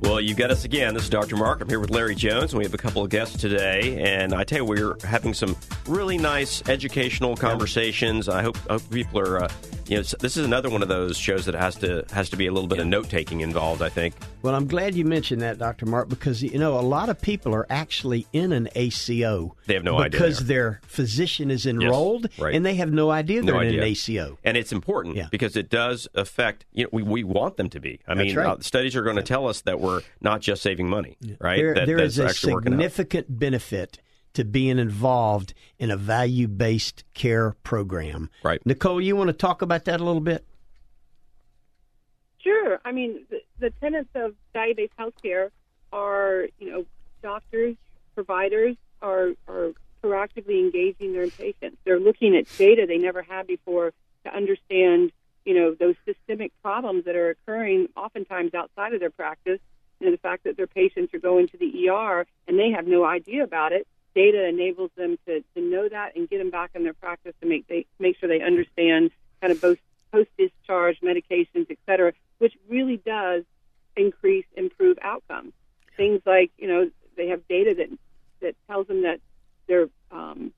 Well, 0.00 0.20
you've 0.20 0.36
got 0.36 0.52
us 0.52 0.64
again. 0.64 0.94
This 0.94 1.04
is 1.04 1.10
Dr. 1.10 1.36
Mark. 1.36 1.60
I'm 1.60 1.68
here 1.68 1.80
with 1.80 1.90
Larry 1.90 2.14
Jones, 2.14 2.52
and 2.52 2.58
we 2.58 2.64
have 2.64 2.72
a 2.72 2.78
couple 2.78 3.02
of 3.02 3.10
guests 3.10 3.36
today. 3.36 4.00
And 4.00 4.32
I 4.32 4.44
tell 4.44 4.58
you, 4.58 4.64
we're 4.64 4.96
having 5.02 5.34
some 5.34 5.56
really 5.86 6.16
nice 6.16 6.66
educational 6.68 7.34
conversations. 7.36 8.28
I 8.28 8.42
hope, 8.42 8.56
hope 8.68 8.88
people 8.90 9.18
are, 9.18 9.42
uh, 9.42 9.48
you 9.88 9.96
know, 9.96 10.02
this 10.20 10.36
is 10.36 10.44
another 10.44 10.68
one 10.70 10.82
of 10.82 10.88
those 10.88 11.16
shows 11.16 11.46
that 11.46 11.54
has 11.54 11.76
to 11.76 12.04
has 12.12 12.28
to 12.30 12.36
be 12.36 12.46
a 12.46 12.52
little 12.52 12.68
bit 12.68 12.78
of 12.78 12.86
note 12.86 13.08
taking 13.08 13.40
involved. 13.40 13.82
I 13.82 13.88
think. 13.88 14.14
Well, 14.42 14.54
I'm 14.54 14.66
glad 14.68 14.94
you 14.94 15.04
mentioned 15.04 15.42
that, 15.42 15.58
Dr. 15.58 15.84
Mark, 15.86 16.08
because, 16.08 16.42
you 16.42 16.58
know, 16.60 16.78
a 16.78 16.80
lot 16.80 17.08
of 17.08 17.20
people 17.20 17.52
are 17.54 17.66
actually 17.68 18.26
in 18.32 18.52
an 18.52 18.68
ACO. 18.76 19.56
They 19.66 19.74
have 19.74 19.82
no 19.82 19.98
idea 19.98 20.10
Because 20.10 20.46
their 20.46 20.80
physician 20.86 21.50
is 21.50 21.66
enrolled 21.66 22.28
right. 22.38 22.54
and 22.54 22.64
they 22.64 22.76
have 22.76 22.92
no 22.92 23.10
idea 23.10 23.42
they're 23.42 23.60
in 23.62 23.68
idea. 23.68 23.80
an 23.82 23.88
ACO. 23.88 24.38
And 24.44 24.56
it's 24.56 24.70
important 24.70 25.16
Yeah. 25.16 25.26
because 25.32 25.56
it 25.56 25.68
does 25.70 26.06
affect. 26.14 26.66
You 26.72 26.84
know, 26.84 26.90
we, 26.92 27.02
we 27.02 27.24
want 27.24 27.56
them 27.56 27.68
to 27.70 27.80
be. 27.80 27.98
I 28.06 28.14
That's 28.14 28.28
mean, 28.28 28.36
right. 28.36 28.46
uh, 28.46 28.60
studies 28.60 28.94
are 28.94 29.02
going 29.02 29.16
to 29.16 29.22
tell 29.24 29.48
us 29.48 29.62
that 29.62 29.80
we're 29.80 30.02
not 30.20 30.40
just 30.40 30.62
saving 30.62 30.88
money, 30.88 31.16
right? 31.40 31.56
There, 31.56 31.74
that, 31.74 31.86
there 31.86 31.98
is 31.98 32.20
a 32.20 32.26
actually 32.26 32.54
working 32.54 32.74
out. 32.74 32.76
significant 32.76 33.38
benefit 33.40 33.98
to 34.38 34.44
being 34.44 34.78
involved 34.78 35.52
in 35.80 35.90
a 35.90 35.96
value 35.96 36.46
based 36.46 37.02
care 37.12 37.56
program. 37.64 38.30
Right. 38.44 38.64
Nicole, 38.64 39.00
you 39.00 39.16
want 39.16 39.26
to 39.26 39.32
talk 39.32 39.62
about 39.62 39.84
that 39.86 40.00
a 40.00 40.04
little 40.04 40.20
bit? 40.20 40.44
Sure. 42.38 42.78
I 42.84 42.92
mean, 42.92 43.26
the, 43.30 43.40
the 43.58 43.70
tenets 43.80 44.10
of 44.14 44.36
value-based 44.52 44.92
healthcare 44.96 45.50
are, 45.92 46.46
you 46.60 46.70
know, 46.70 46.86
doctors, 47.20 47.74
providers 48.14 48.76
are 49.02 49.30
are 49.48 49.72
proactively 50.04 50.60
engaging 50.60 51.14
their 51.14 51.26
patients. 51.30 51.78
They're 51.84 51.98
looking 51.98 52.36
at 52.36 52.46
data 52.56 52.86
they 52.86 52.98
never 52.98 53.22
had 53.22 53.48
before 53.48 53.92
to 54.24 54.32
understand, 54.32 55.10
you 55.44 55.54
know, 55.54 55.74
those 55.74 55.96
systemic 56.04 56.52
problems 56.62 57.06
that 57.06 57.16
are 57.16 57.30
occurring 57.30 57.88
oftentimes 57.96 58.54
outside 58.54 58.94
of 58.94 59.00
their 59.00 59.10
practice. 59.10 59.58
You 59.98 60.06
know, 60.06 60.12
the 60.12 60.18
fact 60.18 60.44
that 60.44 60.56
their 60.56 60.68
patients 60.68 61.12
are 61.12 61.18
going 61.18 61.48
to 61.48 61.56
the 61.56 61.88
ER 61.88 62.24
and 62.46 62.56
they 62.56 62.70
have 62.70 62.86
no 62.86 63.04
idea 63.04 63.42
about 63.42 63.72
it. 63.72 63.88
Data 64.14 64.46
enables 64.46 64.90
them 64.96 65.18
to, 65.26 65.44
to 65.54 65.60
know 65.60 65.88
that 65.88 66.16
and 66.16 66.28
get 66.28 66.38
them 66.38 66.50
back 66.50 66.70
in 66.74 66.82
their 66.82 66.94
practice 66.94 67.34
to 67.40 67.46
make 67.46 67.66
they 67.68 67.86
make 67.98 68.18
sure 68.18 68.28
they 68.28 68.40
understand 68.40 69.10
kind 69.40 69.52
of 69.52 69.60
both 69.60 69.78
post 70.12 70.30
discharge 70.38 71.00
medications, 71.00 71.66
et 71.70 71.78
cetera, 71.86 72.12
which 72.38 72.54
really 72.68 72.96
does 72.96 73.44
increase 73.96 74.46
improve 74.56 74.98
outcomes. 75.02 75.52
Things 75.96 76.20
like 76.26 76.50
you 76.58 76.68
know 76.68 76.90
they 77.16 77.28
have 77.28 77.46
data 77.48 77.74
that 77.76 77.98
that 78.40 78.54
tells 78.66 78.86
them 78.86 79.02
that 79.02 79.20
their 79.66 79.88
um, 80.10 80.52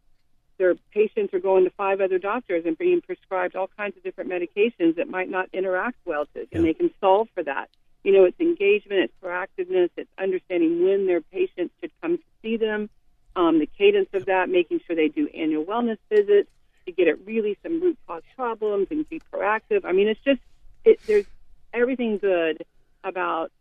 their 0.58 0.74
patients 0.92 1.32
are 1.32 1.40
going 1.40 1.64
to 1.64 1.70
five 1.70 2.00
other 2.00 2.18
doctors 2.18 2.64
and 2.66 2.76
being 2.76 3.00
prescribed 3.00 3.56
all 3.56 3.70
kinds 3.76 3.96
of 3.96 4.02
different 4.02 4.30
medications 4.30 4.96
that 4.96 5.08
might 5.08 5.30
not 5.30 5.48
interact 5.54 5.96
well 6.04 6.26
to, 6.34 6.46
and 6.52 6.64
they 6.64 6.74
can 6.74 6.90
solve 7.00 7.28
for 7.34 7.42
that. 7.42 7.70
You 8.04 8.12
know, 8.12 8.24
it's 8.24 8.38
engagement, 8.38 9.00
it's 9.00 9.14
proactiveness, 9.22 9.88
it's 9.96 10.10
understanding 10.18 10.84
when 10.84 11.06
their 11.06 11.22
patients 11.22 11.72
should 11.80 11.90
come 12.02 12.18
to 12.18 12.24
see 12.42 12.58
them, 12.58 12.90
um, 13.36 13.58
the 13.58 13.66
cadence 13.66 14.08
of 14.12 14.26
that, 14.26 14.48
making 14.48 14.80
sure 14.86 14.96
they 14.96 15.08
do 15.08 15.28
annual 15.28 15.64
wellness 15.64 15.98
visits 16.08 16.48
to 16.86 16.92
get 16.92 17.08
at 17.08 17.24
really 17.26 17.56
some 17.62 17.80
root 17.80 17.98
cause 18.06 18.22
problems 18.36 18.88
and 18.90 19.08
be 19.08 19.20
proactive. 19.32 19.84
I 19.84 19.92
mean, 19.92 20.08
it's 20.08 20.20
just 20.24 20.40
it, 20.84 20.98
there's 21.06 21.26
everything 21.72 22.18
good 22.18 22.64
about 23.04 23.52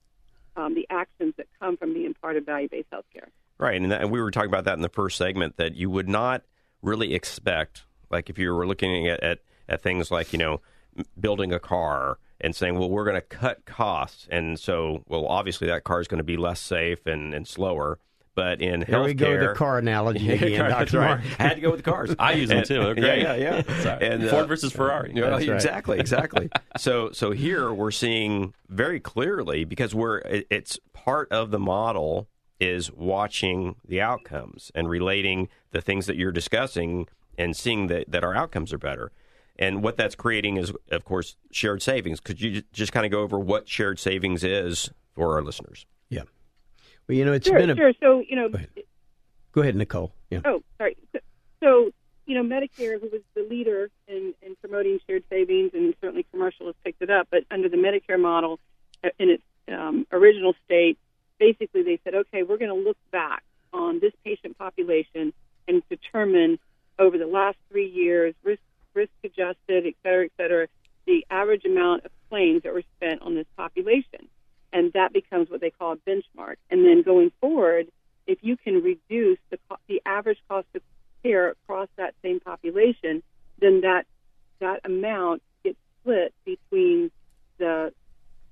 um, 0.55 0.73
the 0.73 0.87
actions 0.89 1.33
that 1.37 1.47
come 1.59 1.77
from 1.77 1.93
being 1.93 2.13
part 2.13 2.37
of 2.37 2.45
value-based 2.45 2.89
healthcare. 2.91 3.27
Right, 3.57 3.79
and, 3.79 3.91
that, 3.91 4.01
and 4.01 4.11
we 4.11 4.21
were 4.21 4.31
talking 4.31 4.49
about 4.49 4.65
that 4.65 4.75
in 4.75 4.81
the 4.81 4.89
first 4.89 5.17
segment 5.17 5.57
that 5.57 5.75
you 5.75 5.89
would 5.89 6.07
not 6.07 6.43
really 6.81 7.13
expect, 7.13 7.83
like 8.09 8.29
if 8.29 8.37
you 8.37 8.53
were 8.53 8.65
looking 8.65 9.07
at, 9.07 9.21
at, 9.21 9.39
at 9.67 9.81
things 9.81 10.11
like 10.11 10.31
you 10.33 10.39
know 10.39 10.61
building 11.19 11.53
a 11.53 11.59
car 11.59 12.17
and 12.41 12.55
saying, 12.55 12.79
well, 12.79 12.89
we're 12.89 13.03
going 13.03 13.15
to 13.15 13.21
cut 13.21 13.65
costs, 13.65 14.27
and 14.31 14.57
so 14.59 15.03
well, 15.07 15.27
obviously 15.27 15.67
that 15.67 15.83
car 15.83 15.99
is 15.99 16.07
going 16.07 16.19
to 16.19 16.23
be 16.23 16.37
less 16.37 16.59
safe 16.59 17.05
and, 17.05 17.33
and 17.33 17.47
slower. 17.47 17.99
But 18.35 18.61
in 18.61 18.81
There 18.81 18.99
healthcare, 18.99 19.05
we 19.05 19.13
go, 19.13 19.47
the 19.49 19.53
car 19.53 19.77
analogy 19.79 20.31
again, 20.31 20.69
that's 20.69 20.91
Dr. 20.91 20.99
right. 20.99 21.07
Mark. 21.07 21.39
I 21.39 21.43
had 21.43 21.55
to 21.55 21.61
go 21.61 21.71
with 21.71 21.83
the 21.83 21.91
cars. 21.91 22.15
I 22.17 22.33
use 22.33 22.49
them 22.49 22.63
too. 22.63 22.79
They're 22.83 22.95
great. 22.95 23.21
Yeah, 23.21 23.35
yeah, 23.35 23.63
yeah. 23.67 23.81
Sorry. 23.83 24.07
And, 24.07 24.23
uh, 24.23 24.29
Ford 24.29 24.47
versus 24.47 24.71
Ferrari. 24.71 25.11
Yeah, 25.13 25.29
That's 25.29 25.47
right. 25.47 25.55
exactly, 25.55 25.99
exactly. 25.99 26.49
so, 26.77 27.11
so 27.11 27.31
here 27.31 27.73
we're 27.73 27.91
seeing 27.91 28.53
very 28.69 28.99
clearly 28.99 29.65
because 29.65 29.93
we're 29.93 30.19
it, 30.19 30.47
it's 30.49 30.79
part 30.93 31.29
of 31.31 31.51
the 31.51 31.59
model 31.59 32.27
is 32.59 32.91
watching 32.91 33.75
the 33.87 34.01
outcomes 34.01 34.71
and 34.75 34.89
relating 34.89 35.49
the 35.71 35.81
things 35.81 36.05
that 36.05 36.15
you're 36.15 36.31
discussing 36.31 37.07
and 37.37 37.55
seeing 37.55 37.87
that 37.87 38.09
that 38.11 38.23
our 38.23 38.35
outcomes 38.35 38.71
are 38.71 38.77
better. 38.77 39.11
And 39.57 39.83
what 39.83 39.97
that's 39.97 40.15
creating 40.15 40.55
is, 40.55 40.71
of 40.91 41.03
course, 41.03 41.35
shared 41.51 41.81
savings. 41.81 42.21
Could 42.21 42.39
you 42.39 42.63
just 42.71 42.93
kind 42.93 43.05
of 43.05 43.11
go 43.11 43.19
over 43.19 43.37
what 43.37 43.67
shared 43.67 43.99
savings 43.99 44.41
is 44.43 44.89
for 45.15 45.35
our 45.35 45.41
listeners? 45.41 45.85
Yeah. 46.09 46.23
Well, 47.09 47.17
you 47.17 47.25
know, 47.25 47.33
it's 47.33 47.47
sure, 47.47 47.57
been 47.57 47.71
a. 47.71 47.75
sure. 47.75 47.93
So 47.99 48.19
you 48.19 48.35
know, 48.35 48.49
Go 48.49 48.57
ahead. 48.57 48.69
Go 49.51 49.61
ahead, 49.61 49.75
Nicole. 49.75 50.13
Yeah. 50.29 50.41
Oh, 50.45 50.61
sorry. 50.77 50.95
So, 51.11 51.19
so, 51.61 51.91
you 52.27 52.35
know, 52.35 52.43
Medicare, 52.43 53.01
who 53.01 53.09
was 53.11 53.21
the 53.33 53.41
leader 53.49 53.89
in, 54.07 54.35
in 54.43 54.55
promoting 54.61 54.99
shared 55.07 55.23
savings, 55.27 55.71
and 55.73 55.95
certainly 55.99 56.23
commercial 56.31 56.67
has 56.67 56.75
picked 56.83 57.01
it 57.01 57.09
up, 57.09 57.27
but 57.31 57.45
under 57.49 57.67
the 57.67 57.77
Medicare 57.77 58.19
model 58.19 58.59
uh, 59.03 59.09
in 59.17 59.31
its 59.31 59.43
um, 59.67 60.05
original 60.11 60.53
state, 60.65 60.99
basically 61.39 61.81
they 61.81 61.99
said, 62.03 62.13
okay, 62.13 62.43
we're 62.43 62.59
going 62.59 62.69
to 62.69 62.75
look 62.75 62.97
back 63.11 63.43
on 63.73 63.99
this 63.99 64.13
patient 64.23 64.55
population 64.59 65.33
and 65.67 65.81
determine 65.89 66.59
over 66.99 67.17
the 67.17 67.27
last 67.27 67.57
three 67.71 67.89
years, 67.89 68.35
risk, 68.43 68.61
risk 68.93 69.11
adjusted, 69.23 69.87
et 69.87 69.95
cetera, 70.03 70.25
et 70.25 70.31
cetera, 70.37 70.67
the 71.07 71.25
average 71.31 71.65
amount 71.65 72.05
of 72.05 72.11
claims 72.29 72.61
that 72.61 72.73
were 72.73 72.83
spent 72.97 73.23
on 73.23 73.33
this 73.33 73.47
population. 73.57 74.27
And 74.71 74.93
that 74.93 75.13
becomes 75.13 75.49
what 75.49 75.61
they 75.61 75.71
call 75.71 75.93
a 75.93 75.97
benchmark. 75.97 76.55
And 76.69 76.85
then 76.85 77.01
going 77.01 77.31
forward, 77.41 77.87
if 78.27 78.39
you 78.41 78.55
can 78.57 78.83
reduce 78.83 79.39
the, 79.49 79.57
the 79.87 80.01
average 80.05 80.39
cost 80.47 80.67
of 80.75 80.81
care 81.23 81.49
across 81.49 81.89
that 81.97 82.13
same 82.21 82.39
population, 82.39 83.23
then 83.59 83.81
that 83.81 84.05
that 84.59 84.81
amount 84.83 85.41
gets 85.63 85.77
split 86.01 86.33
between 86.45 87.11
the 87.57 87.93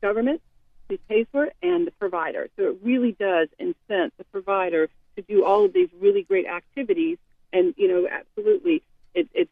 government 0.01 0.41
who 0.89 0.97
pays 1.10 1.27
for 1.32 1.45
it 1.45 1.56
and 1.62 1.86
the 1.86 1.91
provider. 1.91 2.49
So 2.56 2.69
it 2.69 2.77
really 2.82 3.12
does 3.12 3.49
incent 3.60 4.12
the 4.17 4.23
provider 4.32 4.89
to 5.15 5.21
do 5.21 5.43
all 5.43 5.65
of 5.65 5.73
these 5.73 5.89
really 5.99 6.23
great 6.23 6.47
activities. 6.47 7.17
And 7.51 7.73
you 7.77 7.88
know, 7.88 8.08
absolutely, 8.10 8.84
it, 9.13 9.27
it's 9.34 9.51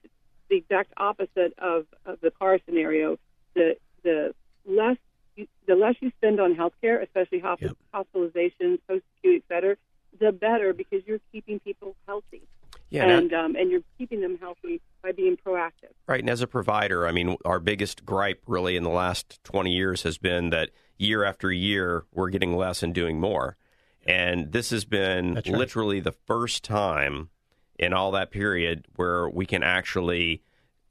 the 0.50 0.58
exact 0.58 0.94
opposite 0.98 1.54
of, 1.58 1.86
of 2.06 2.20
the 2.22 2.32
car 2.32 2.60
scenario. 2.66 3.18
The 3.54 3.78
the 4.04 4.34
less 4.66 4.98
you, 5.36 5.48
the 5.68 5.76
less 5.76 5.96
you 6.00 6.12
spend 6.18 6.40
on 6.40 6.56
healthcare, 6.56 7.02
especially 7.02 7.42
hosp- 7.42 7.62
Yep. 7.62 7.78
hospitalizations, 7.94 8.80
post 8.88 9.04
acute, 9.20 9.44
et 9.50 9.54
cetera, 9.54 9.76
the 10.20 10.32
better 10.32 10.74
because 10.74 11.02
you're 11.06 11.20
keeping 11.32 11.60
people 11.60 11.96
healthy. 12.08 12.42
Yeah, 12.90 13.06
now- 13.06 13.18
and 13.18 13.34
um, 13.34 13.56
and 13.56 13.72
you're 13.72 13.82
keeping 13.98 14.22
them 14.22 14.38
healthy 14.40 14.82
by 15.02 15.12
being 15.12 15.38
proactive. 15.38 15.92
Right. 16.08 16.20
And 16.20 16.30
as 16.30 16.42
a 16.42 16.48
provider, 16.48 17.08
I 17.08 17.12
mean, 17.12 17.38
our 17.44 17.60
biggest 17.60 18.06
gripe 18.06 18.42
really 18.48 18.76
in 18.76 18.84
the 18.84 18.90
last 18.90 19.44
20 19.44 19.72
years 19.72 20.04
has 20.04 20.18
been 20.18 20.50
that 20.52 20.72
year 20.98 21.24
after 21.24 21.52
year, 21.52 22.06
we're 22.14 22.30
getting 22.30 22.56
less 22.56 22.84
and 22.84 22.94
doing 22.94 23.20
more. 23.20 23.58
And 24.06 24.52
this 24.52 24.70
has 24.70 24.86
been 24.86 25.34
right. 25.36 25.48
literally 25.48 26.00
the 26.00 26.12
first 26.12 26.64
time 26.64 27.30
in 27.78 27.92
all 27.92 28.12
that 28.12 28.32
period 28.32 28.86
where 28.96 29.28
we 29.28 29.46
can 29.46 29.64
actually 29.64 30.42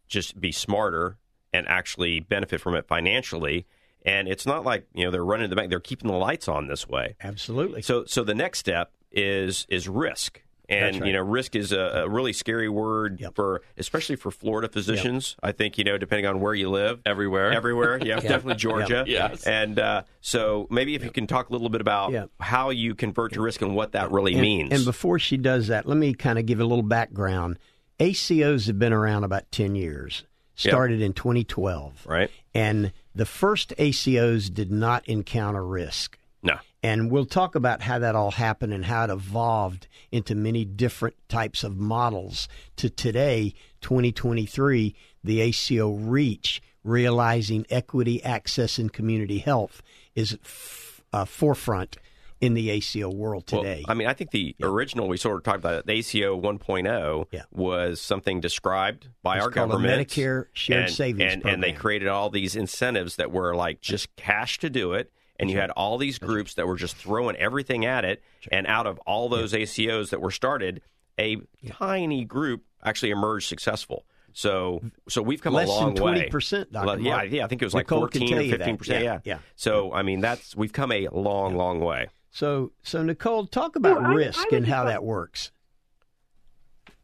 just 0.08 0.38
be 0.40 0.52
smarter 0.52 1.16
and 1.52 1.66
actually 1.68 2.20
benefit 2.20 2.60
from 2.60 2.74
it 2.74 2.86
financially. 2.86 3.66
And 4.04 4.28
it's 4.28 4.44
not 4.46 4.64
like, 4.64 4.86
you 4.94 5.04
know, 5.04 5.10
they're 5.10 5.24
running 5.24 5.48
the 5.50 5.56
bank, 5.56 5.70
they're 5.70 5.80
keeping 5.80 6.10
the 6.10 6.16
lights 6.16 6.46
on 6.48 6.66
this 6.66 6.86
way. 6.88 7.16
Absolutely. 7.22 7.82
So, 7.82 8.04
so 8.04 8.22
the 8.24 8.34
next 8.34 8.58
step 8.58 8.92
is 9.10 9.64
is 9.70 9.88
risk, 9.88 10.42
and 10.68 11.00
right. 11.00 11.06
you 11.06 11.12
know, 11.12 11.22
risk 11.22 11.54
is 11.54 11.70
a, 11.72 11.78
a 11.78 12.08
really 12.08 12.32
scary 12.32 12.68
word 12.68 13.20
Yep. 13.20 13.34
for, 13.36 13.62
especially 13.78 14.16
for 14.16 14.30
Florida 14.30 14.68
physicians. 14.68 15.36
I 15.42 15.52
think 15.52 15.78
you 15.78 15.84
know, 15.84 15.96
depending 15.98 16.26
on 16.26 16.40
where 16.40 16.52
you 16.54 16.68
live, 16.68 17.00
Everywhere. 17.06 17.52
everywhere, 17.52 17.98
yeah, 18.04 18.16
definitely 18.20 18.56
Georgia, 18.56 19.04
Yes. 19.08 19.46
And 19.46 19.78
uh, 19.78 20.02
so, 20.20 20.66
maybe 20.70 20.94
if 20.96 21.04
you 21.04 21.10
can 21.12 21.26
talk 21.26 21.48
a 21.48 21.52
little 21.52 21.68
bit 21.68 21.80
about 21.80 22.10
Yep. 22.12 22.30
how 22.40 22.70
you 22.70 22.94
convert 22.94 23.32
to 23.34 23.40
risk 23.40 23.62
and 23.62 23.74
what 23.76 23.92
that 23.92 24.10
really 24.10 24.32
and, 24.32 24.42
means. 24.42 24.72
And 24.72 24.84
before 24.84 25.18
she 25.20 25.36
does 25.36 25.68
that, 25.68 25.86
let 25.86 25.96
me 25.96 26.12
kind 26.12 26.38
of 26.38 26.44
give 26.46 26.58
a 26.60 26.64
little 26.64 26.82
background. 26.82 27.58
ACOs 28.00 28.66
have 28.66 28.78
been 28.78 28.92
around 28.92 29.24
about 29.24 29.50
10 29.52 29.76
years, 29.76 30.24
Yep. 30.58 30.72
started 30.72 31.00
in 31.02 31.12
2012. 31.12 32.04
right? 32.06 32.30
And 32.54 32.92
the 33.14 33.26
first 33.26 33.72
ACOs 33.78 34.52
did 34.52 34.70
not 34.70 35.06
encounter 35.08 35.64
risk. 35.64 36.18
No, 36.42 36.58
And 36.82 37.10
we'll 37.10 37.24
talk 37.24 37.54
about 37.54 37.80
how 37.80 37.98
that 38.00 38.14
all 38.14 38.32
happened 38.32 38.74
and 38.74 38.84
how 38.84 39.04
it 39.04 39.10
evolved 39.10 39.86
into 40.12 40.34
many 40.34 40.66
different 40.66 41.16
types 41.28 41.64
of 41.64 41.78
models 41.78 42.48
to 42.76 42.90
today, 42.90 43.54
2023, 43.80 44.94
the 45.22 45.40
ACO 45.40 45.90
reach, 45.90 46.60
realizing 46.82 47.64
equity, 47.70 48.22
access, 48.22 48.78
and 48.78 48.92
community 48.92 49.38
health 49.38 49.80
is 50.14 50.36
f- 50.44 51.02
uh, 51.14 51.24
forefront 51.24 51.96
in 52.44 52.54
the 52.54 52.70
ACO 52.70 53.10
world 53.10 53.44
Well, 53.50 53.62
today. 53.62 53.84
I 53.88 53.94
mean, 53.94 54.06
I 54.08 54.12
think 54.12 54.30
the 54.30 54.54
original 54.62 55.08
we 55.08 55.16
sort 55.16 55.36
of 55.36 55.42
talked 55.42 55.58
about 55.58 55.74
it, 55.74 55.86
the 55.86 55.92
ACO 55.92 56.40
1.0 56.40 57.26
Yeah. 57.30 57.42
was 57.50 58.00
something 58.00 58.40
described 58.40 59.08
by 59.22 59.36
It's 59.36 59.44
our 59.44 59.50
government, 59.50 60.08
Medicare 60.08 60.46
shared 60.52 60.84
and, 60.84 60.92
savings 60.92 61.32
and, 61.32 61.44
and 61.46 61.62
they 61.62 61.72
created 61.72 62.08
all 62.08 62.30
these 62.30 62.56
incentives 62.56 63.16
that 63.16 63.30
were 63.30 63.54
like 63.54 63.80
just 63.80 64.14
cash 64.16 64.58
to 64.58 64.70
do 64.70 64.92
it. 64.92 65.10
And 65.40 65.50
you 65.50 65.58
had 65.58 65.70
all 65.70 65.98
these 65.98 66.18
groups 66.20 66.54
that 66.54 66.66
were 66.68 66.76
just 66.76 66.94
throwing 66.96 67.34
everything 67.36 67.84
at 67.84 68.04
it. 68.04 68.22
And 68.52 68.68
out 68.68 68.86
of 68.86 68.98
all 69.00 69.28
those 69.28 69.52
ACOs 69.52 70.10
that 70.10 70.20
were 70.20 70.30
started, 70.30 70.80
a 71.18 71.38
tiny 71.68 72.24
group 72.24 72.62
actually 72.84 73.10
emerged 73.10 73.48
successful. 73.48 74.04
So, 74.32 74.82
so 75.08 75.22
we've 75.22 75.40
come 75.42 75.54
Less 75.54 75.68
a 75.68 75.72
long 75.72 75.94
than 75.94 76.04
way. 76.04 76.28
20%, 76.28 76.70
Dr. 76.72 76.86
Well, 76.86 77.00
Yeah, 77.00 77.22
yeah, 77.22 77.44
I 77.44 77.48
think 77.48 77.62
it 77.62 77.64
was 77.64 77.74
like 77.74 77.86
Nicole 77.86 78.08
can 78.08 78.20
fourteen 78.20 78.38
or 78.38 78.56
fifteen 78.56 78.76
percent. 78.76 79.04
Yeah, 79.04 79.12
Yeah, 79.24 79.34
yeah. 79.34 79.38
So, 79.54 79.92
I 79.92 80.02
mean, 80.02 80.20
that's 80.20 80.56
we've 80.56 80.72
come 80.72 80.90
a 80.92 81.08
long, 81.08 81.56
long 81.56 81.80
way. 81.80 82.08
So, 82.34 82.72
so 82.82 83.00
Nicole, 83.04 83.46
talk 83.46 83.76
about 83.76 84.02
well, 84.02 84.10
I, 84.10 84.14
risk 84.14 84.46
I 84.52 84.56
and 84.56 84.66
how 84.66 84.86
that 84.86 85.04
works. 85.04 85.52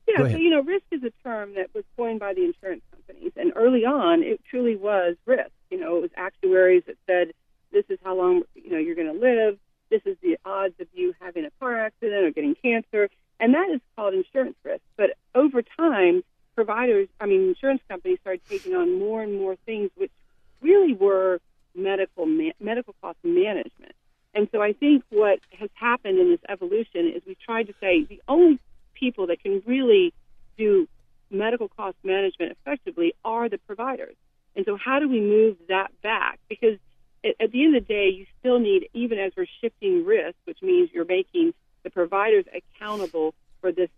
Yeah, 0.08 0.28
so 0.28 0.36
you 0.36 0.50
know, 0.50 0.60
risk 0.60 0.82
is 0.90 1.04
a 1.04 1.12
term 1.22 1.54
that 1.54 1.72
was 1.72 1.84
coined 1.96 2.18
by 2.18 2.34
the 2.34 2.44
insurance 2.44 2.82
companies, 2.90 3.30
and 3.36 3.52
early 3.54 3.84
on, 3.84 4.24
it 4.24 4.40
truly 4.50 4.74
was 4.74 5.14
risk. 5.26 5.52
You 5.70 5.78
know, 5.78 5.98
it 5.98 6.02
was 6.02 6.10
actuaries 6.16 6.82
that 6.88 6.96
said, 7.06 7.32
"This 7.70 7.84
is 7.88 8.00
how 8.02 8.16
long 8.16 8.42
you 8.56 8.72
know 8.72 8.78
you're 8.78 8.96
going 8.96 9.06
to 9.06 9.20
live. 9.20 9.56
This 9.88 10.02
is 10.04 10.16
the 10.20 10.36
odds 10.44 10.74
of 10.80 10.88
you 10.94 11.14
having 11.20 11.44
a 11.44 11.50
car 11.60 11.78
accident 11.78 12.24
or 12.24 12.32
getting 12.32 12.56
cancer," 12.56 13.08
and 13.38 13.54
that 13.54 13.70
is 13.70 13.80
called 13.94 14.14
insurance 14.14 14.56
risk. 14.64 14.82
But 14.96 15.10
over 15.36 15.62
time, 15.62 16.24
providers, 16.56 17.06
I 17.20 17.26
mean, 17.26 17.50
insurance 17.50 17.82
companies 17.88 18.18
started 18.22 18.40
taking 18.48 18.74
on 18.74 18.98
more 18.98 19.22
and 19.22 19.38
more 19.38 19.54
things, 19.64 19.92
which 19.94 20.10
really 20.60 20.92
were 20.92 21.38
medical 21.76 22.26
ma- 22.26 22.58
medical 22.58 22.96
cost 23.00 23.18
management 23.22 23.94
think 24.80 25.04
what 25.10 25.40
has 25.58 25.70
happened 25.74 26.18
in 26.18 26.30
this 26.30 26.40
evolution 26.48 27.12
is 27.14 27.22
we 27.26 27.36
tried 27.36 27.68
to 27.68 27.74
say 27.80 28.04
the 28.04 28.20
only 28.28 28.58
people 28.94 29.26
that 29.28 29.42
can 29.42 29.62
really 29.66 30.12
do 30.56 30.88
medical 31.30 31.68
cost 31.68 31.96
management 32.02 32.52
effectively 32.52 33.14
are 33.24 33.48
the 33.48 33.58
providers. 33.58 34.16
And 34.56 34.64
so, 34.64 34.76
how 34.76 34.98
do 34.98 35.08
we 35.08 35.20
move 35.20 35.56
that 35.68 35.90
back? 36.02 36.40
Because 36.48 36.78
at, 37.24 37.34
at 37.40 37.52
the 37.52 37.64
end 37.64 37.76
of 37.76 37.86
the 37.86 37.94
day, 37.94 38.08
you 38.08 38.26
still 38.40 38.58
need, 38.58 38.88
even 38.92 39.18
as 39.18 39.32
we're 39.36 39.46
shifting 39.60 40.04
risk, 40.04 40.36
which 40.44 40.60
means 40.60 40.90
you're 40.92 41.04
making 41.04 41.54
the 41.82 41.90
providers 41.90 42.44
accountable 42.52 43.34
for 43.60 43.72
this 43.72 43.90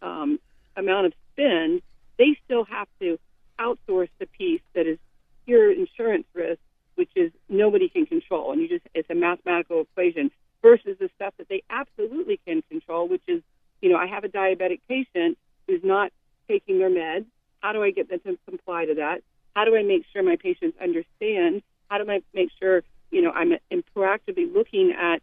um, 0.00 0.38
amount 0.76 1.06
of 1.06 1.12
spend, 1.32 1.82
they 2.18 2.38
still 2.44 2.64
have 2.64 2.88
to 3.00 3.18
outsource 3.58 4.08
the 4.18 4.26
piece 4.26 4.62
that 4.74 4.86
is 4.86 4.98
pure 5.44 5.72
insurance 5.72 6.26
risk, 6.34 6.60
which 6.94 7.10
is 7.16 7.32
nobody 7.48 7.88
can 7.88 8.06
control, 8.06 8.52
and 8.52 8.60
you 8.60 8.68
just 8.68 8.86
it's 8.94 9.10
a 9.10 9.14
mathematical 9.14 9.82
equation 9.82 10.30
versus 10.60 10.96
the 10.98 11.10
stuff 11.16 11.34
that 11.38 11.48
they 11.48 11.62
absolutely 11.70 12.40
can 12.46 12.62
control, 12.70 13.08
which 13.08 13.22
is 13.26 13.42
you 13.80 13.90
know 13.90 13.96
I 13.96 14.06
have 14.06 14.24
a 14.24 14.28
diabetic 14.28 14.80
patient 14.88 15.38
who's 15.66 15.82
not 15.82 16.12
taking 16.48 16.78
their 16.78 16.90
meds. 16.90 17.26
How 17.60 17.72
do 17.72 17.82
I 17.82 17.90
get 17.90 18.08
them 18.08 18.20
to 18.24 18.38
comply 18.48 18.86
to 18.86 18.94
that? 18.96 19.22
How 19.54 19.64
do 19.64 19.76
I 19.76 19.82
make 19.82 20.04
sure 20.12 20.22
my 20.22 20.36
patients 20.36 20.76
understand? 20.80 21.62
How 21.88 21.98
do 21.98 22.10
I 22.10 22.22
make 22.34 22.50
sure 22.58 22.82
you 23.10 23.22
know 23.22 23.30
I'm, 23.30 23.52
I'm 23.70 23.84
proactively 23.94 24.52
looking 24.52 24.92
at 24.92 25.22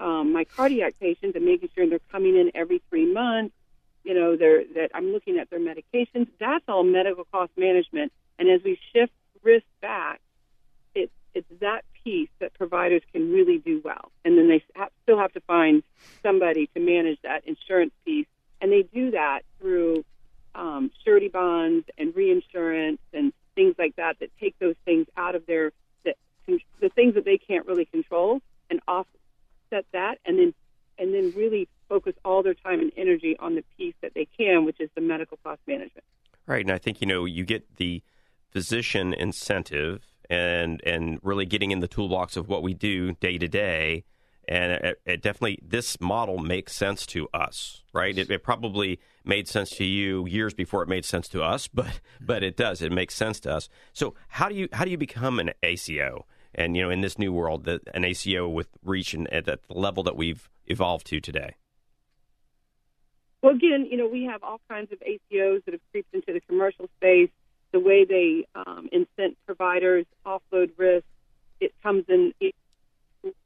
um, 0.00 0.32
my 0.32 0.44
cardiac 0.44 0.98
patients 1.00 1.36
and 1.36 1.44
making 1.44 1.70
sure 1.74 1.88
they're 1.88 2.00
coming 2.10 2.36
in 2.36 2.52
every 2.54 2.82
three 2.90 3.12
months? 3.12 3.54
You 4.04 4.12
know, 4.12 4.36
they're, 4.36 4.64
that 4.74 4.90
I'm 4.92 5.12
looking 5.12 5.38
at 5.38 5.48
their 5.48 5.58
medications. 5.58 6.28
That's 6.38 6.64
all 6.68 6.84
medical 6.84 7.24
cost 7.32 7.52
management. 7.56 8.12
And 8.38 8.50
as 8.50 8.60
we 8.62 8.78
shift 8.92 9.12
risk 9.42 9.64
back, 9.80 10.20
it's 11.34 11.46
that 11.60 11.84
piece 12.04 12.28
that 12.38 12.54
providers 12.54 13.02
can 13.12 13.32
really 13.32 13.58
do 13.58 13.80
well. 13.84 14.10
And 14.24 14.38
then 14.38 14.48
they 14.48 14.62
still 15.02 15.18
have 15.18 15.32
to 15.32 15.40
find 15.40 15.82
somebody 16.22 16.68
to 16.74 16.80
manage 16.80 17.18
that 17.22 17.44
insurance 17.46 17.92
piece. 18.04 18.26
And 18.60 18.72
they 18.72 18.82
do 18.82 19.10
that 19.10 19.40
through 19.60 20.04
um, 20.54 20.90
surety 21.04 21.28
bonds 21.28 21.86
and 21.98 22.14
reinsurance 22.14 23.00
and 23.12 23.32
things 23.54 23.74
like 23.78 23.96
that 23.96 24.18
that 24.20 24.30
take 24.40 24.58
those 24.58 24.76
things 24.84 25.06
out 25.16 25.34
of 25.34 25.46
their 25.46 25.72
the, 26.04 26.14
the 26.80 26.88
things 26.90 27.14
that 27.14 27.24
they 27.24 27.38
can't 27.38 27.66
really 27.66 27.84
control 27.84 28.40
and 28.70 28.80
offset 28.86 29.84
that 29.92 30.18
and 30.24 30.38
then 30.38 30.54
and 30.98 31.12
then 31.12 31.32
really 31.36 31.68
focus 31.88 32.14
all 32.24 32.42
their 32.42 32.54
time 32.54 32.80
and 32.80 32.92
energy 32.96 33.36
on 33.38 33.56
the 33.56 33.64
piece 33.76 33.94
that 34.00 34.14
they 34.14 34.28
can, 34.38 34.64
which 34.64 34.80
is 34.80 34.88
the 34.94 35.00
medical 35.00 35.38
cost 35.42 35.60
management. 35.66 36.04
Right, 36.46 36.60
and 36.60 36.70
I 36.70 36.78
think 36.78 37.00
you 37.00 37.06
know 37.06 37.24
you 37.24 37.44
get 37.44 37.76
the 37.76 38.02
physician 38.50 39.12
incentive 39.12 40.13
and 40.30 40.80
and 40.84 41.18
really 41.22 41.46
getting 41.46 41.70
in 41.70 41.80
the 41.80 41.88
toolbox 41.88 42.36
of 42.36 42.48
what 42.48 42.62
we 42.62 42.74
do 42.74 43.12
day 43.14 43.38
to 43.38 43.48
day. 43.48 44.04
And 44.46 44.72
it, 44.72 45.00
it, 45.06 45.22
definitely, 45.22 45.58
this 45.66 45.98
model 46.02 46.36
makes 46.36 46.74
sense 46.74 47.06
to 47.06 47.28
us, 47.32 47.82
right? 47.94 48.16
It, 48.16 48.30
it, 48.30 48.42
probably 48.42 49.00
made 49.24 49.48
sense 49.48 49.70
to 49.76 49.84
you 49.84 50.26
years 50.26 50.52
before 50.52 50.82
it 50.82 50.88
made 50.88 51.06
sense 51.06 51.28
to 51.28 51.42
us, 51.42 51.66
but 51.74 52.00
but 52.20 52.42
it 52.42 52.56
does. 52.56 52.82
It 52.82 52.92
makes 52.92 53.14
sense 53.14 53.40
to 53.40 53.54
us. 53.54 53.68
So 53.92 54.14
how 54.28 54.48
do 54.48 54.54
you 54.54 54.68
how 54.72 54.84
do 54.84 54.90
you 54.90 54.98
become 54.98 55.38
an 55.38 55.52
ACO? 55.62 56.26
And 56.54 56.76
you 56.76 56.82
know, 56.82 56.90
in 56.90 57.00
this 57.00 57.18
new 57.18 57.32
world, 57.32 57.64
that 57.64 57.80
an 57.94 58.04
ACO 58.04 58.48
with 58.48 58.68
reach 58.84 59.14
and 59.14 59.32
at 59.32 59.46
the 59.46 59.58
level 59.68 60.02
that 60.04 60.16
we've 60.16 60.48
evolved 60.66 61.06
to 61.08 61.20
today. 61.20 61.56
Well, 63.42 63.54
again, 63.54 63.86
you 63.90 63.98
know, 63.98 64.08
we 64.08 64.24
have 64.24 64.42
all 64.42 64.60
kinds 64.70 64.90
of 64.90 65.00
ACOs 65.00 65.64
that 65.64 65.72
have 65.72 65.80
creeped 65.90 66.14
into 66.14 66.32
the 66.32 66.40
commercial 66.40 66.88
space 66.96 67.28
the 67.74 67.80
way 67.80 68.04
they 68.04 68.46
um, 68.54 68.88
incent 68.92 69.34
providers, 69.46 70.06
offload 70.24 70.70
risk. 70.76 71.04
It 71.58 71.74
comes 71.82 72.04
in 72.08 72.32
a 72.40 72.52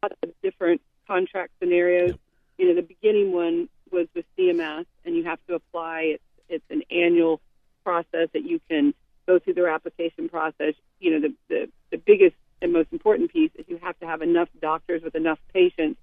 lot 0.02 0.12
of 0.22 0.30
different 0.42 0.82
contract 1.06 1.52
scenarios. 1.58 2.14
You 2.58 2.68
know, 2.68 2.74
the 2.74 2.82
beginning 2.82 3.32
one 3.32 3.70
was 3.90 4.06
with 4.14 4.26
CMS, 4.38 4.84
and 5.06 5.16
you 5.16 5.24
have 5.24 5.38
to 5.48 5.54
apply. 5.54 6.00
It's 6.14 6.22
it's 6.50 6.64
an 6.68 6.82
annual 6.90 7.40
process 7.84 8.28
that 8.34 8.44
you 8.44 8.60
can 8.68 8.92
go 9.26 9.38
through 9.38 9.54
their 9.54 9.70
application 9.70 10.28
process. 10.28 10.74
You 11.00 11.12
know, 11.12 11.28
the 11.28 11.34
the, 11.48 11.68
the 11.90 11.96
biggest 11.96 12.36
and 12.60 12.70
most 12.70 12.88
important 12.92 13.32
piece 13.32 13.52
is 13.54 13.64
you 13.66 13.78
have 13.82 13.98
to 14.00 14.06
have 14.06 14.20
enough 14.20 14.50
doctors 14.60 15.02
with 15.02 15.14
enough 15.14 15.38
patients 15.54 15.98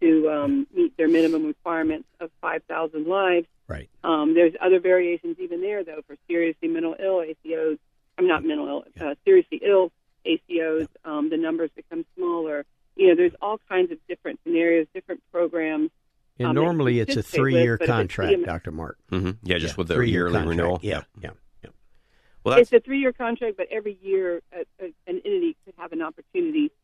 to 0.00 0.30
um, 0.30 0.66
meet 0.74 0.94
their 0.98 1.08
minimum 1.08 1.46
requirements 1.46 2.08
of 2.20 2.28
5,000 2.40 3.06
lives. 3.06 3.46
Right. 3.72 3.90
Um, 4.04 4.34
there's 4.34 4.52
other 4.60 4.80
variations 4.80 5.36
even 5.40 5.60
there, 5.60 5.82
though, 5.84 6.00
for 6.06 6.16
seriously 6.28 6.68
mental 6.68 6.94
ill 6.98 7.24
ACOs. 7.24 7.78
I'm 8.18 8.28
not 8.28 8.44
mental 8.44 8.66
ill, 8.68 8.84
uh, 9.00 9.14
seriously 9.24 9.60
ill 9.64 9.90
ACOs. 10.26 10.88
Um, 11.04 11.30
the 11.30 11.36
numbers 11.36 11.70
become 11.74 12.04
smaller. 12.16 12.64
You 12.96 13.08
know, 13.08 13.14
there's 13.16 13.32
all 13.40 13.58
kinds 13.68 13.90
of 13.90 13.98
different 14.08 14.40
scenarios, 14.44 14.86
different 14.94 15.22
programs. 15.32 15.90
And 16.38 16.48
um, 16.48 16.54
normally 16.54 17.00
it's 17.00 17.16
a 17.16 17.22
three-year 17.22 17.78
with, 17.80 17.88
contract, 17.88 18.32
CMS, 18.32 18.44
Dr. 18.44 18.72
Mark. 18.72 18.98
Mm-hmm. 19.10 19.30
Yeah, 19.42 19.58
just 19.58 19.74
Yeah, 19.74 19.78
with 19.78 19.88
the 19.88 19.94
three-year 19.94 20.20
yearly 20.28 20.32
contract. 20.34 20.58
renewal. 20.58 20.80
Yeah, 20.82 21.02
yeah. 21.20 21.30
Well, 22.44 22.58
It's 22.58 22.72
a 22.72 22.80
three-year 22.80 23.12
contract, 23.12 23.56
but 23.56 23.68
every 23.70 23.96
year 24.02 24.42
a, 24.52 24.60
a, 24.84 24.86
an 25.06 25.22
entity 25.24 25.56
could 25.64 25.74
have 25.78 25.92
an 25.92 26.02
opportunity 26.02 26.68
to 26.70 26.74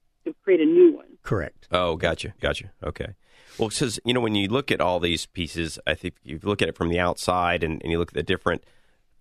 create 0.48 0.60
a 0.62 0.64
new 0.64 0.96
one. 0.96 1.18
Correct. 1.22 1.68
Oh, 1.70 1.96
gotcha, 1.96 2.32
gotcha. 2.40 2.72
Okay. 2.82 3.14
Well, 3.58 3.68
because 3.68 4.00
you 4.06 4.14
know 4.14 4.20
when 4.20 4.34
you 4.34 4.48
look 4.48 4.70
at 4.70 4.80
all 4.80 4.98
these 4.98 5.26
pieces, 5.26 5.78
I 5.86 5.94
think 5.94 6.14
you 6.22 6.40
look 6.42 6.62
at 6.62 6.68
it 6.68 6.76
from 6.76 6.88
the 6.88 6.98
outside 6.98 7.62
and, 7.62 7.82
and 7.82 7.92
you 7.92 7.98
look 7.98 8.12
at 8.12 8.14
the 8.14 8.22
different 8.22 8.64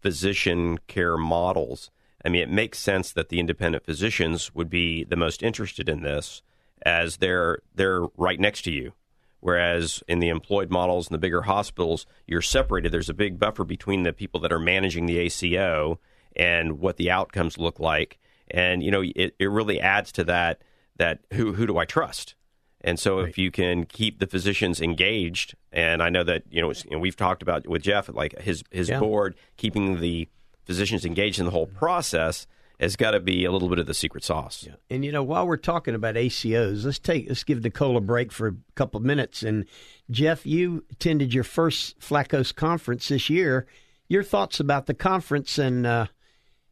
physician 0.01 0.78
care 0.88 1.17
models. 1.17 1.91
I 2.23 2.30
mean, 2.30 2.41
it 2.41 2.49
makes 2.49 2.80
sense 2.80 3.11
that 3.11 3.28
the 3.28 3.41
independent 3.41 3.84
physicians 3.84 4.55
would 4.55 4.69
be 4.69 5.03
the 5.03 5.17
most 5.17 5.43
interested 5.43 5.89
in 5.89 6.01
this, 6.01 6.43
as 6.86 7.17
they're 7.17 7.59
they're 7.75 8.03
right 8.15 8.39
next 8.39 8.61
to 8.63 8.71
you. 8.71 8.93
Whereas 9.41 10.01
in 10.07 10.19
the 10.19 10.30
employed 10.30 10.71
models 10.71 11.07
and 11.07 11.13
the 11.13 11.19
bigger 11.19 11.41
hospitals, 11.41 12.05
you're 12.25 12.41
separated. 12.41 12.93
There's 12.93 13.09
a 13.09 13.13
big 13.13 13.38
buffer 13.38 13.65
between 13.65 14.03
the 14.03 14.13
people 14.13 14.39
that 14.41 14.53
are 14.53 14.59
managing 14.59 15.07
the 15.07 15.19
ACO 15.19 15.99
and 16.38 16.80
what 16.80 16.95
the 16.95 17.11
outcomes 17.11 17.57
look 17.57 17.82
like. 17.82 18.17
And 18.49 18.82
you 18.82 18.91
know, 18.91 19.03
it, 19.03 19.36
it 19.38 19.51
really 19.51 19.82
adds 19.82 20.13
to 20.13 20.23
that 20.23 20.61
that 20.98 21.20
who 21.34 21.54
who 21.54 21.66
do 21.68 21.78
I 21.78 21.86
trust? 21.86 22.36
And 22.82 23.00
so, 23.00 23.20
if 23.20 23.38
you 23.39 23.50
can 23.50 23.86
keep 23.86 24.20
the 24.20 24.28
physicians 24.28 24.80
engaged, 24.82 25.56
and 25.72 26.02
I 26.02 26.10
know 26.10 26.24
that 26.24 26.43
you 26.50 26.62
know, 26.62 26.72
know 26.91 27.00
we've 27.00 27.16
talked 27.16 27.41
about 27.41 27.68
with 27.68 27.82
Jeff, 27.82 28.08
like 28.10 28.39
his 28.39 28.64
his 28.72 28.89
Yeah. 28.89 29.00
board 29.00 29.36
keeping 29.58 30.00
the 30.00 30.28
physicians 30.66 31.04
engaged 31.06 31.39
in 31.39 31.45
the 31.45 31.52
whole 31.52 31.66
process 31.66 32.45
has 32.80 32.95
got 32.95 33.12
to 33.12 33.20
be 33.20 33.43
a 33.45 33.52
little 33.52 33.70
bit 33.70 33.80
of 33.80 33.88
the 33.88 33.93
secret 33.93 34.24
sauce. 34.24 34.68
And 34.91 35.04
you 35.04 35.12
know, 35.12 35.24
while 35.24 35.48
we're 35.48 35.58
talking 35.58 35.95
about 35.95 36.14
ACOs, 36.16 36.86
let's 36.86 37.00
take 37.00 37.28
let's 37.28 37.43
give 37.43 37.64
Nicole 37.64 37.98
a 37.98 38.02
break 38.02 38.32
for 38.32 38.48
a 38.50 38.56
couple 38.76 39.00
of 39.00 39.04
minutes. 39.04 39.41
And 39.41 39.66
Jeff, 40.12 40.45
you 40.45 40.86
attended 40.91 41.34
your 41.34 41.43
first 41.43 42.00
Flacos 42.00 42.54
conference 42.54 43.08
this 43.08 43.30
year. 43.30 43.66
Your 44.08 44.24
thoughts 44.24 44.60
about 44.60 44.86
the 44.86 44.93
conference 44.93 45.58
and 45.58 45.88
uh, 45.88 46.06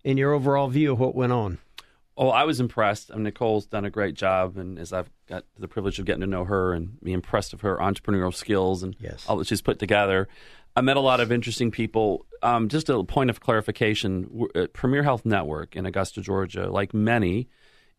and 0.06 0.20
your 0.20 0.34
overall 0.34 0.68
view 0.68 0.94
of 0.94 1.00
what 1.00 1.16
went 1.16 1.32
on? 1.34 1.58
Oh, 2.18 2.30
I 2.30 2.46
was 2.46 2.60
impressed. 2.62 3.12
I 3.12 3.16
mean, 3.16 3.24
Nicole's 3.24 3.66
done 3.66 3.84
a 3.86 3.90
great 3.90 4.16
job, 4.16 4.58
and 4.58 4.80
as 4.80 4.94
I've 4.94 5.10
got 5.28 5.44
the 5.60 5.68
privilege 5.68 6.00
of 6.00 6.06
getting 6.06 6.22
to 6.22 6.28
know 6.28 6.46
her 6.46 6.74
and 6.74 6.98
be 7.02 7.12
impressed 7.12 7.52
of 7.54 7.62
her 7.62 7.78
entrepreneurial 7.78 8.34
skills 8.34 8.84
and 8.84 8.96
Yes. 9.00 9.26
all 9.28 9.36
that 9.38 9.48
she's 9.48 9.62
put 9.62 9.80
together, 9.80 10.28
I 10.78 10.82
met 10.82 10.96
a 10.98 11.02
lot 11.02 11.20
of 11.20 11.32
interesting 11.32 11.72
people. 11.72 12.26
Um, 12.42 12.70
just 12.70 12.90
a 12.90 13.04
point 13.04 13.30
of 13.30 13.40
clarification: 13.42 14.48
Premier 14.74 15.04
Health 15.04 15.26
Network 15.26 15.76
in 15.76 15.86
Augusta, 15.86 16.22
Georgia, 16.22 16.70
like 16.70 16.94
many 16.94 17.48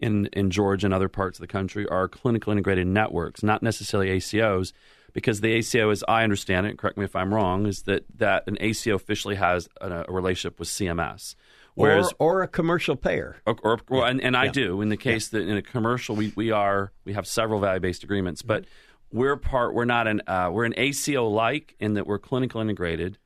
in 0.00 0.26
in 0.32 0.50
Georgia 0.50 0.86
and 0.86 0.94
other 0.94 1.08
parts 1.08 1.38
of 1.38 1.40
the 1.42 1.46
country, 1.46 1.86
are 1.88 2.08
clinical 2.08 2.52
integrated 2.52 2.86
networks, 2.86 3.42
not 3.42 3.62
necessarily 3.62 4.10
ACOs. 4.10 4.72
Because 5.12 5.40
the 5.40 5.50
ACO, 5.52 5.88
as 5.88 6.04
I 6.06 6.24
understand 6.24 6.66
it, 6.66 6.76
correct 6.76 6.98
me 6.98 7.04
if 7.04 7.16
I'm 7.16 7.32
wrong, 7.32 7.66
is 7.66 7.84
that, 7.84 8.04
that 8.18 8.42
an 8.46 8.58
ACO 8.60 8.94
officially 8.94 9.36
has 9.36 9.66
a, 9.80 10.04
a 10.06 10.12
relationship 10.12 10.58
with 10.58 10.68
CMS, 10.68 11.34
whereas 11.76 12.12
or, 12.18 12.38
or 12.38 12.42
a 12.42 12.48
commercial 12.48 12.96
payer. 12.96 13.36
or, 13.46 13.56
or 13.62 13.78
well, 13.88 14.04
and, 14.04 14.20
and 14.20 14.36
I 14.36 14.46
Yeah. 14.46 14.52
do 14.52 14.80
in 14.82 14.88
the 14.88 14.96
case 14.96 15.28
that 15.28 15.42
in 15.48 15.56
a 15.56 15.62
commercial 15.62 16.16
we, 16.16 16.32
we 16.36 16.50
are 16.50 16.92
we 17.04 17.12
have 17.12 17.26
several 17.26 17.60
value 17.60 17.80
based 17.80 18.02
agreements, 18.02 18.42
but 18.42 18.64
we're 19.12 19.36
part 19.36 19.72
we're 19.74 19.84
not 19.84 20.06
an 20.08 20.20
uh, 20.26 20.50
we're 20.52 20.64
an 20.64 20.74
ACO 20.76 21.28
like 21.28 21.76
in 21.78 21.94
that 21.94 22.06
we're 22.06 22.18
clinical 22.18 22.60
integrated, 22.60 23.18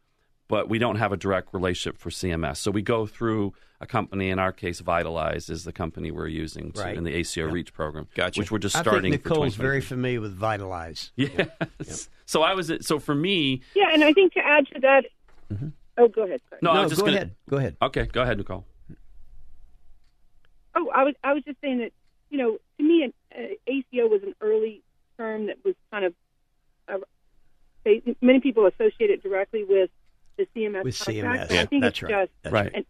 but 0.49 0.69
we 0.69 0.79
don't 0.79 0.97
have 0.97 1.13
a 1.13 1.17
direct 1.17 1.55
relationship 1.55 1.99
for 1.99 2.11
CMS. 2.11 2.59
So 2.59 2.71
we 2.71 2.83
go 2.83 3.07
through 3.07 3.55
a 3.83 3.87
company. 3.87 4.29
In 4.29 4.39
our 4.39 4.53
case, 4.53 4.83
Vytalize 4.83 5.49
is 5.49 5.65
the 5.65 5.73
company 5.73 6.11
we're 6.11 6.27
using 6.27 6.71
to, 6.73 6.83
Right. 6.83 6.97
in 6.99 7.05
the 7.05 7.15
ACO 7.15 7.47
Reach 7.49 7.73
program, 7.73 8.09
Gotcha. 8.15 8.39
which 8.39 8.51
we're 8.51 8.59
just 8.59 8.77
I 8.77 8.83
starting. 8.83 9.13
think 9.13 9.23
for 9.23 9.31
Nicole's 9.31 9.55
2023. 9.55 9.67
very 9.67 9.81
familiar 9.81 10.21
with 10.21 10.39
Vytalize. 10.39 11.13
Yes. 11.17 12.11
So 12.27 12.43
I 12.43 12.53
was 12.53 12.71
so 12.83 12.99
for 12.99 13.15
me. 13.15 13.63
Yeah, 13.75 13.87
and 13.95 14.05
I 14.05 14.13
think 14.13 14.35
to 14.35 14.41
add 14.45 14.67
to 14.75 14.81
that, 14.81 15.05
oh, 16.01 16.09
go 16.09 16.23
ahead. 16.25 16.41
Sorry. 16.49 16.61
No, 16.63 16.71
I 16.71 16.83
was 16.83 16.91
just 16.91 17.01
go 17.01 17.07
gonna, 17.07 17.17
ahead. 17.19 17.35
Go 17.49 17.57
ahead. 17.57 17.77
Okay, 17.83 18.07
go 18.07 18.23
ahead, 18.23 18.39
Nicole. 18.39 18.65
Oh, 20.75 20.89
I 20.95 21.05
was 21.05 21.15
I 21.23 21.33
was 21.33 21.43
just 21.45 21.61
saying 21.61 21.79
that 21.79 21.93
you 22.31 22.39
know 22.39 22.59
to 22.79 22.83
me 22.83 23.05
an 23.05 23.13
uh, 23.37 23.55
ACO 23.67 24.09
was 24.09 24.23
an 24.23 24.35
early 24.41 24.83
term 25.17 25.47
that 25.47 25.57
was 25.65 25.75
kind 25.91 26.05
of 26.05 26.15
uh, 26.89 26.99
they, 27.85 28.03
many 28.21 28.41
people 28.41 28.67
associate 28.67 29.11
it 29.11 29.23
directly 29.23 29.65
with 29.65 29.91
the 30.37 30.47
CMS 30.55 30.85
With 30.85 30.99
contract. 30.99 31.51
CMS. 31.51 31.59
I 31.59 31.67
think 31.67 31.83
That's 31.83 31.99
it's 31.99 32.03
right. 32.03 32.11
just 32.11 32.33
That's 32.43 32.53
Right. 32.53 32.71
and 32.75 32.85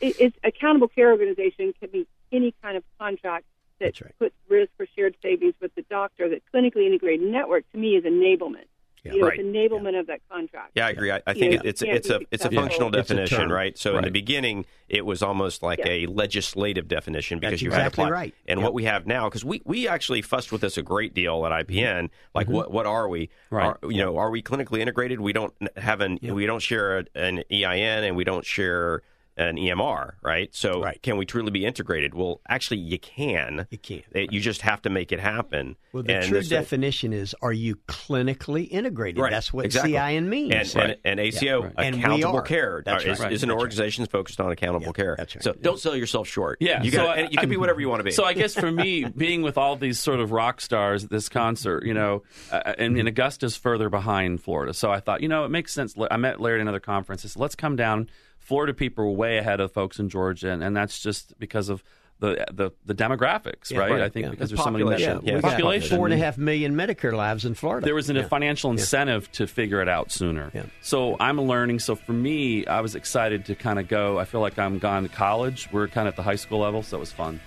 it, 0.00 0.16
it's 0.20 0.36
accountable 0.44 0.88
care 0.88 1.10
organization 1.10 1.72
can 1.80 1.90
be 1.90 2.06
any 2.32 2.54
kind 2.62 2.76
of 2.76 2.84
contract 2.98 3.44
that 3.80 4.00
right. 4.00 4.18
puts 4.18 4.34
risk 4.48 4.70
for 4.76 4.86
shared 4.96 5.16
savings 5.22 5.54
with 5.60 5.74
the 5.74 5.82
doctor. 5.90 6.28
That 6.28 6.42
clinically 6.54 6.86
integrated 6.86 7.28
network 7.30 7.70
to 7.72 7.78
me 7.78 7.96
is 7.96 8.04
enablement. 8.04 8.66
You 9.12 9.20
know, 9.20 9.26
Right. 9.28 9.38
it's 9.38 9.46
enablement 9.48 9.98
of 9.98 10.06
that 10.08 10.20
contract. 10.30 10.72
Yeah, 10.74 10.86
I 10.86 10.90
agree. 10.90 11.10
I, 11.10 11.20
I 11.26 11.34
think 11.34 11.52
know, 11.54 11.60
it, 11.60 11.66
it's 11.66 11.82
it's 11.82 12.10
a 12.10 12.16
it's 12.30 12.44
a 12.44 12.50
successful. 12.50 12.58
functional 12.60 12.88
It's 12.88 13.10
a 13.10 13.14
definition, 13.14 13.38
term. 13.38 13.52
right? 13.52 13.76
So 13.78 13.96
in 13.98 14.04
the 14.04 14.10
beginning, 14.10 14.66
it 14.88 15.04
was 15.06 15.22
almost 15.22 15.62
like 15.62 15.78
Yeah. 15.80 15.88
a 15.92 16.06
legislative 16.06 16.88
definition 16.88 17.38
because 17.38 17.52
That's 17.52 17.62
you 17.62 17.70
had 17.70 17.78
to 17.78 17.82
exactly 17.86 18.04
apply. 18.04 18.10
right. 18.12 18.34
And 18.46 18.60
Yep. 18.60 18.64
what 18.64 18.74
we 18.74 18.84
have 18.84 19.06
now, 19.06 19.28
because 19.28 19.44
we, 19.44 19.62
we 19.64 19.88
actually 19.88 20.22
fussed 20.22 20.52
with 20.52 20.60
this 20.60 20.76
a 20.76 20.82
great 20.82 21.14
deal 21.14 21.44
at 21.46 21.52
IPN. 21.52 22.04
Mm-hmm. 22.04 22.06
Like, 22.34 22.46
mm-hmm. 22.46 22.56
what 22.56 22.70
what 22.70 22.86
are 22.86 23.08
we? 23.08 23.30
Right. 23.50 23.66
Are, 23.66 23.78
you 23.90 23.98
know, 23.98 24.16
are 24.18 24.30
we 24.30 24.42
clinically 24.42 24.80
integrated? 24.80 25.20
We 25.20 25.32
don't 25.32 25.54
have 25.76 26.00
an 26.00 26.18
we 26.22 26.46
don't 26.46 26.60
share 26.62 27.04
an 27.14 27.42
EIN 27.50 28.04
and 28.04 28.16
we 28.16 28.24
don't 28.24 28.44
share 28.44 29.02
an 29.36 29.56
EMR, 29.56 30.12
right? 30.22 30.54
So 30.54 30.80
Right. 30.82 31.00
can 31.02 31.16
we 31.18 31.26
truly 31.26 31.50
be 31.50 31.64
integrated? 31.66 32.14
Well, 32.14 32.40
actually, 32.48 32.78
you 32.80 32.98
can. 32.98 33.66
You 33.70 33.78
can, 33.78 34.02
It- 34.12 34.32
you 34.32 34.40
just 34.40 34.62
have 34.62 34.80
to 34.82 34.90
make 34.90 35.12
it 35.12 35.20
happen. 35.20 35.76
Well, 35.92 36.02
the 36.02 36.14
And 36.16 36.24
true 36.26 36.38
this- 36.38 36.48
definition 36.48 37.12
is: 37.12 37.34
Are 37.42 37.52
you 37.52 37.76
clinically 37.86 38.68
integrated? 38.70 39.20
Right. 39.20 39.30
That's 39.30 39.52
what 39.52 39.64
exactly. 39.66 39.92
CIN 39.92 40.28
means. 40.30 40.74
And, 40.74 40.82
and, 40.92 40.96
and 41.04 41.20
ACO, 41.20 41.62
right. 41.64 41.72
And 41.78 41.96
we 41.96 42.02
accountable 42.02 42.36
are. 42.38 42.42
care, 42.42 42.82
That's 42.84 43.04
is, 43.04 43.20
right. 43.20 43.32
is 43.32 43.42
an 43.42 43.48
That's 43.48 43.54
right. 43.56 43.60
organization 43.60 44.06
focused 44.06 44.40
on 44.40 44.50
accountable 44.50 44.86
Yeah, 44.86 44.92
care. 44.92 45.14
that's 45.18 45.34
right. 45.36 45.42
So 45.44 45.52
don't 45.52 45.78
sell 45.78 45.94
yourself 45.96 46.26
short. 46.28 46.58
Yeah, 46.60 46.82
you, 46.82 46.90
so 46.90 46.98
got, 46.98 47.18
I- 47.18 47.20
and 47.22 47.32
you 47.32 47.38
can 47.38 47.48
be 47.48 47.56
whatever 47.56 47.80
you 47.80 47.88
want 47.88 48.00
to 48.00 48.04
be. 48.04 48.10
So 48.12 48.24
I 48.24 48.32
guess 48.32 48.54
for 48.54 48.70
me, 48.70 49.04
being 49.16 49.42
with 49.42 49.58
all 49.58 49.76
these 49.76 49.98
sort 49.98 50.20
of 50.20 50.32
rock 50.32 50.60
stars 50.60 51.04
at 51.04 51.10
this 51.10 51.28
concert, 51.28 51.84
you 51.84 51.94
know, 51.94 52.22
uh, 52.50 52.74
and, 52.78 52.96
and 52.96 53.08
Augusta's 53.08 53.56
further 53.56 53.88
behind 53.90 54.42
Florida, 54.42 54.72
so 54.72 54.90
I 54.90 55.00
thought, 55.00 55.20
you 55.22 55.28
know, 55.28 55.44
it 55.44 55.50
makes 55.50 55.72
sense. 55.72 55.94
I 56.10 56.16
met 56.16 56.40
Larry 56.40 56.58
at 56.58 56.62
another 56.62 56.80
conference. 56.80 57.24
I 57.24 57.28
said, 57.28 57.40
let's 57.40 57.54
come 57.54 57.76
down. 57.76 58.08
Florida 58.46 58.72
people 58.74 59.04
are 59.04 59.10
way 59.10 59.38
ahead 59.38 59.60
of 59.60 59.72
folks 59.72 59.98
in 59.98 60.08
Georgia, 60.08 60.50
and, 60.50 60.62
and 60.62 60.76
that's 60.76 61.00
just 61.00 61.38
because 61.38 61.68
of 61.68 61.82
the 62.20 62.46
the, 62.52 62.70
the 62.86 62.94
demographics, 62.94 63.70
Yeah, 63.70 63.80
right? 63.80 63.90
right, 63.92 64.00
I 64.02 64.08
think 64.08 64.24
yeah. 64.24 64.30
because 64.30 64.48
The 64.50 64.56
there's 64.56 64.64
so 64.64 64.70
many 64.70 64.84
population. 64.84 65.16
men- 65.16 65.26
Yeah, 65.26 65.34
we 65.34 65.40
got 65.42 65.50
population. 65.50 65.96
four 65.98 66.06
and 66.06 66.14
a 66.14 66.16
half 66.16 66.38
million 66.38 66.74
Medicare 66.74 67.12
lives 67.12 67.44
in 67.44 67.54
Florida. 67.54 67.84
There 67.84 67.94
was 67.94 68.08
a 68.08 68.14
Yeah. 68.14 68.28
financial 68.28 68.70
incentive 68.70 69.30
to 69.32 69.46
figure 69.46 69.82
it 69.82 69.88
out 69.88 70.10
sooner. 70.12 70.50
Yeah. 70.54 70.62
So 70.80 71.16
I'm 71.20 71.38
learning. 71.40 71.80
So 71.80 71.94
for 71.94 72.12
me, 72.14 72.66
I 72.66 72.80
was 72.80 72.94
excited 72.94 73.44
to 73.46 73.54
kind 73.54 73.78
of 73.78 73.88
go. 73.88 74.18
I 74.18 74.24
feel 74.24 74.40
like 74.40 74.58
I'm 74.58 74.78
gone 74.78 75.02
to 75.02 75.08
college. 75.10 75.68
We're 75.72 75.88
kind 75.88 76.08
of 76.08 76.12
at 76.12 76.16
the 76.16 76.22
high 76.22 76.36
school 76.36 76.60
level, 76.60 76.82
so 76.82 76.96
it 76.96 77.00
was 77.00 77.12
fun. 77.12 77.40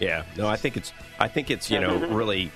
yeah, 0.00 0.24
no, 0.36 0.48
I 0.48 0.56
think 0.56 0.76
it's 0.78 0.92
I 1.20 1.28
think 1.28 1.50
it's 1.50 1.70
you 1.70 1.78
know 1.80 1.98
really 2.08 2.50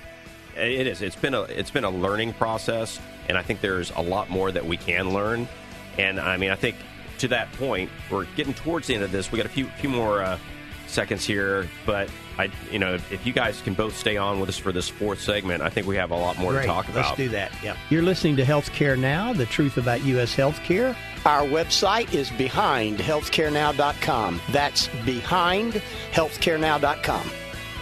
it 0.57 0.87
is. 0.87 1.03
It's 1.03 1.14
been 1.16 1.35
a 1.35 1.43
it's 1.43 1.70
been 1.70 1.85
a 1.85 1.91
learning 1.91 2.32
process, 2.32 2.99
and 3.28 3.37
I 3.39 3.43
think 3.43 3.61
there's 3.61 3.91
a 3.93 4.01
lot 4.03 4.28
more 4.30 4.51
that 4.51 4.64
we 4.64 4.76
can 4.78 5.12
learn. 5.12 5.47
And 5.99 6.18
I 6.18 6.37
mean, 6.39 6.51
I 6.51 6.57
think 6.57 6.74
to 7.19 7.29
that 7.29 7.53
point, 7.53 7.91
we're 8.11 8.27
getting 8.37 8.55
towards 8.55 8.87
the 8.87 8.95
end 8.95 9.05
of 9.05 9.12
this. 9.12 9.31
We 9.31 9.37
got 9.37 9.47
a 9.47 9.51
few 9.51 9.67
few 9.79 9.89
more 9.89 10.23
uh, 10.23 10.39
seconds 10.87 11.25
here, 11.25 11.69
but 11.87 12.09
I 12.39 12.51
you 12.71 12.79
know 12.79 12.95
if 12.95 13.27
you 13.27 13.33
guys 13.33 13.61
can 13.61 13.75
both 13.75 13.97
stay 13.97 14.17
on 14.17 14.41
with 14.41 14.49
us 14.49 14.59
for 14.59 14.73
this 14.73 14.89
fourth 14.89 15.21
segment, 15.21 15.62
I 15.62 15.69
think 15.69 15.87
we 15.87 15.97
have 15.97 16.11
a 16.11 16.17
lot 16.17 16.39
more 16.39 16.53
Great. 16.53 16.62
to 16.62 16.69
talk 16.69 16.89
about. 16.89 17.07
Let's 17.07 17.17
do 17.17 17.29
that. 17.31 17.53
Yeah. 17.62 17.77
You're 17.91 18.03
listening 18.03 18.37
to 18.37 18.45
Healthcare 18.45 18.99
Now, 18.99 19.33
the 19.33 19.47
truth 19.47 19.77
about 19.77 20.05
U.S. 20.05 20.35
healthcare. 20.35 20.97
Our 21.25 21.43
website 21.43 22.12
is 22.12 22.31
behind 22.31 22.99
behindhealthcarenow.com. 22.99 24.41
That's 24.51 24.89
behind 25.05 25.73
behindhealthcarenow.com. 26.12 27.31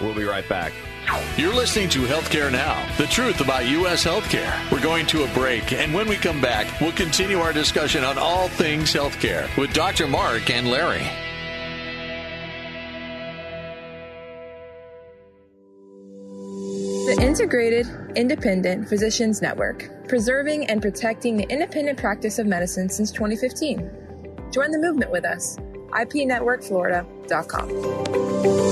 We'll 0.01 0.15
be 0.15 0.25
right 0.25 0.49
back. 0.49 0.73
You're 1.37 1.55
listening 1.55 1.89
to 1.91 2.01
Healthcare 2.01 2.53
Now, 2.53 2.85
the 2.97 3.07
truth 3.07 3.41
about 3.41 3.67
U.S. 3.67 4.05
healthcare. 4.05 4.71
We're 4.71 4.83
going 4.83 5.07
to 5.07 5.25
a 5.25 5.35
break, 5.35 5.73
and 5.73 5.95
when 5.95 6.09
we 6.09 6.17
come 6.17 6.41
back, 6.41 6.81
we'll 6.81 6.93
continue 6.93 7.39
our 7.39 7.53
discussion 7.53 8.05
on 8.05 8.19
all 8.19 8.49
things 8.49 8.93
healthcare 8.93 9.55
with 9.57 9.73
Dr. 9.73 10.07
Mark 10.07 10.51
and 10.51 10.69
Larry. 10.69 11.07
The 17.07 17.19
Integrated 17.21 17.87
Independent 18.15 18.89
Physicians 18.89 19.43
Network, 19.43 19.91
preserving 20.09 20.67
and 20.67 20.81
protecting 20.81 21.37
the 21.37 21.43
independent 21.51 21.99
practice 21.99 22.39
of 22.39 22.47
medicine 22.47 22.89
since 22.89 23.11
2015. 23.11 23.91
Join 24.53 24.71
the 24.71 24.79
movement 24.79 25.11
with 25.11 25.25
us. 25.25 25.57
IPNetworkFlorida.com. 25.91 28.72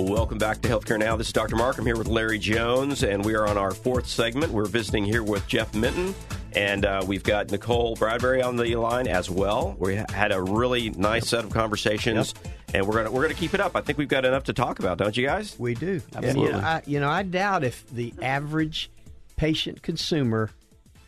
Welcome 0.00 0.38
back 0.38 0.62
to 0.62 0.68
Healthcare 0.68 0.98
Now. 0.98 1.14
This 1.16 1.26
is 1.26 1.32
Dr. 1.34 1.56
Mark. 1.56 1.76
I'm 1.76 1.84
here 1.84 1.96
with 1.96 2.08
Larry 2.08 2.38
Jones, 2.38 3.02
and 3.02 3.22
we 3.22 3.34
are 3.34 3.46
on 3.46 3.58
our 3.58 3.70
fourth 3.70 4.06
segment. 4.06 4.50
We're 4.50 4.64
visiting 4.64 5.04
here 5.04 5.22
with 5.22 5.46
Jeff 5.46 5.74
Minton, 5.74 6.14
and 6.52 6.86
uh, 6.86 7.04
we've 7.06 7.22
got 7.22 7.50
Nicole 7.50 7.96
Bradbury 7.96 8.40
on 8.40 8.56
the 8.56 8.76
line 8.76 9.06
as 9.06 9.28
well. 9.28 9.76
We 9.78 9.96
had 9.96 10.32
a 10.32 10.40
really 10.42 10.88
nice 10.90 11.28
set 11.28 11.44
of 11.44 11.50
conversations, 11.50 12.34
and 12.72 12.86
we're 12.86 12.94
gonna 12.94 13.10
we're 13.10 13.20
gonna 13.22 13.34
keep 13.34 13.52
it 13.52 13.60
up. 13.60 13.76
I 13.76 13.82
think 13.82 13.98
we've 13.98 14.08
got 14.08 14.24
enough 14.24 14.44
to 14.44 14.54
talk 14.54 14.78
about, 14.78 14.96
don't 14.96 15.14
you 15.14 15.26
guys? 15.26 15.54
We 15.58 15.74
do. 15.74 16.00
Absolutely. 16.14 16.28
And, 16.28 16.40
you, 16.40 16.52
know, 16.52 16.58
I, 16.58 16.82
you 16.86 17.00
know, 17.00 17.10
I 17.10 17.22
doubt 17.22 17.62
if 17.62 17.86
the 17.90 18.14
average 18.22 18.90
patient 19.36 19.82
consumer 19.82 20.50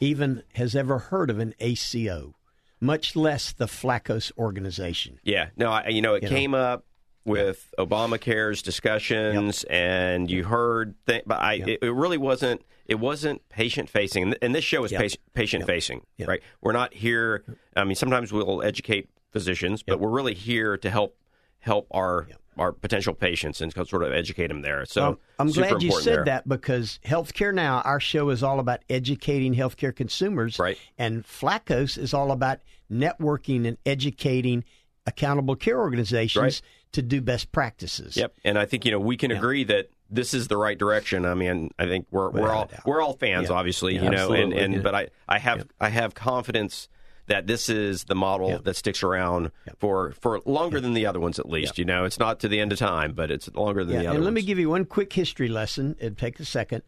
even 0.00 0.42
has 0.54 0.76
ever 0.76 0.98
heard 0.98 1.30
of 1.30 1.38
an 1.38 1.54
ACO, 1.60 2.34
much 2.78 3.16
less 3.16 3.52
the 3.52 3.66
Flacos 3.66 4.32
organization. 4.36 5.18
Yeah. 5.24 5.48
No, 5.56 5.70
I, 5.70 5.88
you 5.88 6.02
know, 6.02 6.14
it 6.14 6.24
You 6.24 6.28
know? 6.28 6.36
came 6.36 6.54
up 6.54 6.84
with 7.24 7.72
Obamacare's 7.78 8.62
discussions, 8.62 9.64
and 9.64 10.30
you 10.30 10.44
heard, 10.44 10.94
th- 11.06 11.22
but 11.26 11.40
I, 11.40 11.54
it, 11.54 11.78
it 11.82 11.92
really 11.92 12.18
wasn't. 12.18 12.62
It 12.86 12.96
wasn't 12.98 13.48
patient 13.48 13.88
facing, 13.88 14.34
and 14.42 14.54
this 14.54 14.64
show 14.64 14.84
is 14.84 14.90
Yep. 14.92 15.00
patient, 15.00 15.22
patient 15.34 15.66
facing, 15.66 16.02
Yep. 16.18 16.28
right? 16.28 16.42
We're 16.60 16.72
not 16.72 16.92
here. 16.94 17.44
I 17.76 17.84
mean, 17.84 17.94
sometimes 17.94 18.32
we'll 18.32 18.62
educate 18.62 19.08
physicians, 19.30 19.82
but 19.82 20.00
we're 20.00 20.10
really 20.10 20.34
here 20.34 20.76
to 20.76 20.90
help 20.90 21.16
help 21.60 21.86
our 21.92 22.26
our 22.58 22.70
potential 22.70 23.14
patients 23.14 23.62
and 23.62 23.72
sort 23.72 24.02
of 24.02 24.12
educate 24.12 24.48
them 24.48 24.60
there. 24.60 24.84
So 24.84 25.06
Um, 25.06 25.18
I'm 25.38 25.50
glad 25.52 25.80
you 25.82 25.90
said 26.02 26.16
there. 26.16 26.24
that 26.26 26.46
because 26.46 26.98
Healthcare 27.02 27.54
Now, 27.54 27.80
our 27.82 27.98
show 27.98 28.28
is 28.28 28.42
all 28.42 28.60
about 28.60 28.80
educating 28.90 29.54
healthcare 29.54 29.94
consumers. 29.96 30.58
Right. 30.58 30.76
And 30.98 31.24
Flacos 31.24 31.96
is 31.96 32.12
all 32.12 32.30
about 32.30 32.58
networking 32.92 33.66
and 33.66 33.78
educating 33.86 34.64
accountable 35.06 35.56
care 35.56 35.78
organizations 35.78 36.42
Right. 36.42 36.62
To 36.92 37.02
do 37.02 37.20
best 37.20 37.52
practices. 37.52 38.16
Yep, 38.16 38.34
and 38.44 38.58
I 38.58 38.64
think 38.66 38.84
you 38.84 38.90
know 38.92 39.00
we 39.00 39.16
can 39.16 39.30
agree 39.30 39.64
that 39.64 39.88
this 40.10 40.34
is 40.34 40.48
the 40.48 40.56
right 40.56 40.78
direction. 40.78 41.24
I 41.24 41.34
mean, 41.34 41.70
I 41.78 41.86
think 41.86 42.06
we're 42.10 42.30
we're 42.30 42.50
all 42.52 42.70
we're 42.86 43.00
all 43.00 43.14
fans, 43.14 43.48
Yeah. 43.48 43.56
obviously, 43.56 43.94
Yeah, 43.96 44.04
you 44.04 44.10
know, 44.10 44.32
and, 44.32 44.52
absolutely. 44.52 44.58
and 44.64 44.74
Yeah. 44.74 44.80
but 44.80 44.94
I 44.94 45.08
I 45.28 45.38
have 45.38 45.66
I 45.80 45.88
have 45.88 46.14
confidence 46.14 46.88
that 47.28 47.46
this 47.46 47.68
is 47.68 48.04
the 48.04 48.14
model 48.16 48.50
Yeah. 48.50 48.58
that 48.64 48.74
sticks 48.76 49.02
around 49.02 49.52
for 49.78 50.12
for 50.20 50.40
longer 50.44 50.80
than 50.80 50.92
the 50.92 51.06
other 51.06 51.20
ones, 51.20 51.38
at 51.38 51.48
least. 51.48 51.78
You 51.78 51.84
know, 51.84 52.04
it's 52.04 52.18
not 52.18 52.40
to 52.40 52.48
the 52.48 52.60
end 52.60 52.72
of 52.72 52.78
time, 52.78 53.12
but 53.12 53.30
it's 53.30 53.48
longer 53.54 53.84
than 53.84 53.94
Yeah, 53.94 54.02
the 54.02 54.06
other. 54.08 54.16
and 54.16 54.24
let 54.24 54.34
me 54.34 54.42
give 54.42 54.58
you 54.58 54.68
one 54.70 54.84
quick 54.84 55.12
history 55.12 55.48
lesson. 55.48 55.96
It'll 55.98 56.14
take 56.16 56.38
a 56.40 56.44
second. 56.44 56.82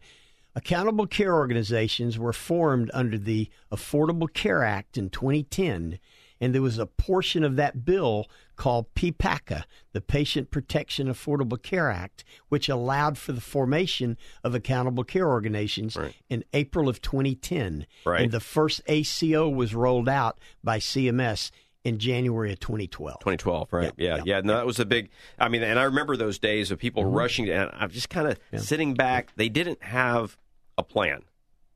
Accountable 0.57 1.07
care 1.07 1.35
organizations 1.35 2.17
were 2.19 2.33
formed 2.33 2.91
under 2.95 3.19
the 3.19 3.49
Affordable 3.73 4.33
Care 4.33 4.63
Act 4.63 4.97
in 4.97 5.11
2010, 5.11 5.99
and 6.41 6.55
there 6.55 6.63
was 6.63 6.79
a 6.79 6.87
portion 6.87 7.45
of 7.45 7.57
that 7.57 7.85
bill 7.85 8.27
called 8.57 8.93
PPACA, 8.95 9.65
the 9.93 10.01
Patient 10.01 10.51
Protection 10.51 11.09
Affordable 11.09 11.61
Care 11.61 11.91
Act, 11.91 12.25
which 12.49 12.69
allowed 12.69 13.19
for 13.19 13.33
the 13.33 13.41
formation 13.41 14.17
of 14.43 14.55
accountable 14.55 15.05
care 15.05 15.29
organizations 15.29 15.97
in 16.29 16.45
April 16.53 16.89
of 16.89 17.01
2010. 17.03 17.87
Right. 18.05 18.23
And 18.23 18.33
the 18.33 18.41
first 18.41 18.81
ACO 18.87 19.49
was 19.49 19.75
rolled 19.75 20.09
out 20.09 20.39
by 20.63 20.79
CMS 20.79 21.51
in 21.85 21.99
January 21.99 22.53
of 22.53 22.61
2012. 22.61 23.19
2012, 23.21 23.73
right? 23.73 23.93
Yeah, 23.97 24.17
Yeah, 24.17 24.23
yeah. 24.25 24.41
no, 24.43 24.55
that 24.57 24.67
was 24.67 24.81
a 24.81 24.87
big. 24.87 25.11
I 25.39 25.49
mean, 25.49 25.63
and 25.63 25.79
I 25.79 25.83
remember 25.85 26.17
those 26.17 26.39
days 26.39 26.71
of 26.71 26.79
people 26.79 27.03
Mm-hmm. 27.05 27.15
rushing, 27.15 27.49
and 27.51 27.71
I'm 27.75 27.91
just 27.91 28.09
kind 28.09 28.29
of 28.29 28.39
sitting 28.63 28.95
back. 28.95 29.33
They 29.37 29.49
didn't 29.49 29.83
have 29.83 30.39
a 30.79 30.83
plan, 30.83 31.23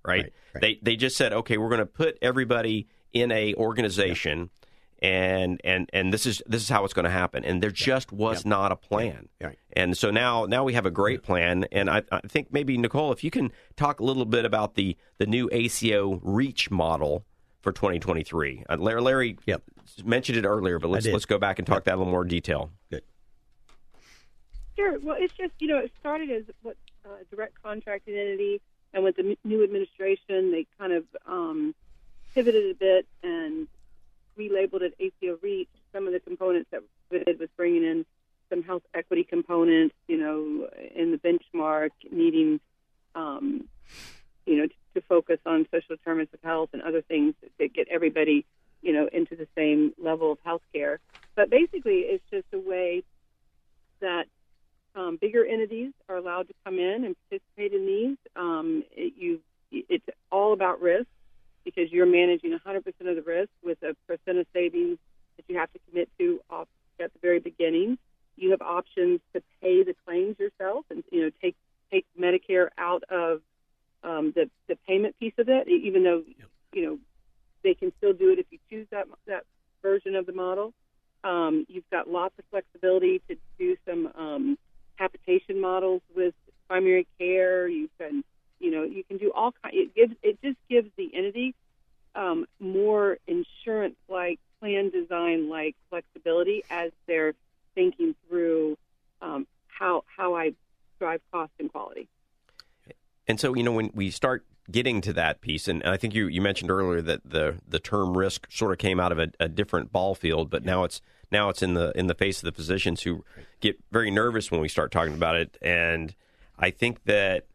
right? 0.04 0.22
Right, 0.22 0.32
right. 0.54 0.60
They 0.62 0.78
they 0.82 0.96
just 0.96 1.16
said, 1.16 1.32
okay, 1.32 1.58
we're 1.58 1.68
going 1.68 1.80
to 1.80 1.86
put 1.86 2.16
everybody 2.22 2.88
in 3.12 3.30
a 3.32 3.54
organization, 3.54 4.50
and 5.00 5.60
and 5.64 5.88
and 5.92 6.12
this 6.12 6.26
is 6.26 6.42
this 6.46 6.62
is 6.62 6.68
how 6.68 6.84
it's 6.84 6.94
going 6.94 7.04
to 7.04 7.10
happen. 7.10 7.44
And 7.44 7.62
there 7.62 7.70
just 7.70 8.12
was 8.12 8.44
not 8.44 8.72
a 8.72 8.76
plan. 8.76 9.28
Right. 9.40 9.58
And 9.74 9.96
so 9.96 10.10
now 10.10 10.44
now 10.46 10.64
we 10.64 10.74
have 10.74 10.86
a 10.86 10.90
great 10.90 11.22
plan, 11.22 11.64
and 11.72 11.88
I, 11.88 12.02
I 12.10 12.20
think 12.26 12.52
maybe 12.52 12.76
Nicole, 12.76 13.12
if 13.12 13.22
you 13.22 13.30
can 13.30 13.52
talk 13.76 14.00
a 14.00 14.04
little 14.04 14.24
bit 14.24 14.44
about 14.44 14.74
the 14.74 14.96
the 15.18 15.26
new 15.26 15.48
ACO 15.52 16.20
Reach 16.22 16.70
model 16.70 17.24
for 17.62 17.72
2023. 17.72 18.64
Uh, 18.68 18.76
Larry, 18.76 19.00
Larry 19.00 19.38
Yep. 19.46 19.62
mentioned 20.04 20.38
it 20.38 20.44
earlier, 20.44 20.78
but 20.78 20.88
let's 20.88 21.06
let's 21.06 21.26
go 21.26 21.38
back 21.38 21.58
and 21.58 21.66
talk 21.66 21.84
that 21.84 21.92
in 21.92 21.96
a 21.96 21.98
little 21.98 22.10
more 22.12 22.24
detail. 22.24 22.70
Good. 22.90 23.02
Sure. 24.76 24.98
Well, 25.00 25.16
it's 25.18 25.34
just 25.36 25.52
you 25.58 25.68
know 25.68 25.78
it 25.78 25.92
started 26.00 26.30
as 26.30 26.44
what 26.62 26.76
uh, 27.04 27.08
direct 27.30 27.60
contracting 27.62 28.16
entity, 28.16 28.60
and 28.94 29.02
with 29.02 29.16
the 29.16 29.30
m- 29.30 29.36
new 29.44 29.64
administration, 29.64 30.52
they 30.52 30.66
kind 30.78 30.92
of 30.92 31.04
um, 31.26 31.74
pivoted 32.34 32.70
a 32.70 32.74
bit 32.74 33.06
and 33.22 33.68
relabeled 34.38 34.82
it 34.82 34.94
ACO 34.98 35.38
REACH. 35.42 35.68
Some 35.92 36.06
of 36.06 36.12
the 36.12 36.20
components 36.20 36.68
that 36.70 36.82
we 37.10 37.24
did 37.24 37.38
was 37.38 37.48
bringing 37.56 37.84
in 37.84 38.06
some 38.50 38.62
health 38.62 38.82
equity 38.94 39.24
components, 39.24 39.94
you 40.06 40.16
know, 40.16 40.68
in 40.94 41.10
the 41.10 41.18
benchmark, 41.18 41.90
needing, 42.10 42.60
um, 43.14 43.68
you 44.46 44.56
know, 44.56 44.66
to, 44.66 44.74
to 44.94 45.00
focus 45.02 45.38
on 45.44 45.66
social 45.70 45.96
determinants 45.96 46.32
of 46.34 46.40
health 46.42 46.70
and 46.72 46.82
other 46.82 47.02
things 47.02 47.34
that 47.58 47.74
get 47.74 47.88
everybody, 47.90 48.46
you 48.82 48.92
know, 48.92 49.08
into 49.12 49.36
the 49.36 49.46
same 49.56 49.92
level 49.98 50.32
of 50.32 50.38
health 50.44 50.62
care. 50.72 51.00
But 51.34 51.50
basically, 51.50 52.00
it's 52.00 52.24
just 52.30 52.46
a 52.52 52.58
way 52.58 53.02
that 54.00 54.26
um, 54.94 55.18
bigger 55.20 55.44
entities 55.44 55.92
are 56.08 56.16
allowed 56.16 56.48
to 56.48 56.54
come 56.64 56.78
in 56.78 57.04
and 57.04 57.16
participate 57.28 57.72
in 57.72 57.86
these. 57.86 58.16
Um, 58.36 58.84
it, 58.92 59.12
you, 59.16 59.40
it's 59.70 60.04
all 60.30 60.52
about 60.52 60.80
risk 60.80 61.06
because 61.74 61.92
you're 61.92 62.06
managing 62.06 62.58
100% 62.58 62.78
of 62.78 63.16
the 63.16 63.22
risk 63.22 63.50
with 63.62 63.76
a 63.82 63.94
percent 64.06 64.38
of 64.38 64.46
savings 64.54 64.96
that 65.36 65.44
you 65.48 65.58
have 65.58 65.70
to 65.72 65.78
commit 65.88 66.08
to 66.18 66.40
off 66.48 66.66
at 66.98 67.12
the 67.12 67.18
very 67.20 67.40
beginning. 67.40 67.98
You 68.36 68.52
have 68.52 68.62
options 68.62 69.20
to 69.34 69.42
pay 69.60 69.82
the 69.82 69.94
claims 70.06 70.36
yourself 70.38 70.86
and 70.90 71.04
you 71.10 71.22
know 71.22 71.30
take 71.42 71.56
take 71.90 72.06
Medicare 72.18 72.68
out 72.78 73.02
of 73.10 73.42
um, 74.02 74.32
the 74.34 74.48
the 74.66 74.76
payment 74.86 75.18
piece 75.18 75.34
of 75.36 75.48
it, 75.48 75.68
even 75.68 76.04
though 76.04 76.22
you 76.72 76.86
know 76.86 76.98
they 77.62 77.74
can 77.74 77.92
still 77.98 78.14
do 78.14 78.30
it 78.30 78.38
if 78.38 78.46
you 78.50 78.58
choose 78.70 78.86
that 78.90 79.06
that 79.26 79.44
version 79.82 80.14
of 80.14 80.24
the 80.24 80.32
model. 80.32 80.72
Um, 81.22 81.66
you've 81.68 81.88
got 81.90 82.08
lots 82.08 82.34
of 82.38 82.44
flexibility 82.50 83.20
to 83.28 83.36
do 83.58 83.76
some 83.86 84.10
um, 84.16 84.58
capitation 84.96 85.60
models 85.60 86.00
with 86.16 86.34
primary 86.68 87.06
care. 87.18 87.68
You 87.68 87.90
can, 87.98 88.22
you 88.60 88.70
know, 88.70 88.82
you 88.82 89.04
can 89.04 89.18
do 89.18 89.32
all 89.34 89.52
kind. 89.62 89.74
It 89.74 89.94
gives 89.94 90.14
it 90.22 90.38
just 90.42 90.58
gives 90.68 90.90
the 90.96 91.10
entity 91.14 91.54
um, 92.14 92.46
more 92.58 93.18
insurance-like 93.26 94.40
plan 94.60 94.90
design-like 94.90 95.76
flexibility 95.88 96.64
as 96.70 96.90
they're 97.06 97.34
thinking 97.74 98.14
through 98.28 98.76
um, 99.22 99.46
how 99.68 100.04
how 100.16 100.34
I 100.34 100.54
drive 100.98 101.20
cost 101.32 101.52
and 101.58 101.70
quality. 101.70 102.08
And 103.28 103.38
so, 103.38 103.54
you 103.54 103.62
know, 103.62 103.72
when 103.72 103.90
we 103.94 104.10
start 104.10 104.44
getting 104.70 105.00
to 105.02 105.12
that 105.12 105.40
piece, 105.40 105.68
and 105.68 105.82
I 105.84 105.96
think 105.96 106.14
you, 106.14 106.26
you 106.26 106.40
mentioned 106.40 106.70
earlier 106.70 107.02
that 107.02 107.20
the 107.24 107.56
the 107.66 107.78
term 107.78 108.16
risk 108.16 108.46
sort 108.50 108.72
of 108.72 108.78
came 108.78 108.98
out 108.98 109.12
of 109.12 109.18
a, 109.18 109.28
a 109.38 109.48
different 109.48 109.92
ball 109.92 110.14
field, 110.14 110.50
but 110.50 110.64
now 110.64 110.84
it's 110.84 111.00
now 111.30 111.48
it's 111.50 111.62
in 111.62 111.74
the 111.74 111.92
in 111.94 112.06
the 112.06 112.14
face 112.14 112.38
of 112.38 112.44
the 112.44 112.52
physicians 112.52 113.02
who 113.02 113.24
get 113.60 113.78
very 113.92 114.10
nervous 114.10 114.50
when 114.50 114.60
we 114.60 114.68
start 114.68 114.90
talking 114.90 115.14
about 115.14 115.36
it. 115.36 115.58
And 115.62 116.14
I 116.58 116.70
think 116.70 117.04
that 117.04 117.46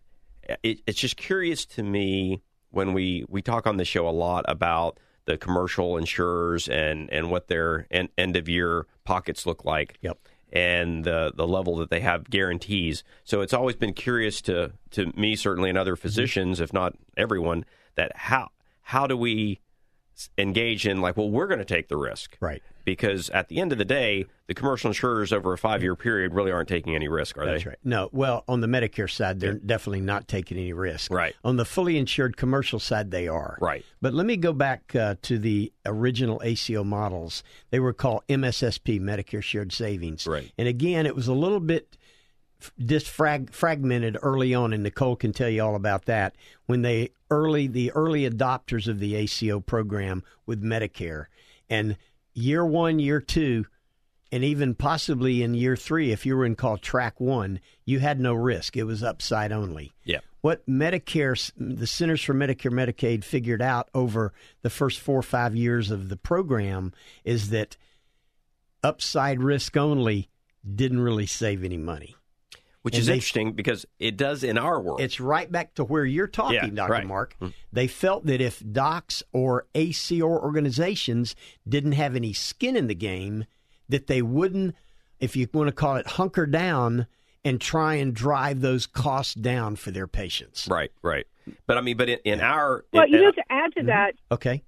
it, 0.64 0.82
it's 0.86 1.00
just 1.00 1.18
curious 1.18 1.66
to 1.66 1.84
me 1.84 2.42
when 2.72 2.94
we 2.94 3.26
we 3.30 3.42
talk 3.42 3.68
on 3.68 3.78
the 3.78 3.86
show 3.86 4.08
a 4.08 4.12
lot 4.12 4.46
about 4.48 5.00
the 5.26 5.38
commercial 5.38 5.98
insurers 5.98 6.68
and 6.68 7.10
and 7.12 7.30
what 7.32 7.48
their 7.48 7.88
end, 7.92 8.10
end 8.18 8.36
of 8.36 8.50
year 8.50 8.86
pockets 9.06 9.46
look 9.46 9.66
like. 9.66 9.98
Yep 10.02 10.20
and 10.54 11.04
the 11.04 11.34
the 11.36 11.48
level 11.48 11.76
that 11.78 11.90
they 11.90 12.00
have 12.00 12.30
guarantees. 12.30 13.04
So 13.24 13.42
it's 13.42 13.54
always 13.54 13.76
been 13.76 13.94
curious 13.94 14.40
to 14.44 14.72
to 14.92 15.12
me 15.18 15.36
certainly 15.36 15.70
and 15.70 15.78
other 15.78 15.96
mm-hmm. 15.96 16.02
physicians, 16.02 16.62
if 16.62 16.72
not 16.72 16.94
everyone, 17.18 17.66
that 17.96 18.16
how 18.16 18.52
how 18.84 19.08
do 19.08 19.18
we 19.18 19.60
engage 20.38 20.88
in 20.88 21.02
like 21.02 21.18
well 21.18 21.30
we're 21.30 21.48
going 21.48 21.60
to 21.60 21.66
take 21.66 21.88
the 21.88 21.98
risk. 21.98 22.38
Right. 22.40 22.62
Because 22.86 23.30
at 23.30 23.48
the 23.48 23.60
end 23.60 23.72
of 23.72 23.78
the 23.78 23.86
day 23.86 24.26
the 24.48 24.54
commercial 24.54 24.90
insurers 24.90 25.32
over 25.32 25.54
a 25.54 25.58
five 25.58 25.82
year 25.82 25.96
period 25.96 26.34
really 26.34 26.52
aren't 26.52 26.70
taking 26.70 26.96
any 26.96 27.08
risk 27.08 27.38
are 27.38 27.46
they? 27.46 27.52
That's 27.52 27.64
they 27.64 27.70
right. 27.72 27.80
No 27.84 28.10
well 28.12 28.44
on 28.48 28.62
the 28.62 28.68
medicare 28.68 29.10
side 29.10 29.40
they're 29.40 29.54
definitely 29.54 30.02
not 30.02 30.28
taking 30.28 30.58
any 30.58 30.74
risk. 30.74 31.12
Right. 31.12 31.36
On 31.44 31.58
the 31.58 31.66
fully 31.66 31.98
insured 31.98 32.38
commercial 32.38 32.80
side 32.80 33.12
they 33.12 33.28
are. 33.28 33.58
Right. 33.62 33.86
But 34.02 34.14
let 34.14 34.26
me 34.26 34.38
go 34.38 34.54
back 34.54 34.96
uh, 34.96 35.16
to 35.24 35.40
the 35.40 35.72
original 35.86 36.42
aco 36.44 36.84
models. 36.84 37.44
They 37.70 37.80
were 37.80 37.94
called 37.94 38.24
mssp 38.28 39.00
medicare 39.02 39.44
shared 39.44 39.72
savings. 39.72 40.28
Right. 40.28 40.52
And 40.58 40.68
again 40.68 41.06
it 41.06 41.16
was 41.16 41.28
a 41.28 41.34
little 41.34 41.60
bit 41.60 41.98
disfragmented 42.80 44.18
early 44.22 44.54
on, 44.54 44.74
and 44.74 44.84
Nicole 44.84 45.16
can 45.16 45.34
tell 45.34 45.50
you 45.50 45.64
all 45.64 45.76
about 45.76 46.06
that. 46.06 46.36
When 46.66 46.82
they 46.82 47.10
early 47.30 47.68
the 47.68 47.92
early 47.92 48.30
adopters 48.30 48.88
of 48.88 49.00
the 49.00 49.16
ACO 49.16 49.60
program 49.60 50.24
with 50.46 50.64
Medicare, 50.64 51.26
and 51.70 51.98
year 52.34 52.66
one, 52.66 53.00
year 53.00 53.20
two, 53.22 53.66
and 54.32 54.44
even 54.44 54.74
possibly 54.74 55.44
in 55.44 55.54
year 55.54 55.76
three, 55.76 56.12
if 56.12 56.26
you 56.26 56.36
were 56.36 56.46
in 56.46 56.56
called 56.56 56.82
track 56.82 57.20
one, 57.20 57.60
you 57.86 58.00
had 58.00 58.20
no 58.20 58.34
risk. 58.34 58.76
It 58.76 58.84
was 58.84 59.04
upside 59.04 59.52
only. 59.52 59.94
Yeah. 60.04 60.20
What 60.42 60.66
Medicare, 60.68 61.52
the 61.56 61.88
Centers 61.88 62.24
for 62.24 62.34
Medicare 62.34 62.72
Medicaid 62.72 63.24
figured 63.24 63.62
out 63.62 63.90
over 63.94 64.34
the 64.62 64.70
first 64.70 65.00
four 65.00 65.20
or 65.20 65.24
five 65.24 65.56
years 65.56 65.92
of 65.92 66.10
the 66.10 66.18
program 66.18 66.94
is 67.24 67.50
that 67.52 67.78
upside 68.84 69.42
risk 69.42 69.78
only 69.78 70.30
didn't 70.76 71.00
really 71.00 71.28
save 71.28 71.64
any 71.64 71.78
money. 71.78 72.16
Which 72.84 72.96
And 72.96 73.02
is 73.02 73.08
they- 73.08 73.14
interesting 73.16 73.54
because 73.54 73.86
it 73.98 74.18
does 74.18 74.44
in 74.44 74.58
our 74.58 74.80
world. 74.80 75.00
It's 75.02 75.20
right 75.20 75.50
back 75.52 75.74
to 75.76 75.84
where 75.86 76.04
you're 76.06 76.28
talking, 76.28 76.56
Yeah, 76.56 76.68
Dr. 76.68 76.92
right. 76.92 77.08
Mark. 77.08 77.36
Mm. 77.42 77.54
They 77.72 77.88
felt 77.88 78.26
that 78.26 78.42
if 78.42 78.62
docs 78.72 79.24
or 79.32 79.66
ACO 79.74 80.26
organizations 80.28 81.36
didn't 81.68 81.94
have 81.94 82.16
any 82.16 82.34
skin 82.34 82.76
in 82.76 82.88
the 82.88 82.96
game, 82.96 83.46
that 83.88 84.08
they 84.08 84.22
wouldn't, 84.22 84.76
if 85.20 85.36
you 85.36 85.48
want 85.54 85.70
to 85.70 85.72
call 85.74 85.96
it, 85.96 86.06
hunker 86.08 86.46
down 86.46 87.08
and 87.46 87.60
try 87.62 87.96
and 87.96 88.14
drive 88.14 88.60
those 88.62 88.86
costs 88.86 89.34
down 89.34 89.76
for 89.78 89.92
their 89.92 90.08
patients. 90.08 90.68
right, 90.70 90.92
right. 91.02 91.26
But 91.68 91.78
I 91.78 91.82
mean, 91.82 91.96
but 91.98 92.08
in, 92.10 92.20
in 92.26 92.40
our 92.42 92.86
Well, 92.94 93.04
in- 93.04 93.10
you 93.12 93.18
in- 93.18 93.24
know, 93.24 93.32
to 93.32 93.44
add 93.50 93.74
to 93.76 93.84
that, 93.84 94.16
Okay, 94.32 94.64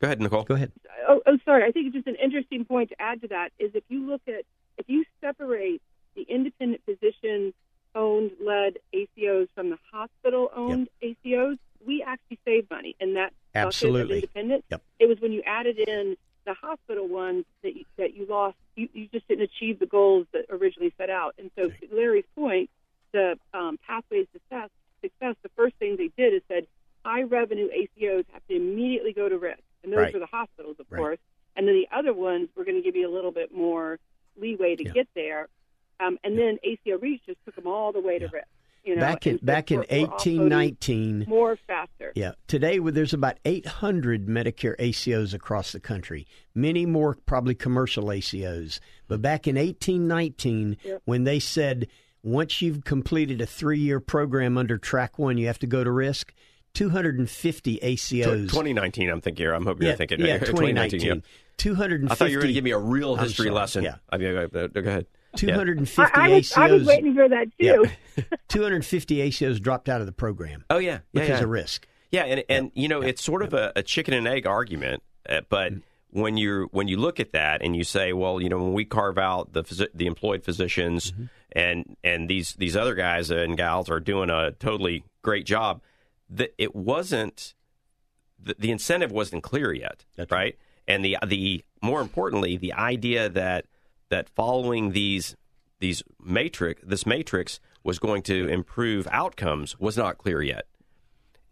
go 0.00 0.06
ahead, 0.06 0.20
Nicole. 0.20 0.44
go 0.44 0.54
ahead. 0.54 0.72
oh, 1.08 1.20
oh, 1.26 1.38
sorry. 1.44 1.64
I 1.64 1.72
think 1.72 1.86
it's 1.86 1.94
just 1.94 2.06
an 2.06 2.16
interesting 2.22 2.64
point 2.64 2.88
to 2.90 3.00
add 3.02 3.20
to 3.22 3.28
that 3.28 3.52
is 3.58 3.70
if 3.74 3.84
you 3.88 4.06
look 4.06 4.22
at 4.28 4.44
if 4.78 4.86
you 4.88 5.04
separate 5.20 5.80
the 6.14 6.22
independent 6.22 6.82
physician 6.84 7.52
owned 7.94 8.32
led 8.44 8.78
ACOs 8.94 9.48
from 9.54 9.70
the 9.70 9.78
hospital 9.92 10.50
owned 10.54 10.88
ACOs, 11.02 11.58
we 11.86 12.02
actually 12.02 12.38
save 12.44 12.68
money 12.70 12.96
and 13.00 13.16
that 13.16 13.32
Absolutely. 13.54 14.16
independent. 14.16 14.64
Yep. 14.70 14.82
It 14.98 15.08
was 15.08 15.20
when 15.20 15.32
you 15.32 15.42
added 15.46 15.78
in 15.78 16.16
the 16.44 16.54
hospital 16.54 17.06
ones 17.06 17.44
that 17.62 17.74
you, 17.76 17.84
that 17.96 18.14
you 18.14 18.26
lost. 18.28 18.56
You, 18.76 18.88
you 18.92 19.08
just 19.12 19.28
didn't 19.28 19.44
achieve 19.44 19.78
the 19.78 19.86
goals 19.86 20.26
that 20.32 20.46
originally 20.50 20.92
set 20.98 21.08
out. 21.08 21.34
And 21.38 21.50
so, 21.56 21.68
to 21.68 21.94
Larry's 21.94 22.24
point, 22.34 22.68
the 23.12 23.38
um, 23.52 23.78
pathways 23.86 24.26
to 24.32 24.40
success, 24.40 24.70
success. 25.00 25.36
The 25.42 25.50
first 25.56 25.76
thing 25.76 25.96
they 25.96 26.10
did 26.16 26.34
is 26.34 26.42
said 26.48 26.66
high 27.04 27.22
revenue 27.22 27.68
ACOs 27.68 28.24
have 28.32 28.42
to 28.48 28.56
immediately 28.56 29.12
go 29.12 29.28
to 29.28 29.38
risk, 29.38 29.60
and 29.84 29.92
those 29.92 29.98
Right. 30.00 30.14
are 30.14 30.18
the 30.18 30.26
hospitals, 30.26 30.76
of 30.80 30.86
Right. 30.90 30.98
course. 30.98 31.18
And 31.56 31.68
then 31.68 31.76
the 31.76 31.88
other 31.96 32.12
ones, 32.12 32.48
we're 32.56 32.64
going 32.64 32.76
to 32.76 32.82
give 32.82 32.96
you 32.96 33.08
a 33.08 33.14
little 33.14 33.30
bit 33.30 33.54
more 33.54 34.00
leeway 34.36 34.74
to 34.74 34.84
Yeah. 34.84 34.92
get 34.92 35.08
there. 35.14 35.48
Um, 36.06 36.18
and 36.24 36.38
then 36.38 36.58
ACO 36.62 36.98
Reach 36.98 37.22
just 37.26 37.38
took 37.44 37.54
them 37.56 37.66
all 37.66 37.92
the 37.92 38.00
way 38.00 38.18
to 38.18 38.26
risk. 38.26 38.46
You 38.84 38.96
know, 38.96 39.00
back 39.00 39.26
in 39.26 39.32
and 39.36 39.44
back 39.46 39.70
in 39.70 39.78
we're- 39.78 39.88
we're 39.90 39.96
eighteen 40.14 40.40
offloading 40.42 40.48
nineteen. 40.48 41.24
more 41.26 41.56
faster. 41.66 42.12
Yeah. 42.14 42.32
Today, 42.48 42.78
well, 42.80 42.92
there's 42.92 43.14
about 43.14 43.38
800 43.46 44.26
Medicare 44.26 44.76
ACOs 44.78 45.32
across 45.32 45.72
the 45.72 45.80
country. 45.80 46.26
Many 46.54 46.84
more 46.84 47.16
probably 47.24 47.54
commercial 47.54 48.04
ACOs. 48.10 48.80
But 49.08 49.22
back 49.22 49.46
in 49.48 49.56
1819, 49.56 50.76
Yep. 50.84 51.00
when 51.06 51.24
they 51.24 51.38
said 51.38 51.86
once 52.22 52.60
you've 52.60 52.84
completed 52.84 53.40
a 53.40 53.46
three 53.46 53.78
year 53.78 54.00
program 54.00 54.58
under 54.58 54.76
track 54.76 55.18
one, 55.18 55.38
you 55.38 55.46
have 55.46 55.58
to 55.60 55.66
go 55.66 55.82
to 55.82 55.90
risk, 55.90 56.34
250 56.74 57.78
ACOs. 57.82 58.48
2019, 58.50 59.08
I'm 59.08 59.20
thinking. 59.22 59.46
I'm 59.46 59.64
hoping 59.64 59.84
yeah, 59.84 59.88
you're 59.90 59.96
thinking. 59.96 60.20
yeah, 60.20 60.38
2019. 60.38 61.00
2019. 61.00 61.00
yeah. 61.16 61.20
250. 61.56 62.12
I 62.12 62.14
thought 62.16 62.30
you 62.30 62.36
were 62.36 62.42
going 62.42 62.48
to 62.48 62.54
give 62.54 62.64
me 62.64 62.72
a 62.72 62.78
real 62.78 63.16
history 63.16 63.48
lesson. 63.50 63.84
yeah. 63.84 63.96
I 64.10 64.18
mean, 64.18 64.34
go, 64.52 64.68
go 64.68 64.80
ahead. 64.80 65.06
250 65.36 66.02
I, 66.14 66.24
I 66.26 66.28
was, 66.30 66.50
ACOs. 66.50 66.56
I 66.58 66.70
was 66.72 66.86
waiting 66.86 67.14
for 67.14 67.28
that 67.28 67.46
too. 67.58 67.84
Yeah. 68.16 68.22
250 68.48 69.16
ACOs 69.28 69.60
dropped 69.60 69.88
out 69.88 70.00
of 70.00 70.06
the 70.06 70.12
program 70.12 70.64
Oh 70.70 70.78
yeah, 70.78 70.92
yeah, 70.92 70.98
because 71.12 71.28
yeah. 71.40 71.42
of 71.42 71.48
risk. 71.50 71.88
Yeah, 72.12 72.22
and 72.24 72.44
and 72.48 72.70
you 72.74 72.86
know 72.88 73.00
it's 73.02 73.22
sort 73.22 73.42
of 73.42 73.52
a, 73.54 73.72
a 73.74 73.82
chicken 73.82 74.14
and 74.14 74.28
egg 74.28 74.46
argument, 74.46 75.02
uh, 75.28 75.40
but 75.48 75.72
Mm-hmm. 75.72 76.20
when 76.20 76.36
you 76.36 76.68
when 76.70 76.86
you 76.86 76.96
look 76.96 77.18
at 77.18 77.32
that 77.32 77.60
and 77.62 77.74
you 77.74 77.82
say, 77.82 78.12
well, 78.12 78.40
you 78.40 78.48
know, 78.48 78.58
when 78.62 78.72
we 78.72 78.84
carve 78.84 79.18
out 79.18 79.52
the 79.52 79.64
physi- 79.64 79.88
the 79.94 80.06
employed 80.06 80.44
physicians 80.44 81.10
Mm-hmm. 81.10 81.24
and 81.52 81.96
and 82.04 82.28
these 82.30 82.52
these 82.54 82.76
other 82.76 82.94
guys 82.94 83.30
and 83.32 83.56
gals 83.56 83.90
are 83.90 83.98
doing 84.00 84.30
a 84.30 84.52
totally 84.52 85.02
great 85.22 85.44
job, 85.44 85.82
that 86.30 86.54
it 86.56 86.76
wasn't 86.76 87.54
the, 88.40 88.54
the 88.58 88.70
incentive 88.70 89.10
wasn't 89.10 89.42
clear 89.42 89.72
yet, 89.72 90.04
That's 90.16 90.30
right? 90.30 90.56
And 90.86 91.04
the 91.04 91.16
the 91.26 91.64
more 91.82 92.00
importantly, 92.00 92.56
the 92.58 92.74
idea 92.74 93.28
that 93.30 93.64
that 94.14 94.28
following 94.36 94.92
these 94.92 95.34
these 95.80 96.04
matrix 96.22 96.80
this 96.86 97.04
matrix 97.04 97.58
was 97.82 97.98
going 97.98 98.22
to 98.22 98.46
improve 98.48 99.08
outcomes 99.10 99.76
was 99.80 99.96
not 99.96 100.18
clear 100.18 100.40
yet. 100.40 100.66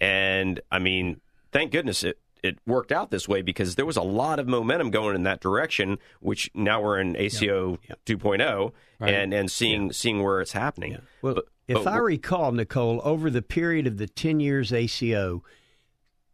And 0.01 0.61
I 0.71 0.79
mean, 0.79 1.21
thank 1.51 1.73
goodness 1.73 2.05
it, 2.05 2.19
it 2.43 2.59
worked 2.67 2.93
out 2.93 3.11
this 3.11 3.29
way 3.29 3.43
because 3.43 3.75
there 3.75 3.85
was 3.85 3.97
a 3.97 4.03
lot 4.03 4.39
of 4.39 4.47
momentum 4.47 4.91
going 4.91 5.15
in 5.17 5.25
that 5.25 5.41
direction, 5.41 5.99
which 6.21 6.51
now 6.55 6.81
we're 6.81 6.99
in 7.01 7.17
ACO 7.17 7.79
2.0 8.07 8.73
Right. 9.01 9.13
and, 9.15 9.35
and 9.35 9.51
seeing 9.51 9.93
seeing 9.93 10.23
where 10.23 10.41
it's 10.41 10.53
happening. 10.53 10.99
Well, 11.21 11.35
But- 11.35 11.45
If 11.69 11.75
But 11.85 11.87
I 11.89 11.97
recall, 11.99 12.53
Nicole, 12.53 13.01
over 13.05 13.29
the 13.31 13.43
period 13.43 13.87
of 13.89 13.97
the 13.99 14.07
10 14.09 14.41
years 14.41 14.73
ACO, 14.73 15.43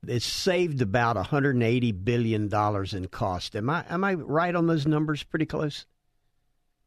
it 0.07 0.23
saved 0.23 0.81
about 0.83 1.17
180 1.17 1.93
billion 1.93 2.49
dollars 2.49 2.93
in 2.95 3.09
cost. 3.09 3.57
Am 3.57 3.69
I 3.71 3.85
am 3.89 4.05
I 4.05 4.15
right 4.15 4.55
on 4.55 4.67
those 4.67 4.87
numbers? 4.87 5.23
Pretty 5.25 5.47
close. 5.47 5.87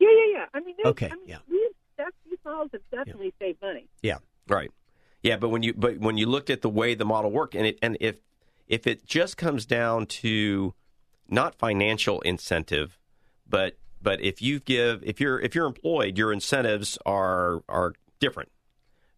Yeah, 0.02 0.10
yeah, 0.10 0.34
yeah. 0.40 0.46
I 0.54 0.60
mean, 0.62 0.76
they, 0.82 0.90
Okay, 0.90 1.06
I 1.12 1.16
mean, 1.16 1.28
yeah. 1.28 1.38
we 1.48 1.70
have 2.00 2.12
these 2.28 2.40
models 2.44 2.72
have 2.74 2.82
definitely 2.92 3.34
saved 3.40 3.62
money. 3.62 3.86
Yeah. 4.02 4.18
Right. 4.48 4.72
Yeah, 5.22 5.38
but 5.38 5.50
when 5.50 5.62
you 5.62 5.74
but 5.74 6.00
when 6.00 6.18
you 6.18 6.26
look 6.26 6.50
at 6.50 6.64
the 6.64 6.70
way 6.70 6.96
the 6.96 7.06
model 7.06 7.30
worked, 7.32 7.54
and 7.54 7.68
it 7.68 7.78
and 7.84 7.96
if 8.02 8.18
if 8.68 8.88
it 8.88 9.06
just 9.06 9.38
comes 9.38 9.68
down 9.68 10.08
to 10.08 10.74
not 11.30 11.54
financial 11.54 12.20
incentive, 12.22 12.98
but 13.48 13.78
but 14.02 14.20
if 14.22 14.42
you 14.42 14.60
give 14.60 15.04
if 15.04 15.22
you're 15.22 15.40
if 15.40 15.54
you're 15.54 15.68
employed, 15.68 16.18
your 16.18 16.34
incentives 16.34 16.98
are 17.06 17.62
are 17.70 17.94
different. 18.20 18.50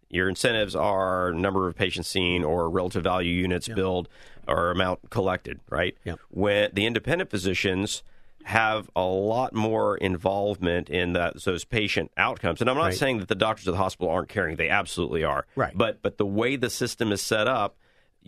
Your 0.10 0.28
incentives 0.30 0.76
are 0.76 1.32
number 1.32 1.68
of 1.70 1.76
patients 1.76 2.10
seen 2.10 2.44
or 2.44 2.70
relative 2.70 3.04
value 3.04 3.34
units 3.34 3.68
billed 3.68 4.10
or 4.48 4.70
amount 4.70 5.10
collected, 5.10 5.62
right? 5.70 5.98
Yep. 6.04 6.20
When 6.30 6.70
the 6.74 6.86
independent 6.86 7.32
physicians 7.32 8.04
have 8.46 8.90
a 8.96 9.04
lot 9.04 9.54
more 9.54 9.98
involvement 9.98 10.90
in 10.90 11.14
that, 11.14 11.42
those 11.44 11.66
patient 11.66 12.12
outcomes. 12.18 12.62
And 12.62 12.70
I'm 12.70 12.76
not 12.78 12.84
Right. 12.86 12.94
saying 12.94 13.20
that 13.20 13.28
the 13.28 13.36
doctors 13.36 13.68
of 13.68 13.74
the 13.74 13.78
hospital 13.78 14.12
aren't 14.12 14.30
caring; 14.30 14.56
they 14.58 14.70
absolutely 14.70 15.24
are. 15.24 15.46
Right. 15.56 15.72
But 15.76 16.02
but 16.02 16.18
the 16.18 16.26
way 16.26 16.56
the 16.56 16.70
system 16.70 17.12
is 17.12 17.22
set 17.22 17.48
up, 17.48 17.78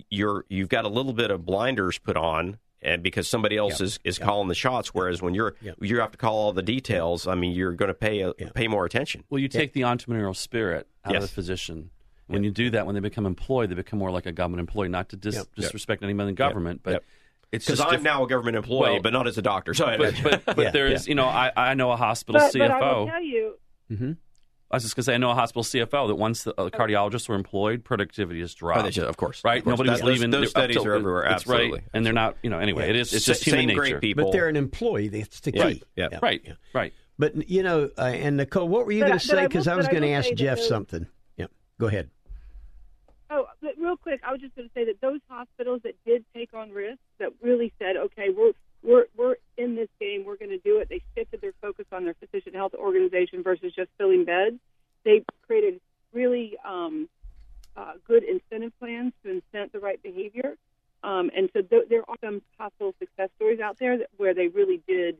you're 0.09 0.45
you've 0.49 0.69
got 0.69 0.85
a 0.85 0.89
little 0.89 1.13
bit 1.13 1.31
of 1.31 1.45
blinders 1.45 1.97
put 1.99 2.17
on. 2.17 2.57
And 2.81 3.01
because 3.01 3.27
somebody 3.27 3.57
else 3.57 3.81
is, 3.81 3.99
is 4.03 4.19
calling 4.19 4.47
the 4.47 4.53
shots, 4.53 4.93
whereas 4.93 5.19
when 5.19 5.33
you're 5.33 5.55
you 5.81 5.99
have 6.01 6.11
to 6.11 6.17
call 6.19 6.35
all 6.35 6.53
the 6.53 6.61
details, 6.61 7.25
I 7.25 7.33
mean, 7.33 7.53
you're 7.53 7.71
going 7.71 7.87
to 7.87 7.95
pay 7.95 8.21
a, 8.21 8.31
pay 8.33 8.67
more 8.67 8.85
attention. 8.85 9.23
Well, 9.31 9.39
you 9.39 9.47
take 9.47 9.73
the 9.73 9.81
entrepreneurial 9.81 10.35
spirit 10.35 10.87
out 11.03 11.13
Yes. 11.13 11.23
of 11.23 11.29
the 11.29 11.33
physician. 11.33 11.89
When 12.27 12.43
you 12.43 12.51
do 12.51 12.69
that, 12.71 12.85
when 12.85 12.93
they 12.93 13.01
become 13.01 13.25
employed, 13.25 13.71
they 13.71 13.75
become 13.75 13.97
more 13.97 14.11
like 14.11 14.27
a 14.27 14.31
government 14.31 14.59
employee. 14.59 14.89
Not 14.89 15.09
to 15.09 15.15
dis- 15.15 15.33
Yep. 15.35 15.47
disrespect 15.55 16.03
anyone 16.03 16.27
in 16.27 16.35
government, 16.35 16.81
but 16.83 16.91
Yep. 16.91 17.03
It's 17.55 17.65
Because 17.65 17.79
I'm 17.81 17.89
diff- 17.91 18.01
now 18.03 18.23
a 18.23 18.27
government 18.27 18.57
employee, 18.57 18.91
Well, 18.93 19.01
but 19.01 19.13
not 19.13 19.27
as 19.27 19.37
a 19.37 19.41
doctor. 19.41 19.73
So 19.73 19.95
But 19.97 20.15
but, 20.23 20.45
but 20.45 20.57
Yeah, 20.57 20.71
there's 20.71 21.07
you 21.07 21.15
know 21.15 21.25
I, 21.25 21.51
I 21.55 21.73
know 21.73 21.91
a 21.91 21.95
hospital 21.97 22.39
But, 22.41 22.53
CFO. 22.53 22.67
but 22.67 22.71
I 22.83 22.93
will 22.97 23.07
tell 23.07 23.21
you, 23.21 23.55
I 24.71 24.75
was 24.77 24.83
just 24.83 24.95
gonna 24.95 25.03
say 25.03 25.13
I 25.13 25.17
know 25.17 25.29
a 25.29 25.35
hospital 25.35 25.63
CFO 25.63 26.07
that 26.07 26.15
once 26.15 26.43
the 26.43 26.59
uh, 26.59 26.69
cardiologists 26.69 27.29
were 27.29 27.35
employed, 27.35 27.83
productivity 27.83 28.39
has 28.41 28.53
dropped. 28.53 28.79
Oh, 28.79 28.89
they 28.89 29.07
of 29.07 29.15
course. 29.15 29.43
right? 29.43 29.59
Of 29.59 29.63
course. 29.63 29.71
Nobody 29.73 29.89
was 29.91 29.99
That- 30.01 30.05
leaving. 30.07 30.31
those 30.31 30.41
they're 30.53 30.63
studies 30.63 30.77
till- 30.77 30.87
are 30.87 30.95
everywhere, 30.95 31.23
It's 31.23 31.33
absolutely. 31.33 31.71
right, 31.79 31.83
and 31.93 32.05
they're 32.05 32.13
not. 32.13 32.37
You 32.43 32.49
know. 32.49 32.59
Anyway, 32.59 32.89
it 32.89 32.95
is. 32.95 33.13
It's 33.13 33.25
Sa- 33.25 33.31
just 33.33 33.43
human 33.45 33.61
same 33.61 33.67
nature. 33.69 33.79
great 33.79 34.01
people. 34.01 34.25
But 34.25 34.31
they're 34.33 34.49
an 34.49 34.55
employee. 34.55 35.07
That's 35.09 35.39
the 35.41 35.51
key. 35.51 35.59
Right. 35.59 35.83
Yeah. 35.95 36.09
Yeah. 36.11 36.19
Right. 36.21 36.41
Yeah. 36.43 36.53
Right. 36.73 36.93
But 37.17 37.49
you 37.49 37.63
know, 37.63 37.89
uh, 37.97 38.01
and 38.01 38.37
Nicole, 38.37 38.67
what 38.67 38.85
were 38.85 38.91
you 38.91 39.01
going 39.01 39.13
to 39.13 39.19
say? 39.19 39.43
Because 39.47 39.67
I 39.67 39.71
but 39.73 39.77
was 39.77 39.87
going 39.87 40.01
to 40.01 40.09
ask 40.09 40.33
Jeff 40.33 40.59
something. 40.59 41.07
Yeah. 41.37 41.45
Go 41.79 41.87
ahead. 41.87 42.09
Oh, 43.35 43.47
but 43.61 43.71
real 43.77 43.97
quick, 43.97 44.21
I 44.25 44.31
was 44.31 44.39
just 44.39 44.55
going 44.55 44.69
to 44.69 44.73
say 44.73 44.85
that 44.85 45.01
those 45.01 45.19
hospitals 45.27 45.81
that 45.83 45.95
did 46.05 46.23
take 46.33 46.53
on 46.53 46.71
risks, 46.71 47.03
that 47.19 47.31
really 47.41 47.73
said, 47.79 47.97
okay, 47.97 48.27
we're 48.29 48.53
we're 48.81 49.05
we're 49.17 49.35
in 49.57 49.75
this 49.75 49.89
game, 49.99 50.23
we're 50.25 50.37
going 50.37 50.51
to 50.51 50.57
do 50.59 50.77
it. 50.79 50.87
They 50.89 51.01
shifted 51.15 51.41
their 51.41 51.51
focus 51.61 51.85
on 51.91 52.05
their 52.05 52.13
physician 52.13 52.53
health 52.53 52.73
organization 52.73 53.43
versus 53.43 53.73
just 53.75 53.89
filling 53.97 54.23
beds. 54.23 54.55
They 55.03 55.25
created 55.45 55.81
really 56.13 56.55
um, 56.63 57.09
uh, 57.75 57.93
good 58.07 58.23
incentive 58.23 58.71
plans 58.79 59.11
to 59.23 59.41
incent 59.41 59.73
the 59.73 59.79
right 59.79 60.01
behavior, 60.01 60.55
um, 61.03 61.29
and 61.35 61.49
so 61.51 61.61
th- 61.61 61.89
there 61.89 62.09
are 62.09 62.15
some 62.23 62.41
hospital 62.57 62.95
success 62.99 63.29
stories 63.35 63.59
out 63.59 63.77
there 63.79 63.97
that, 63.97 64.07
where 64.15 64.33
they 64.33 64.47
really 64.47 64.81
did 64.87 65.17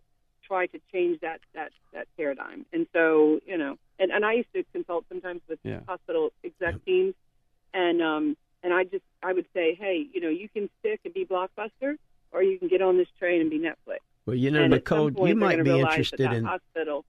try 0.47 0.68
to 0.68 0.80
change 0.93 1.20
that 1.20 1.41
that 1.53 1.72
that 1.91 2.07
paradigm. 2.16 2.66
And 2.72 2.88
so, 2.93 3.41
you 3.45 3.57
know, 3.57 3.76
and, 3.99 4.09
and 4.11 4.24
I 4.24 4.34
used 4.34 4.53
to 4.53 4.63
consult 4.72 5.03
sometimes 5.09 5.41
with 5.49 5.59
Yeah. 5.63 5.82
hospital 5.86 6.32
exec 6.45 6.76
teams 6.86 7.13
and 7.76 8.01
um 8.01 8.38
and 8.63 8.73
I 8.73 8.86
just 8.86 9.03
I 9.21 9.34
would 9.34 9.45
say, 9.53 9.76
hey, 9.76 10.07
you 10.11 10.21
know, 10.21 10.30
you 10.30 10.49
can 10.49 10.69
stick 10.80 11.01
and 11.05 11.13
be 11.13 11.26
blockbuster, 11.26 11.97
or 12.32 12.41
you 12.41 12.57
can 12.57 12.67
get 12.67 12.82
on 12.82 12.97
this 12.97 13.07
train 13.19 13.41
and 13.41 13.49
be 13.51 13.59
Netflix. 13.59 13.99
Well, 14.26 14.36
you 14.36 14.49
know, 14.49 14.63
and 14.63 14.71
Nicole, 14.71 15.11
point, 15.11 15.30
you 15.30 15.36
might 15.36 15.63
be 15.63 15.80
interested 15.80 16.32
in. 16.34 16.45
hospital. 16.45 17.05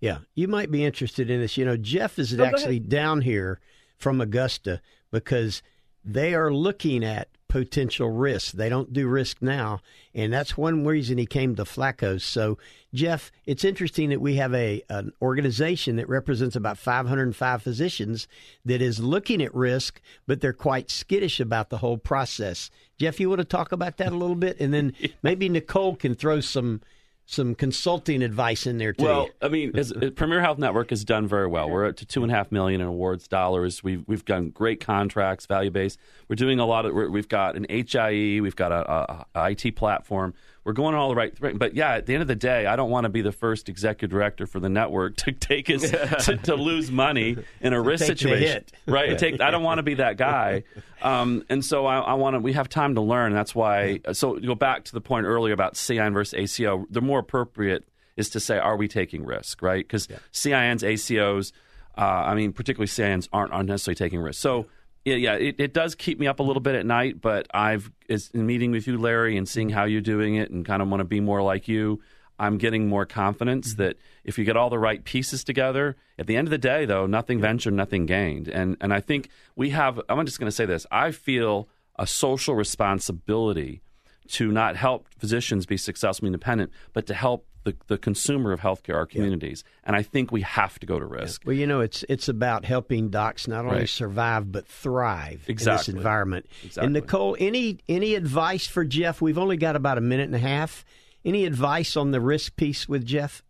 Yeah, 0.00 0.18
you 0.34 0.48
might 0.48 0.70
be 0.70 0.84
interested 0.84 1.30
in 1.30 1.40
this. 1.40 1.56
You 1.56 1.64
know, 1.64 1.76
Jeff 1.76 2.18
is 2.18 2.38
Oh, 2.38 2.44
actually 2.44 2.78
down 2.78 3.22
here 3.22 3.60
from 3.98 4.20
Augusta 4.20 4.80
because 5.10 5.62
they 6.04 6.34
are 6.34 6.52
looking 6.52 7.04
at 7.04 7.28
potential 7.48 8.10
risk. 8.10 8.52
They 8.52 8.68
don't 8.68 8.92
do 8.92 9.08
risk 9.08 9.38
now, 9.40 9.80
and 10.14 10.32
that's 10.32 10.56
one 10.56 10.84
reason 10.84 11.18
he 11.18 11.26
came 11.26 11.54
to 11.56 11.64
Flacos. 11.64 12.22
So, 12.22 12.58
Jeff, 12.92 13.30
it's 13.44 13.64
interesting 13.64 14.10
that 14.10 14.20
we 14.20 14.36
have 14.36 14.54
a 14.54 14.82
an 14.88 15.12
organization 15.22 15.96
that 15.96 16.08
represents 16.08 16.56
about 16.56 16.78
505 16.78 17.62
physicians 17.62 18.28
that 18.64 18.82
is 18.82 19.00
looking 19.00 19.42
at 19.42 19.54
risk, 19.54 20.00
but 20.26 20.40
they're 20.40 20.52
quite 20.52 20.90
skittish 20.90 21.40
about 21.40 21.70
the 21.70 21.78
whole 21.78 21.98
process. 21.98 22.70
Jeff, 22.98 23.20
you 23.20 23.28
want 23.28 23.40
to 23.40 23.44
talk 23.44 23.72
about 23.72 23.98
that 23.98 24.12
a 24.12 24.16
little 24.16 24.36
bit, 24.36 24.58
and 24.60 24.72
then 24.72 24.92
maybe 25.22 25.48
Nicole 25.48 25.96
can 25.96 26.14
throw 26.14 26.40
some 26.40 26.80
some 27.26 27.56
consulting 27.56 28.22
advice 28.22 28.66
in 28.66 28.78
there 28.78 28.92
too. 28.92 29.04
Well, 29.04 29.28
I 29.42 29.48
mean, 29.48 29.76
as, 29.76 29.92
Premier 30.14 30.40
Health 30.40 30.58
Network 30.58 30.90
has 30.90 31.04
done 31.04 31.26
very 31.26 31.48
well. 31.48 31.68
We're 31.68 31.86
up 31.88 31.96
to 31.96 32.06
two 32.06 32.22
and 32.22 32.30
a 32.30 32.34
half 32.34 32.52
million 32.52 32.80
in 32.80 32.86
awards 32.86 33.26
dollars. 33.26 33.82
We've 33.82 34.04
we've 34.06 34.24
done 34.24 34.50
great 34.50 34.80
contracts, 34.80 35.44
value 35.44 35.70
based. 35.70 35.98
We're 36.28 36.36
doing 36.36 36.60
a 36.60 36.66
lot 36.66 36.86
of. 36.86 36.94
We're, 36.94 37.10
we've 37.10 37.28
got 37.28 37.56
an 37.56 37.66
HIE. 37.68 38.40
We've 38.40 38.56
got 38.56 38.70
a, 38.70 38.90
a, 38.90 39.26
a 39.34 39.50
IT 39.50 39.74
platform. 39.76 40.34
We're 40.66 40.72
going 40.72 40.96
all 40.96 41.10
the 41.10 41.14
right. 41.14 41.32
But 41.56 41.76
yeah, 41.76 41.92
at 41.92 42.06
the 42.06 42.14
end 42.14 42.22
of 42.22 42.26
the 42.26 42.34
day, 42.34 42.66
I 42.66 42.74
don't 42.74 42.90
want 42.90 43.04
to 43.04 43.08
be 43.08 43.22
the 43.22 43.30
first 43.30 43.68
executive 43.68 44.10
director 44.10 44.48
for 44.48 44.58
the 44.58 44.68
network 44.68 45.14
to 45.18 45.30
take 45.32 45.70
us 45.70 45.88
to, 46.24 46.36
to 46.38 46.56
lose 46.56 46.90
money 46.90 47.36
in 47.60 47.72
a 47.72 47.80
risk 47.80 48.04
situation. 48.04 48.48
hit. 48.48 48.72
Right. 48.84 49.16
Take. 49.16 49.40
I 49.40 49.52
don't 49.52 49.62
want 49.62 49.78
to 49.78 49.84
be 49.84 49.94
that 49.94 50.16
guy. 50.16 50.64
Um, 51.02 51.44
and 51.50 51.62
so 51.62 51.84
I, 51.84 51.98
I 51.98 52.14
want 52.14 52.34
to. 52.34 52.40
We 52.40 52.54
have 52.54 52.70
time 52.70 52.94
to 52.94 53.02
learn. 53.02 53.34
That's 53.34 53.54
why. 53.54 54.00
So 54.12 54.36
to 54.36 54.46
go 54.46 54.54
back 54.54 54.84
to 54.84 54.92
the 54.92 55.00
point 55.00 55.26
earlier 55.26 55.52
about 55.52 55.76
CIN 55.76 56.14
versus 56.14 56.34
ACO. 56.34 56.86
The 56.90 57.02
more 57.02 57.18
appropriate 57.18 57.86
is 58.16 58.30
to 58.30 58.40
say, 58.40 58.58
are 58.58 58.76
we 58.76 58.88
taking 58.88 59.24
risk? 59.24 59.60
Right. 59.60 59.86
Because 59.86 60.08
CINs, 60.32 60.82
ACOs. 60.82 61.52
Uh, 61.96 62.00
I 62.00 62.34
mean, 62.34 62.54
particularly 62.54 62.88
CINs 62.88 63.28
aren't 63.30 63.52
aren't 63.52 63.68
necessarily 63.68 63.94
taking 63.94 64.20
risks. 64.20 64.40
So 64.40 64.66
yeah, 65.06 65.14
yeah, 65.14 65.34
it, 65.34 65.60
it 65.60 65.72
does 65.72 65.94
keep 65.94 66.18
me 66.18 66.26
up 66.26 66.40
a 66.40 66.42
little 66.42 66.60
bit 66.60 66.74
at 66.74 66.84
night, 66.84 67.20
but 67.20 67.46
I've 67.54 67.92
is 68.08 68.28
in 68.34 68.44
meeting 68.44 68.72
with 68.72 68.88
you, 68.88 68.98
Larry, 68.98 69.36
and 69.36 69.48
seeing 69.48 69.70
how 69.70 69.84
you're 69.84 70.00
doing 70.00 70.34
it, 70.34 70.50
and 70.50 70.66
kind 70.66 70.82
of 70.82 70.88
want 70.88 71.00
to 71.00 71.04
be 71.04 71.20
more 71.20 71.42
like 71.42 71.68
you. 71.68 72.00
I'm 72.40 72.58
getting 72.58 72.88
more 72.88 73.06
confidence 73.06 73.72
mm-hmm. 73.72 73.82
that 73.82 73.98
if 74.24 74.36
you 74.36 74.44
get 74.44 74.56
all 74.56 74.68
the 74.68 74.80
right 74.80 75.02
pieces 75.04 75.44
together, 75.44 75.96
at 76.18 76.26
the 76.26 76.36
end 76.36 76.48
of 76.48 76.50
the 76.50 76.58
day, 76.58 76.86
though, 76.86 77.06
nothing 77.06 77.40
ventured, 77.40 77.72
nothing 77.72 78.04
gained, 78.06 78.48
and 78.48 78.76
and 78.80 78.92
I 78.92 79.00
think 79.00 79.30
we 79.54 79.70
have. 79.70 80.00
I'm 80.08 80.26
just 80.26 80.40
going 80.40 80.50
to 80.50 80.56
say 80.56 80.66
this. 80.66 80.86
I 80.90 81.12
feel 81.12 81.68
a 81.96 82.06
social 82.06 82.56
responsibility 82.56 83.82
to 84.30 84.50
not 84.50 84.74
help 84.74 85.06
physicians 85.16 85.66
be 85.66 85.76
successful 85.76 86.26
and 86.26 86.34
independent, 86.34 86.72
but 86.92 87.06
to 87.06 87.14
help 87.14 87.46
the, 87.66 87.76
the 87.88 87.98
consumer 87.98 88.52
of 88.52 88.60
healthcare, 88.60 88.94
our 88.94 89.06
communities. 89.06 89.64
And 89.82 89.96
I 89.96 90.02
think 90.02 90.30
we 90.30 90.42
have 90.42 90.78
to 90.78 90.86
go 90.86 91.00
to 91.00 91.04
risk. 91.04 91.42
Well, 91.44 91.56
you 91.56 91.66
know, 91.66 91.80
it's 91.80 92.04
it's 92.08 92.28
about 92.28 92.64
helping 92.64 93.10
docs 93.10 93.48
not 93.48 93.64
only 93.66 93.80
Right. 93.80 93.88
survive 93.88 94.52
but 94.52 94.66
thrive 94.68 95.44
in 95.48 95.56
this 95.56 95.88
environment. 95.88 96.46
Exactly. 96.64 96.84
And 96.84 96.92
Nicole, 96.94 97.36
any 97.40 97.80
any 97.88 98.14
advice 98.14 98.66
for 98.68 98.84
Jeff? 98.84 99.20
We've 99.20 99.36
only 99.36 99.56
got 99.56 99.74
about 99.74 99.98
a 99.98 100.00
minute 100.00 100.26
and 100.26 100.34
a 100.36 100.38
half. 100.38 100.84
Any 101.24 101.44
advice 101.44 101.96
on 101.96 102.12
the 102.12 102.20
risk 102.20 102.54
piece 102.54 102.88
with 102.88 103.04
Jeff? 103.04 103.42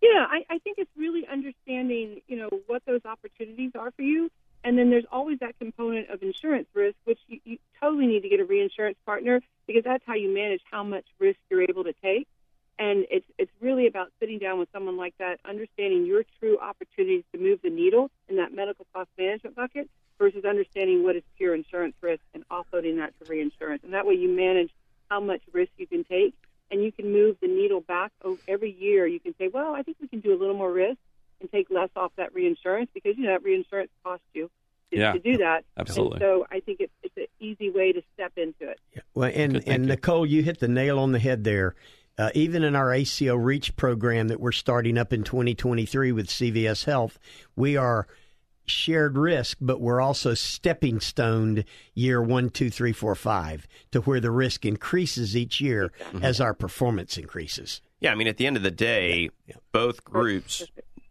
Yeah, 0.00 0.24
I, 0.30 0.44
I 0.48 0.58
think 0.60 0.78
it's 0.78 0.90
really 0.96 1.26
understanding, 1.30 2.22
you 2.26 2.36
know, 2.38 2.48
what 2.68 2.82
those 2.86 3.00
opportunities 3.04 3.72
are 3.78 3.90
for 3.90 4.02
you. 4.02 4.30
And 4.64 4.76
then 4.76 4.90
there's 4.90 5.06
always 5.10 5.38
that 5.38 5.58
component 5.58 6.10
of 6.10 6.22
insurance 6.22 6.68
risk, 6.74 6.96
which 7.04 7.18
you, 7.28 7.40
you 7.44 7.58
totally 7.80 8.06
need 8.06 8.22
to 8.22 8.28
get 8.28 8.40
a 8.40 8.44
reinsurance 8.44 8.98
partner 9.06 9.40
because 9.66 9.84
that's 9.84 10.02
how 10.06 10.14
you 10.14 10.32
manage 10.34 10.60
how 10.70 10.82
much 10.82 11.04
risk 11.18 11.38
you're 11.50 11.62
able 11.62 11.84
to 11.84 11.92
take. 12.02 12.26
And 12.78 13.06
it's 13.10 13.26
it's 13.38 13.50
really 13.60 13.86
about 13.86 14.12
sitting 14.20 14.38
down 14.38 14.58
with 14.58 14.68
someone 14.72 14.96
like 14.96 15.14
that, 15.18 15.40
understanding 15.44 16.06
your 16.06 16.24
true 16.38 16.58
opportunities 16.58 17.24
to 17.32 17.38
move 17.38 17.60
the 17.62 17.70
needle 17.70 18.10
in 18.28 18.36
that 18.36 18.54
medical 18.54 18.86
cost 18.94 19.10
management 19.18 19.56
bucket 19.56 19.90
versus 20.18 20.44
understanding 20.44 21.02
what 21.02 21.16
is 21.16 21.22
pure 21.36 21.54
insurance 21.54 21.94
risk 22.00 22.22
and 22.34 22.44
offloading 22.48 22.96
that 22.96 23.14
to 23.18 23.30
reinsurance. 23.30 23.82
And 23.84 23.94
that 23.94 24.06
way 24.06 24.14
you 24.14 24.28
manage 24.28 24.70
how 25.08 25.20
much 25.20 25.40
risk 25.52 25.72
you 25.76 25.86
can 25.86 26.04
take 26.04 26.34
and 26.70 26.82
you 26.82 26.92
can 26.92 27.12
move 27.12 27.36
the 27.40 27.48
needle 27.48 27.80
back 27.80 28.12
every 28.46 28.72
year. 28.72 29.06
You 29.06 29.20
can 29.20 29.34
say, 29.38 29.48
well, 29.48 29.74
I 29.74 29.82
think 29.82 29.96
we 30.00 30.08
can 30.08 30.20
do 30.20 30.34
a 30.34 30.38
little 30.38 30.56
more 30.56 30.72
risk 30.72 30.98
and 31.40 31.50
take 31.50 31.68
less 31.70 31.90
off 31.96 32.12
that 32.16 32.34
reinsurance 32.34 32.90
because 32.94 33.16
you 33.16 33.24
know 33.24 33.30
that 33.32 33.42
reinsurance 33.42 33.90
costs 34.04 34.24
you 34.34 34.50
to, 34.92 34.98
Yeah, 34.98 35.12
to 35.12 35.18
do 35.18 35.36
that. 35.38 35.64
absolutely. 35.76 36.16
And 36.16 36.22
so 36.22 36.46
I 36.50 36.60
think 36.60 36.80
it's 36.80 36.92
it's 37.02 37.16
an 37.16 37.26
easy 37.40 37.70
way 37.70 37.92
to 37.92 38.02
step 38.14 38.32
into 38.36 38.70
it. 38.70 38.80
Well, 39.14 39.30
and 39.34 39.54
Good, 39.54 39.64
and 39.68 39.84
you. 39.84 39.88
Nicole, 39.90 40.26
you 40.26 40.42
hit 40.42 40.60
the 40.60 40.68
nail 40.68 40.98
on 40.98 41.12
the 41.12 41.18
head 41.18 41.44
there. 41.44 41.74
Uh, 42.16 42.30
even 42.34 42.64
in 42.64 42.74
our 42.74 42.92
ACO 42.92 43.36
Reach 43.36 43.76
program 43.76 44.26
that 44.26 44.40
we're 44.40 44.50
starting 44.50 44.98
up 44.98 45.12
in 45.12 45.22
2023 45.22 46.10
with 46.10 46.26
CVS 46.26 46.84
Health, 46.84 47.16
we 47.54 47.76
are 47.76 48.08
shared 48.66 49.16
risk, 49.16 49.56
but 49.60 49.80
we're 49.80 50.00
also 50.00 50.34
stepping 50.34 50.98
stoned 50.98 51.64
year 51.94 52.20
one, 52.20 52.50
two, 52.50 52.70
three, 52.70 52.92
four, 52.92 53.14
five 53.14 53.68
to 53.92 54.00
where 54.00 54.18
the 54.18 54.32
risk 54.32 54.66
increases 54.66 55.36
each 55.36 55.60
year 55.60 55.92
as 56.20 56.40
our 56.40 56.52
performance 56.54 57.16
increases. 57.16 57.80
Yeah, 58.00 58.10
I 58.12 58.14
mean, 58.16 58.26
at 58.26 58.36
the 58.36 58.46
end 58.48 58.56
of 58.56 58.62
the 58.64 58.70
day, 58.72 59.30
both 59.72 60.02
groups 60.04 60.64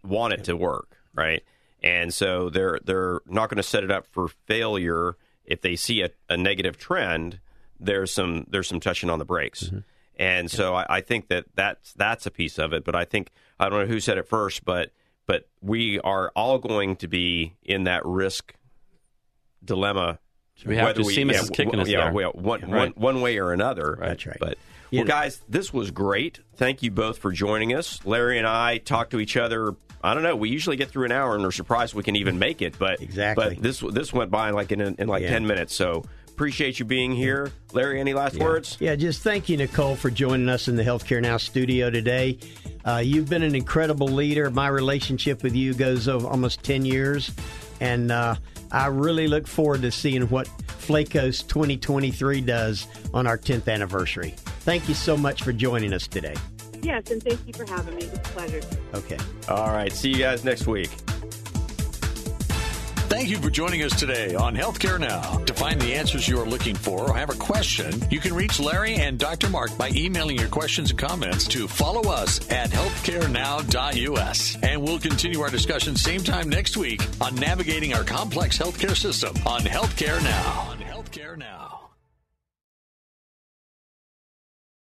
want 0.08 0.34
it 0.34 0.44
to 0.46 0.56
work, 0.56 0.98
right? 1.14 1.44
And 1.84 2.14
so 2.14 2.50
they're 2.50 2.80
they're 2.84 3.22
not 3.28 3.50
going 3.50 3.58
to 3.58 3.64
set 3.64 3.84
it 3.84 3.92
up 3.92 4.08
for 4.08 4.28
failure 4.28 5.16
if 5.46 5.62
they 5.62 5.76
see 5.76 6.02
a, 6.02 6.10
a, 6.30 6.36
negative 6.36 6.78
trend. 6.78 7.40
There's 7.80 8.12
some 8.12 8.46
there's 8.50 8.68
some 8.68 8.80
touching 8.80 9.10
on 9.10 9.20
the 9.20 9.26
brakes, 9.26 9.66
mm-hmm. 9.66 9.80
and 10.18 10.50
so 10.50 10.76
I, 10.76 10.86
I 10.90 11.02
think 11.02 11.28
that 11.28 11.46
that's 11.56 11.94
that's 11.94 12.26
a 12.26 12.32
piece 12.32 12.58
of 12.58 12.74
it. 12.74 12.84
But 12.84 12.96
I 12.96 13.06
think 13.06 13.32
I 13.60 13.70
don't 13.70 13.80
know 13.80 13.86
who 13.86 14.00
said 14.00 14.18
it 14.18 14.28
first, 14.28 14.66
but 14.66 14.92
but 15.28 15.48
we 15.62 16.00
are 16.00 16.32
all 16.36 16.58
going 16.58 16.96
to 16.98 17.08
be 17.08 17.56
in 17.64 17.84
that 17.84 18.04
risk 18.06 18.56
dilemma. 19.64 20.20
we 20.66 20.78
have 20.78 20.96
to. 20.96 21.02
CMS 21.02 21.34
yeah, 21.34 21.42
is 21.42 21.50
kicking 21.52 21.80
us 21.80 21.88
yeah, 21.88 22.06
there. 22.06 22.14
Well, 22.14 22.32
one, 22.32 22.62
right. 22.62 22.72
one, 22.72 23.16
one 23.16 23.22
way 23.22 23.38
or 23.38 23.52
another. 23.52 23.98
Right. 24.00 24.08
That's 24.10 24.26
right. 24.26 24.38
But 24.40 24.58
well, 24.92 25.06
guys, 25.06 25.42
this 25.50 25.74
was 25.74 25.92
great. 25.92 26.40
Thank 26.56 26.84
you 26.84 26.92
both 26.92 27.18
for 27.18 27.32
joining 27.32 27.74
us. 27.74 28.00
Larry 28.06 28.38
and 28.38 28.48
I 28.48 28.78
talk 28.78 29.10
to 29.12 29.20
each 29.20 29.38
other. 29.38 29.76
I 30.04 30.14
don't 30.14 30.24
know. 30.24 30.36
We 30.36 30.50
usually 30.50 30.78
get 30.78 30.90
through 30.90 31.06
an 31.06 31.12
hour, 31.12 31.36
and 31.36 31.44
we're 31.44 31.52
surprised 31.52 31.94
we 31.94 32.04
can 32.04 32.16
even 32.16 32.40
make 32.40 32.62
it. 32.62 32.78
But 32.78 33.02
exactly, 33.02 33.56
but 33.56 33.64
this 33.64 33.80
this 33.80 34.14
went 34.14 34.32
by 34.32 34.50
in 34.50 34.56
like 34.56 34.72
in, 34.72 34.82
in 34.82 35.08
like 35.08 35.24
yeah. 35.24 35.30
ten 35.30 35.46
minutes. 35.46 35.76
So 35.76 36.04
appreciate 36.28 36.80
you 36.80 36.86
being 36.86 37.12
here, 37.12 37.52
Larry. 37.74 38.00
Any 38.00 38.14
last 38.14 38.36
yeah. 38.36 38.44
words? 38.44 38.78
Yeah, 38.80 38.96
just 38.96 39.24
thank 39.24 39.50
you, 39.50 39.58
Nicole, 39.58 39.96
for 39.96 40.10
joining 40.10 40.50
us 40.50 40.68
in 40.68 40.76
the 40.76 40.84
Healthcare 40.84 41.22
Now 41.22 41.38
studio 41.38 41.90
today. 41.90 42.38
Uh, 42.86 43.02
you've 43.04 43.30
been 43.30 43.44
an 43.44 43.56
incredible 43.56 44.08
leader. 44.08 44.50
My 44.52 44.68
relationship 44.68 45.44
with 45.44 45.56
you 45.56 45.74
goes 45.74 46.08
over 46.08 46.28
almost 46.28 46.64
ten 46.64 46.86
years, 46.86 47.32
and 47.82 48.12
uh, 48.12 48.36
I 48.72 48.88
really 48.88 49.28
look 49.28 49.48
forward 49.48 49.82
to 49.82 49.92
seeing 49.92 50.24
what 50.30 50.48
Flacos 50.88 51.46
2023 51.48 52.42
does 52.42 52.88
on 53.14 53.28
our 53.28 53.38
10th 53.38 53.72
anniversary. 53.72 54.36
Thank 54.68 54.90
you 54.90 54.96
so 54.96 55.16
much 55.16 55.44
for 55.44 55.54
joining 55.54 55.94
us 55.94 56.10
today. 56.10 56.36
Yes, 56.82 57.10
and 57.10 57.24
thank 57.24 57.40
you 57.48 57.54
for 57.54 57.66
having 57.72 57.96
me. 57.96 58.04
It's 58.04 58.18
a 58.18 58.22
pleasure. 58.34 58.60
Okay. 58.94 59.18
All 59.48 59.72
right. 59.72 59.94
See 59.94 60.10
you 60.10 60.18
guys 60.18 60.44
next 60.44 60.68
week. 60.68 60.90
Thank 63.08 63.30
you 63.30 63.38
for 63.38 63.50
joining 63.50 63.84
us 63.84 63.98
today 63.98 64.36
on 64.36 64.58
Healthcare 64.58 65.00
Now. 65.00 65.38
To 65.46 65.54
find 65.54 65.80
the 65.80 65.94
answers 65.94 66.28
you 66.28 66.38
are 66.42 66.46
looking 66.46 66.76
for 66.76 67.10
or 67.10 67.16
have 67.16 67.30
a 67.30 67.36
question, 67.36 67.94
you 68.12 68.20
can 68.20 68.34
reach 68.34 68.60
Larry 68.60 68.96
and 68.96 69.18
Dr. 69.18 69.50
Mark 69.50 69.78
by 69.78 69.90
emailing 69.92 70.38
your 70.38 70.50
questions 70.50 70.90
and 70.90 71.00
comments 71.00 71.48
to 71.48 71.70
follow 71.70 72.12
us 72.12 72.52
at 72.52 72.70
healthcarenow.us. 72.70 74.58
And 74.64 74.82
we'll 74.82 75.00
continue 75.00 75.40
our 75.40 75.50
discussion 75.50 75.96
same 75.96 76.26
time 76.26 76.50
next 76.50 76.76
week 76.76 77.02
on 77.22 77.36
navigating 77.36 77.94
our 77.94 78.04
complex 78.04 78.58
healthcare 78.58 78.98
system 78.98 79.34
on 79.46 79.62
Healthcare 79.62 80.22
Now. 80.22 80.68
On 80.72 80.80
Healthcare 80.80 81.38
Now. 81.38 81.57